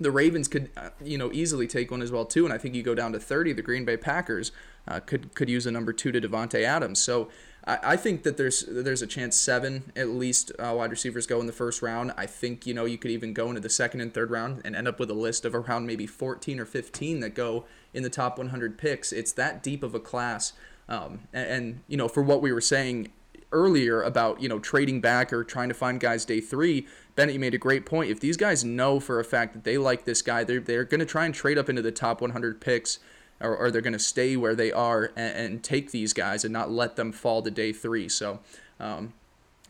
The 0.00 0.10
Ravens 0.10 0.48
could, 0.48 0.70
uh, 0.76 0.90
you 1.04 1.18
know, 1.18 1.30
easily 1.32 1.66
take 1.66 1.90
one 1.90 2.00
as 2.00 2.10
well 2.10 2.24
too. 2.24 2.46
And 2.46 2.54
I 2.54 2.58
think 2.58 2.74
you 2.74 2.82
go 2.82 2.94
down 2.94 3.12
to 3.12 3.20
30. 3.20 3.52
The 3.52 3.62
Green 3.62 3.84
Bay 3.84 3.98
Packers 3.98 4.50
uh, 4.88 5.00
could 5.00 5.34
could 5.34 5.48
use 5.48 5.66
a 5.66 5.70
number 5.70 5.92
two 5.92 6.10
to 6.10 6.20
Davante 6.20 6.62
Adams. 6.62 6.98
So 6.98 7.28
I, 7.64 7.78
I 7.82 7.96
think 7.96 8.22
that 8.22 8.36
there's 8.36 8.64
there's 8.66 9.02
a 9.02 9.06
chance 9.06 9.36
seven 9.36 9.92
at 9.94 10.08
least 10.08 10.52
uh, 10.58 10.74
wide 10.76 10.90
receivers 10.90 11.26
go 11.26 11.40
in 11.40 11.46
the 11.46 11.52
first 11.52 11.82
round. 11.82 12.12
I 12.16 12.26
think 12.26 12.66
you 12.66 12.74
know 12.74 12.84
you 12.84 12.98
could 12.98 13.10
even 13.10 13.32
go 13.32 13.48
into 13.48 13.60
the 13.60 13.68
second 13.68 14.00
and 14.00 14.12
third 14.12 14.30
round 14.30 14.62
and 14.64 14.74
end 14.74 14.88
up 14.88 14.98
with 14.98 15.10
a 15.10 15.14
list 15.14 15.44
of 15.44 15.54
around 15.54 15.86
maybe 15.86 16.06
14 16.06 16.58
or 16.58 16.64
15 16.64 17.20
that 17.20 17.34
go 17.34 17.66
in 17.92 18.02
the 18.02 18.10
top 18.10 18.38
100 18.38 18.78
picks. 18.78 19.12
It's 19.12 19.32
that 19.32 19.62
deep 19.62 19.82
of 19.82 19.94
a 19.94 20.00
class. 20.00 20.52
Um, 20.90 21.20
and, 21.32 21.48
and 21.48 21.80
you 21.88 21.96
know, 21.96 22.08
for 22.08 22.22
what 22.22 22.42
we 22.42 22.52
were 22.52 22.60
saying 22.60 23.10
earlier 23.52 24.02
about 24.02 24.40
you 24.40 24.48
know 24.48 24.58
trading 24.58 25.00
back 25.00 25.32
or 25.32 25.42
trying 25.42 25.68
to 25.68 25.74
find 25.74 26.00
guys 26.00 26.24
day 26.24 26.40
three, 26.40 26.86
Bennett, 27.14 27.34
you 27.34 27.40
made 27.40 27.54
a 27.54 27.58
great 27.58 27.86
point. 27.86 28.10
If 28.10 28.20
these 28.20 28.36
guys 28.36 28.64
know 28.64 29.00
for 29.00 29.20
a 29.20 29.24
fact 29.24 29.54
that 29.54 29.64
they 29.64 29.78
like 29.78 30.04
this 30.04 30.20
guy, 30.20 30.44
they're 30.44 30.60
they're 30.60 30.84
going 30.84 31.00
to 31.00 31.06
try 31.06 31.24
and 31.24 31.34
trade 31.34 31.56
up 31.56 31.68
into 31.68 31.80
the 31.80 31.92
top 31.92 32.20
100 32.20 32.60
picks, 32.60 32.98
or, 33.40 33.56
or 33.56 33.70
they're 33.70 33.80
going 33.80 33.94
to 33.94 33.98
stay 33.98 34.36
where 34.36 34.54
they 34.54 34.72
are 34.72 35.12
and, 35.16 35.36
and 35.36 35.64
take 35.64 35.92
these 35.92 36.12
guys 36.12 36.44
and 36.44 36.52
not 36.52 36.70
let 36.70 36.96
them 36.96 37.12
fall 37.12 37.40
to 37.42 37.50
day 37.50 37.72
three. 37.72 38.08
So. 38.08 38.40
Um, 38.78 39.14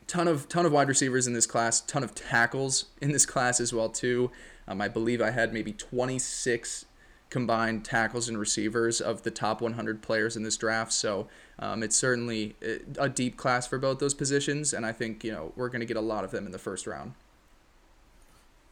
ton 0.06 0.26
of 0.26 0.48
ton 0.48 0.66
of 0.66 0.72
wide 0.72 0.88
receivers 0.88 1.28
in 1.28 1.34
this 1.34 1.46
class, 1.46 1.80
ton 1.80 2.02
of 2.02 2.14
tackles 2.16 2.86
in 3.00 3.12
this 3.12 3.24
class 3.24 3.60
as 3.60 3.72
well 3.72 3.88
too. 3.88 4.30
Um, 4.66 4.80
I 4.80 4.88
believe 4.88 5.22
I 5.22 5.30
had 5.30 5.52
maybe 5.52 5.72
26 5.72 6.84
combined 7.30 7.84
tackles 7.84 8.28
and 8.28 8.38
receivers 8.38 9.00
of 9.00 9.22
the 9.22 9.30
top 9.30 9.60
100 9.60 10.02
players 10.02 10.36
in 10.36 10.42
this 10.42 10.56
draft. 10.56 10.92
So 10.92 11.28
um, 11.58 11.82
it's 11.82 11.96
certainly 11.96 12.56
uh, 12.62 12.74
a 12.98 13.08
deep 13.08 13.36
class 13.36 13.66
for 13.66 13.78
both 13.78 13.98
those 14.00 14.14
positions, 14.14 14.72
and 14.72 14.84
I 14.84 14.92
think 14.92 15.24
you 15.24 15.32
know 15.32 15.52
we're 15.56 15.68
going 15.68 15.80
to 15.80 15.86
get 15.86 15.96
a 15.96 16.02
lot 16.02 16.24
of 16.24 16.30
them 16.30 16.44
in 16.46 16.52
the 16.52 16.58
first 16.58 16.86
round. 16.86 17.14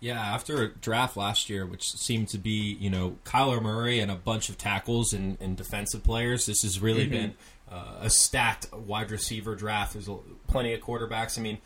Yeah, 0.00 0.20
after 0.20 0.62
a 0.62 0.68
draft 0.68 1.16
last 1.16 1.50
year, 1.50 1.66
which 1.66 1.90
seemed 1.90 2.28
to 2.28 2.38
be, 2.38 2.76
you 2.78 2.88
know, 2.88 3.16
Kyler 3.24 3.60
Murray 3.60 3.98
and 3.98 4.12
a 4.12 4.14
bunch 4.14 4.48
of 4.48 4.56
tackles 4.56 5.12
and, 5.12 5.36
and 5.40 5.56
defensive 5.56 6.04
players, 6.04 6.46
this 6.46 6.62
has 6.62 6.80
really 6.80 7.02
Mm-hmm. 7.02 7.12
been 7.12 7.34
uh, 7.70 7.96
a 8.02 8.08
stacked 8.10 8.72
wide 8.72 9.10
receiver 9.10 9.56
draft. 9.56 9.94
There's 9.94 10.08
plenty 10.46 10.72
of 10.72 10.80
quarterbacks. 10.80 11.36
I 11.36 11.42
mean, 11.42 11.58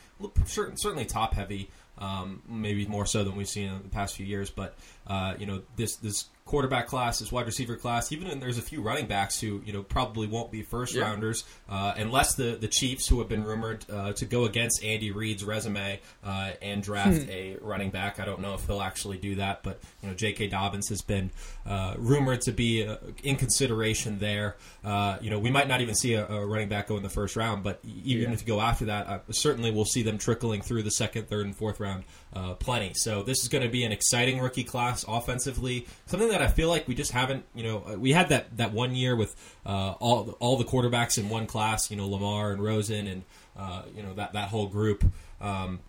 certainly 0.47 1.05
top 1.05 1.35
heavy, 1.35 1.69
um, 1.99 2.43
maybe 2.49 2.87
more 2.87 3.05
so 3.05 3.23
than 3.23 3.37
we've 3.37 3.49
seen 3.49 3.71
in 3.71 3.83
the 3.83 3.89
past 3.91 4.17
few 4.17 4.27
years. 4.27 4.49
But 4.51 4.77
uh, 5.07 5.35
you 5.39 5.45
know, 5.47 5.63
this 5.77 5.97
this 5.97 6.25
quarterback 6.45 6.87
class, 6.89 7.21
this 7.21 7.31
wide 7.33 7.47
receiver 7.47 7.77
class, 7.77 8.11
even 8.13 8.27
and 8.27 8.43
there's 8.43 8.59
a 8.59 8.63
few 8.63 8.83
running 8.83 9.07
backs 9.07 9.41
who 9.41 9.63
you 9.65 9.73
know 9.73 9.83
probably 9.83 10.27
won't 10.27 10.51
be 10.51 10.63
first 10.63 10.95
Yeah. 10.95 11.03
rounders 11.05 11.45
uh, 11.69 11.95
unless 11.97 12.35
the 12.35 12.57
the 12.61 12.69
Chiefs, 12.69 13.07
who 13.09 13.21
have 13.21 13.29
been 13.29 13.45
rumored 13.45 13.85
uh, 13.91 14.13
to 14.15 14.25
go 14.27 14.45
against 14.45 14.85
Andy 14.85 15.11
Reid's 15.13 15.45
resume 15.45 16.01
uh, 16.25 16.51
and 16.61 16.83
draft 16.83 17.29
a 17.29 17.57
running 17.61 17.91
back. 17.91 18.19
I 18.21 18.25
don't 18.25 18.41
know 18.41 18.55
if 18.55 18.67
he'll 18.67 18.83
actually 18.83 19.19
do 19.19 19.37
that, 19.37 19.63
but 19.63 19.81
you 20.03 20.09
know, 20.09 20.15
J.K. 20.15 20.49
Dobbins 20.49 20.89
has 20.89 21.01
been 21.01 21.31
uh, 21.65 21.95
rumored 21.97 22.41
to 22.43 22.53
be 22.53 22.87
uh, 22.87 22.97
in 23.23 23.37
consideration 23.37 24.19
there. 24.19 24.57
Uh, 24.85 25.19
you 25.21 25.31
know, 25.31 25.39
we 25.39 25.51
might 25.51 25.69
not 25.69 25.81
even 25.81 25.95
see 25.95 26.15
a, 26.15 26.27
a 26.27 26.45
running 26.45 26.69
back 26.69 26.89
go 26.89 26.97
in 26.97 27.03
the 27.03 27.09
first 27.09 27.37
round, 27.37 27.63
but 27.63 27.81
even 28.05 28.29
Yeah. 28.29 28.33
if 28.35 28.41
you 28.43 28.47
go 28.49 28.61
after 28.61 28.87
that, 28.87 29.07
uh, 29.07 29.19
certainly 29.31 29.71
we'll 29.71 29.85
see 29.85 30.03
them 30.03 30.19
trickling 30.19 30.61
through 30.61 30.83
the 30.83 30.91
second, 30.91 31.29
third, 31.29 31.47
and 31.47 31.57
fourth 31.57 31.79
round 31.81 32.05
uh, 32.35 32.55
plenty. 32.55 32.93
So 32.95 33.23
this 33.23 33.43
is 33.43 33.49
going 33.49 33.63
to 33.63 33.71
be 33.71 33.85
an 33.85 33.93
exciting 33.93 34.41
rookie 34.41 34.65
class 34.65 35.05
offensively. 35.07 35.87
Something 36.07 36.31
that 36.31 36.43
I 36.43 36.49
feel 36.49 36.69
like 36.69 36.89
we 36.89 36.95
just 36.95 37.13
haven't. 37.13 37.45
You 37.55 37.65
know, 37.65 37.85
uh, 37.87 37.99
we 37.99 38.13
had 38.13 38.31
that 38.31 38.57
that 38.57 38.73
one 38.73 38.95
year 38.95 39.15
with 39.17 39.35
uh, 39.67 39.93
all 40.01 40.37
all 40.41 40.57
the 40.57 40.65
quarterbacks 40.65 41.19
in 41.19 41.29
one 41.29 41.47
class. 41.47 41.91
You 41.91 41.97
know, 41.97 42.09
Lamar 42.09 42.53
and 42.53 42.63
Rosen 42.63 43.07
and 43.07 43.23
uh, 43.59 43.83
you 43.95 44.03
know 44.03 44.15
that 44.15 44.33
that 44.33 44.49
whole 44.49 44.67
group. 44.67 45.05
Um, 45.41 45.81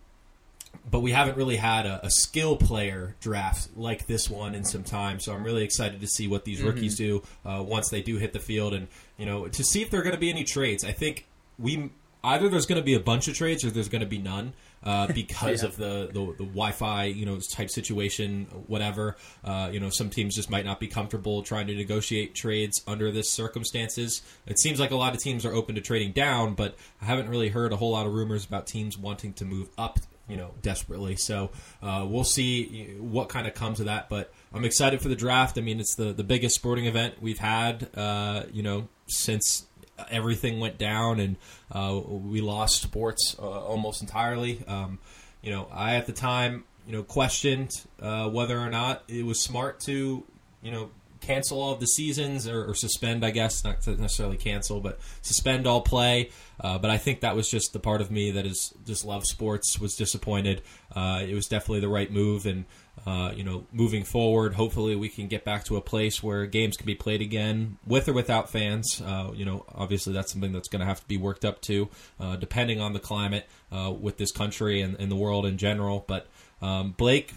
but 0.90 1.00
we 1.00 1.12
haven't 1.12 1.38
really 1.38 1.56
had 1.56 1.86
a, 1.86 2.06
a 2.06 2.10
skill 2.10 2.58
player 2.58 3.16
draft 3.22 3.70
like 3.78 4.08
this 4.08 4.30
one 4.30 4.56
in 4.56 4.66
some 4.66 4.84
time. 4.84 5.20
So 5.20 5.34
I'm 5.34 5.44
really 5.44 5.64
excited 5.64 6.02
to 6.02 6.08
see 6.08 6.28
what 6.28 6.46
these 6.46 6.62
rookies 6.62 6.98
do 6.98 7.24
uh, 7.46 7.64
once 7.66 7.90
they 7.90 8.02
do 8.02 8.18
hit 8.18 8.34
the 8.34 8.40
field, 8.40 8.74
and 8.74 8.88
you 9.18 9.26
know 9.26 9.48
to 9.48 9.64
see 9.64 9.82
if 9.82 9.90
there 9.90 10.00
are 10.02 10.04
going 10.04 10.16
to 10.16 10.20
be 10.20 10.30
any 10.30 10.44
trades. 10.44 10.84
I 10.84 10.92
think 10.92 11.28
we 11.58 11.90
either 12.24 12.50
there's 12.50 12.66
going 12.66 12.82
to 12.82 12.86
be 12.86 12.94
a 12.94 13.00
bunch 13.00 13.28
of 13.28 13.36
trades 13.36 13.64
or 13.64 13.72
there's 13.72 13.90
going 13.90 14.02
to 14.02 14.08
be 14.08 14.18
none. 14.18 14.54
Uh, 14.84 15.08
because 15.14 15.62
Yeah. 15.64 15.70
of 15.70 15.78
the, 15.78 16.10
the 16.12 16.26
the 16.38 16.44
Wi-Fi, 16.46 17.06
you 17.06 17.26
know, 17.26 17.40
type 17.52 17.70
situation, 17.70 18.46
whatever. 18.68 19.16
Uh, 19.44 19.70
you 19.72 19.80
know, 19.80 19.90
some 19.90 20.10
teams 20.10 20.36
just 20.36 20.50
might 20.50 20.66
not 20.66 20.80
be 20.80 20.88
comfortable 20.88 21.42
trying 21.44 21.68
to 21.68 21.76
negotiate 21.76 22.36
trades 22.36 22.82
under 22.88 23.12
this 23.12 23.30
circumstances. 23.32 24.22
It 24.46 24.60
seems 24.60 24.80
like 24.80 24.92
a 24.92 24.96
lot 24.96 25.14
of 25.16 25.22
teams 25.22 25.46
are 25.46 25.54
open 25.54 25.76
to 25.76 25.82
trading 25.82 26.12
down, 26.12 26.54
but 26.56 26.76
I 27.02 27.06
haven't 27.06 27.30
really 27.30 27.50
heard 27.50 27.72
a 27.72 27.78
whole 27.78 27.92
lot 27.92 28.06
of 28.06 28.14
rumors 28.14 28.46
about 28.46 28.68
teams 28.68 28.98
wanting 28.98 29.34
to 29.34 29.46
move 29.46 29.70
up 29.78 30.00
you 30.30 30.38
know, 30.38 30.52
desperately. 30.62 31.18
So 31.18 31.52
uh, 31.82 32.06
we'll 32.08 32.24
see 32.24 32.96
what 32.98 33.28
kind 33.28 33.46
of 33.46 33.54
comes 33.54 33.82
of 33.82 33.88
that. 33.88 34.08
But 34.08 34.32
I'm 34.54 34.64
excited 34.64 35.02
for 35.02 35.10
the 35.10 35.18
draft. 35.18 35.58
I 35.58 35.62
mean, 35.62 35.82
it's 35.82 35.96
the 35.96 36.14
the 36.14 36.24
biggest 36.24 36.56
sporting 36.56 36.86
event 36.86 37.16
we've 37.22 37.40
had, 37.40 37.90
uh, 37.94 38.44
you 38.54 38.64
know, 38.64 38.88
since 39.08 39.66
everything 40.10 40.60
went 40.60 40.78
down 40.78 41.20
and 41.20 41.36
uh, 41.72 42.00
we 42.06 42.42
lost 42.42 42.82
sports 42.82 43.36
uh, 43.40 43.44
almost 43.44 44.02
entirely. 44.02 44.64
Um, 44.68 45.00
you 45.42 45.52
know, 45.52 45.68
I 45.72 45.96
at 45.96 46.06
the 46.06 46.14
time, 46.14 46.64
you 46.88 46.94
know, 46.94 47.04
questioned 47.04 47.72
uh, 48.02 48.30
whether 48.30 48.58
or 48.58 48.70
not 48.70 49.04
it 49.08 49.26
was 49.26 49.42
smart 49.42 49.80
to, 49.82 50.24
you 50.62 50.72
know, 50.72 50.90
cancel 51.24 51.62
all 51.62 51.74
of 51.74 51.80
the 51.80 51.88
seasons 51.88 52.48
or, 52.48 52.70
or 52.70 52.76
suspend, 52.76 53.26
I 53.26 53.32
guess, 53.32 53.64
not 53.64 53.86
necessarily 53.88 54.38
cancel, 54.38 54.82
but 54.82 55.00
suspend 55.22 55.66
all 55.66 55.82
play. 55.82 56.32
Uh, 56.60 56.78
but 56.78 56.92
I 56.92 56.98
think 56.98 57.22
that 57.22 57.36
was 57.36 57.50
just 57.50 57.74
the 57.74 57.80
part 57.80 58.02
of 58.02 58.12
me 58.12 58.32
that 58.32 58.46
is 58.46 58.74
just 58.86 59.06
love 59.06 59.26
sports 59.26 59.80
was 59.80 59.96
disappointed. 59.96 60.62
Uh, 60.94 61.24
it 61.28 61.34
was 61.34 61.48
definitely 61.48 61.80
the 61.80 61.90
right 61.90 62.12
move, 62.12 62.46
and 62.46 62.66
uh, 63.06 63.32
you 63.36 63.44
know, 63.44 63.66
moving 63.72 64.04
forward, 64.04 64.54
hopefully 64.54 64.96
we 64.96 65.10
can 65.10 65.28
get 65.28 65.44
back 65.44 65.64
to 65.66 65.78
a 65.78 65.82
place 65.82 66.24
where 66.24 66.46
games 66.46 66.78
can 66.78 66.86
be 66.86 66.96
played 66.96 67.22
again 67.22 67.78
with 67.86 68.08
or 68.08 68.14
without 68.14 68.50
fans. 68.50 69.02
Uh, 69.02 69.32
you 69.34 69.46
know, 69.46 69.66
obviously 69.76 70.14
that's 70.14 70.32
something 70.32 70.52
that's 70.52 70.68
going 70.68 70.80
to 70.80 70.86
have 70.86 71.00
to 71.00 71.08
be 71.08 71.18
worked 71.18 71.44
up 71.44 71.62
to, 71.62 71.90
uh, 72.20 72.36
depending 72.36 72.80
on 72.80 72.94
the 72.94 73.00
climate 73.00 73.48
uh, 73.72 73.92
with 73.92 74.18
this 74.18 74.32
country 74.32 74.82
and, 74.82 74.96
and 75.00 75.12
the 75.12 75.16
world 75.16 75.46
in 75.46 75.58
general. 75.58 76.06
But 76.08 76.28
um, 76.62 76.92
Blake 76.92 77.34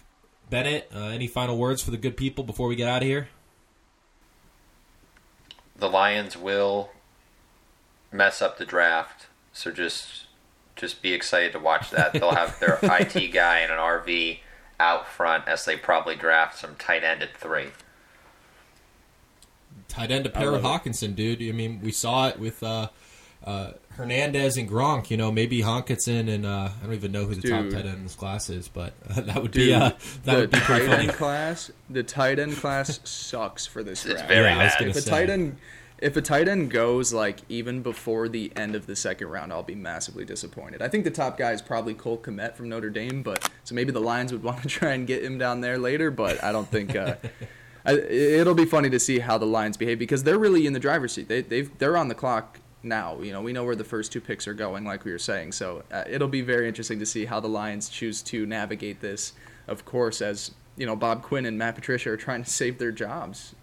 Bennett, 0.51 0.91
uh, 0.95 1.07
any 1.07 1.27
final 1.27 1.59
words 1.59 1.83
for 1.83 1.91
the 1.91 1.97
good 1.97 2.17
people 2.17 2.45
before 2.45 2.69
we 2.69 2.77
get 2.77 2.89
out 2.89 3.03
of 3.03 3.09
here? 3.09 3.29
the 5.79 5.89
Lions 5.89 6.37
will 6.37 6.91
mess 8.13 8.41
up 8.41 8.59
the 8.59 8.65
draft. 8.65 9.27
So 9.53 9.71
just 9.71 10.27
just 10.75 11.01
be 11.01 11.15
excited 11.15 11.53
to 11.53 11.59
watch 11.59 11.91
that. 11.91 12.13
They'll 12.13 12.35
have 12.35 12.59
their 12.61 12.79
IT 12.83 13.33
guy 13.33 13.61
in 13.61 13.71
an 13.71 13.79
RV 13.79 14.41
out 14.81 15.07
front 15.09 15.47
as 15.49 15.65
they 15.65 15.77
probably 15.77 16.17
draft 16.17 16.59
some 16.59 16.77
tight 16.77 17.05
end 17.05 17.23
at 17.23 17.37
three. 17.37 17.69
tight 19.89 20.11
end 20.11 20.25
to 20.25 20.31
I 20.35 20.45
Para 20.45 20.59
it. 20.59 20.63
Hockenson, 20.63 21.15
dude. 21.15 21.43
I 21.43 21.53
mean, 21.53 21.81
we 21.81 21.93
saw 21.93 22.29
it 22.29 22.39
with 22.39 22.63
uh, 22.63 22.89
uh, 23.45 23.73
Hernandez 23.91 24.57
and 24.57 24.69
Gronk. 24.69 25.11
You 25.11 25.17
know, 25.17 25.31
maybe 25.33 25.61
Honk 25.61 25.87
gets 25.87 26.09
in, 26.09 26.29
and 26.29 26.45
uh, 26.47 26.71
I 26.81 26.85
don't 26.85 26.95
even 26.95 27.13
know 27.13 27.27
who 27.27 27.35
the 27.35 27.43
top 27.43 27.69
tight 27.71 27.87
end 27.87 27.97
in 27.99 28.03
this 28.05 28.15
class 28.17 28.51
is, 28.51 28.69
but 28.69 28.95
uh, 29.11 29.21
that 29.23 29.43
would 29.43 29.53
Dude, 29.53 29.55
be 29.55 29.73
uh, 29.73 29.93
that 30.25 30.37
the 30.37 30.39
would 30.39 30.51
be 30.51 30.61
tight 30.61 30.83
pretty 30.83 30.89
funny. 30.89 31.09
end 31.09 31.13
class, 31.13 31.71
the 31.89 32.03
tight 32.03 32.39
end 32.39 32.57
class 32.59 33.01
sucks 33.05 33.67
for 33.67 33.83
this 33.83 34.05
It's 34.05 34.23
draft. 34.23 34.23
very 34.23 34.53
Yeah, 34.53 34.59
I 34.59 34.65
was 34.65 34.75
bad. 34.75 34.79
gonna 34.79 34.93
if 34.93 34.97
a 34.97 35.03
say. 35.03 35.03
tight 35.03 35.31
end 35.31 35.59
if 35.99 36.17
a 36.17 36.23
tight 36.23 36.49
end 36.49 36.71
goes 36.71 37.13
like 37.13 37.41
even 37.49 37.83
before 37.83 38.29
the 38.29 38.53
end 38.55 38.75
of 38.75 38.87
the 38.87 38.97
second 38.97 39.29
round, 39.29 39.53
I'll 39.53 39.63
be 39.63 39.75
massively 39.75 40.25
disappointed. 40.25 40.83
I 40.83 40.89
think 40.89 41.05
the 41.05 41.11
top 41.11 41.39
guy 41.39 41.53
is 41.53 41.63
probably 41.63 41.95
Cole 41.95 42.19
Kmet 42.19 42.55
from 42.55 42.69
Notre 42.69 42.91
Dame, 42.91 43.23
but 43.23 43.51
so 43.65 43.75
maybe 43.75 43.93
the 43.93 44.01
Lions 44.01 44.33
would 44.33 44.43
want 44.45 44.63
to 44.63 44.69
try 44.69 44.93
and 44.93 45.07
get 45.07 45.25
him 45.25 45.39
down 45.39 45.61
there 45.61 45.79
later, 45.79 46.11
but 46.11 46.43
I 46.45 46.53
don't 46.53 46.69
think 46.69 46.95
uh, 46.95 47.17
I, 47.87 47.93
it'll 47.93 48.55
be 48.55 48.67
funny 48.67 48.91
to 48.91 49.01
see 49.01 49.21
how 49.21 49.39
the 49.39 49.47
Lions 49.47 49.77
behave 49.77 49.99
because 49.99 50.25
they're 50.25 50.39
really 50.39 50.67
in 50.67 50.73
the 50.73 50.81
driver's 50.81 51.13
seat. 51.13 51.29
They 51.29 51.43
they've 51.43 51.77
they're 51.79 51.97
on 51.97 52.09
the 52.09 52.15
clock 52.15 52.61
now. 52.83 53.21
You 53.21 53.33
know, 53.33 53.41
we 53.41 53.53
know 53.53 53.65
where 53.65 53.77
the 53.77 53.85
first 53.85 54.13
two 54.13 54.21
picks 54.21 54.47
are 54.47 54.55
going, 54.55 54.85
like 54.85 55.05
we 55.05 55.13
were 55.13 55.19
saying. 55.19 55.53
So 55.53 55.83
uh, 55.91 56.05
it'll 56.09 56.29
be 56.29 56.43
very 56.43 56.69
interesting 56.69 56.99
to 56.99 57.07
see 57.07 57.25
how 57.25 57.41
the 57.41 57.49
Lions 57.49 57.89
choose 57.89 58.23
to 58.25 58.45
navigate 58.45 59.01
this. 59.01 59.33
Of 59.67 59.85
course, 59.85 60.21
as 60.21 60.53
you 60.77 60.87
know, 60.87 60.95
Bob 60.95 61.23
Quinn 61.23 61.47
and 61.47 61.59
Matt 61.59 61.75
Patricia 61.75 62.11
are 62.11 62.17
trying 62.17 62.45
to 62.45 62.51
save 62.51 62.79
their 62.79 62.93
jobs. 62.93 63.55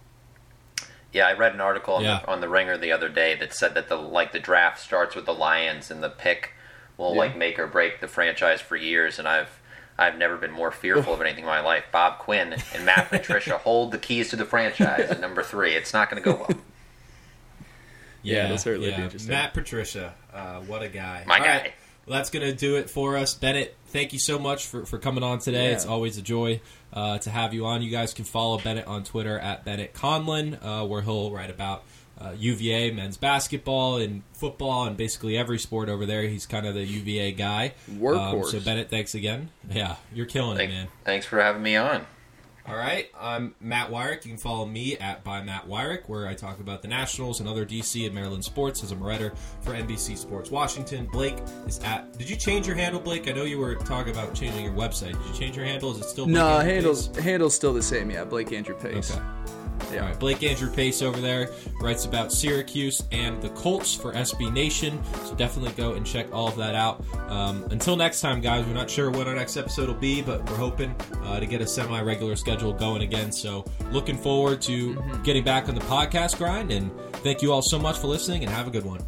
Yeah, 1.14 1.28
I 1.28 1.34
read 1.34 1.54
an 1.54 1.62
article 1.62 1.94
on, 1.96 2.04
Yeah. 2.04 2.20
the, 2.22 2.28
on 2.32 2.42
the 2.42 2.50
Ringer 2.50 2.78
the 2.78 2.92
other 2.92 3.08
day 3.08 3.36
that 3.36 3.54
said 3.54 3.76
that 3.76 3.88
the 3.88 3.96
like 3.96 4.32
the 4.34 4.40
draft 4.40 4.80
starts 4.82 5.16
with 5.16 5.26
the 5.26 5.34
Lions 5.34 5.90
and 5.92 6.04
the 6.04 6.10
pick 6.10 6.54
will 6.98 7.14
Yeah. 7.14 7.20
like 7.20 7.38
make 7.38 7.58
or 7.60 7.68
break 7.68 8.02
the 8.02 8.08
franchise 8.08 8.60
for 8.62 8.76
years. 8.76 9.20
And 9.20 9.28
I've 9.28 9.60
I've 9.98 10.18
never 10.18 10.38
been 10.38 10.52
more 10.52 10.72
fearful 10.72 11.14
of 11.14 11.22
anything 11.22 11.44
in 11.44 11.50
my 11.50 11.60
life. 11.62 11.84
Bob 11.92 12.18
Quinn 12.18 12.56
and 12.74 12.84
Matt 12.86 13.10
Patricia 13.12 13.60
hold 13.60 13.92
the 13.92 14.00
keys 14.00 14.32
to 14.32 14.36
the 14.36 14.44
franchise 14.46 15.12
at 15.12 15.22
number 15.22 15.44
three. 15.44 15.74
It's 15.76 15.94
not 15.94 16.10
going 16.10 16.22
to 16.22 16.30
go 16.30 16.36
well. 16.36 16.60
Yeah, 18.24 18.46
it'll 18.46 18.58
certainly 18.58 18.88
be 18.90 18.94
yeah. 18.96 19.04
interesting. 19.04 19.32
Matt 19.32 19.54
Patricia, 19.54 20.14
uh, 20.34 20.62
what 20.62 20.82
a 20.82 20.88
guy! 20.88 21.24
My 21.28 21.38
All 21.40 21.44
guy. 21.44 21.58
right. 21.58 21.74
Well, 22.06 22.18
that's 22.18 22.30
going 22.30 22.46
to 22.46 22.54
do 22.54 22.76
it 22.76 22.90
for 22.90 23.16
us. 23.18 23.34
Bennett, 23.34 23.76
thank 23.88 24.12
you 24.12 24.20
so 24.20 24.38
much 24.38 24.66
for, 24.68 24.86
for 24.86 24.98
coming 24.98 25.24
on 25.24 25.40
today. 25.40 25.68
Yeah. 25.70 25.76
It's 25.76 25.86
always 25.86 26.18
a 26.18 26.22
joy 26.22 26.60
uh, 26.92 27.18
to 27.20 27.30
have 27.30 27.54
you 27.54 27.66
on. 27.66 27.82
You 27.82 27.92
guys 27.92 28.14
can 28.14 28.26
follow 28.26 28.58
Bennett 28.58 28.88
on 28.88 29.04
Twitter 29.04 29.40
at 29.40 29.64
Bennett 29.64 29.94
Conlon, 29.94 30.58
uh, 30.62 30.86
where 30.86 31.02
he'll 31.02 31.32
write 31.32 31.50
about 31.50 31.84
uh, 32.20 32.34
UVA 32.38 32.92
men's 32.92 33.18
basketball 33.18 33.98
and 33.98 34.22
football 34.34 34.86
and 34.86 34.98
basically 34.98 35.38
every 35.38 35.58
sport 35.60 35.90
over 35.90 36.06
there. 36.06 36.24
He's 36.24 36.46
kind 36.46 36.66
of 36.66 36.74
the 36.74 36.84
UVA 36.84 37.32
guy. 37.32 37.74
Workhorse. 37.90 38.44
Um, 38.44 38.50
so, 38.50 38.60
Bennett, 38.60 38.90
thanks 38.90 39.16
again. 39.16 39.50
Yeah, 39.70 39.96
you're 40.14 40.26
killing 40.26 40.60
it, 40.60 40.70
man. 40.70 40.88
thanks 41.06 41.26
for 41.26 41.42
having 41.42 41.64
me 41.64 41.76
on. 41.76 42.06
All 42.66 42.78
right, 42.78 43.10
I'm 43.20 43.56
Matt 43.60 43.90
Wyrick. 43.90 44.24
You 44.24 44.32
can 44.32 44.38
follow 44.38 44.66
me 44.66 44.98
at 44.98 45.22
by 45.26 45.44
Matt 45.44 45.68
Wyrick, 45.68 46.08
where 46.08 46.28
I 46.28 46.34
talk 46.34 46.62
about 46.62 46.82
the 46.82 46.88
Nationals 46.88 47.42
and 47.42 47.50
other 47.50 47.66
DC 47.66 48.06
and 48.06 48.16
Maryland 48.16 48.46
sports 48.46 48.82
as 48.86 48.92
I'm 48.94 49.02
a 49.02 49.06
writer 49.06 49.34
for 49.60 49.74
NBC 49.74 50.18
Sports 50.18 50.50
Washington. 50.50 51.06
Blake 51.12 51.36
is 51.68 51.80
at. 51.80 52.18
Did 52.18 52.30
you 52.30 52.38
change 52.38 52.66
your 52.66 52.78
handle, 52.78 53.02
Blake? 53.02 53.28
I 53.28 53.34
know 53.34 53.44
you 53.44 53.58
were 53.60 53.76
talking 53.76 54.14
about 54.14 54.34
changing 54.34 54.64
your 54.64 54.74
website. 54.74 55.12
Did 55.12 55.26
you 55.28 55.34
change 55.34 55.58
your 55.58 55.66
handle? 55.66 55.92
Is 55.92 55.98
it 56.00 56.06
still 56.06 56.24
Blake 56.24 56.36
No, 56.36 56.48
Andrew 56.60 56.74
handles 56.74 57.08
Pace? 57.10 57.24
handles 57.24 57.54
still 57.54 57.74
the 57.74 57.84
same. 57.84 58.10
Yeah, 58.10 58.24
Blake 58.24 58.54
Andrew 58.54 58.76
Pace. 58.76 59.12
Okay. 59.12 59.22
Yeah. 59.92 60.02
All 60.02 60.08
right, 60.08 60.20
Blake 60.20 60.44
Andrew 60.44 60.72
Pace 60.72 61.02
over 61.02 61.20
there 61.20 61.52
writes 61.80 62.06
about 62.06 62.32
Syracuse 62.32 63.04
and 63.12 63.42
the 63.42 63.50
Colts 63.50 63.94
for 63.94 64.12
SB 64.14 64.52
Nation. 64.52 65.00
So 65.26 65.36
definitely 65.36 65.72
go 65.72 65.94
and 65.94 66.06
check 66.06 66.28
all 66.34 66.48
of 66.48 66.56
that 66.58 66.76
out. 66.76 67.04
Um, 67.30 67.64
until 67.72 67.96
next 67.96 68.22
time, 68.22 68.42
guys, 68.42 68.66
we're 68.66 68.74
not 68.74 68.90
sure 68.90 69.12
when 69.12 69.28
our 69.28 69.36
next 69.36 69.58
episode 69.58 69.88
will 69.88 69.96
be, 69.96 70.22
but 70.22 70.48
we're 70.50 70.58
hoping 70.58 70.96
uh, 71.24 71.40
to 71.40 71.46
get 71.46 71.62
a 71.62 71.68
semi 71.68 72.02
regular 72.02 72.36
schedule 72.36 72.74
going 72.74 73.02
again. 73.04 73.32
So 73.32 73.66
looking 73.92 74.18
forward 74.18 74.62
to 74.64 75.02
getting 75.24 75.44
back 75.44 75.70
on 75.70 75.76
the 75.76 75.82
podcast 75.82 76.38
grind. 76.38 76.72
And 76.72 76.92
thank 77.18 77.42
you 77.42 77.52
all 77.52 77.62
so 77.62 77.78
much 77.78 78.00
for 78.00 78.08
listening 78.08 78.44
and 78.44 78.52
have 78.52 78.68
a 78.68 78.72
good 78.72 78.86
one. 78.86 79.00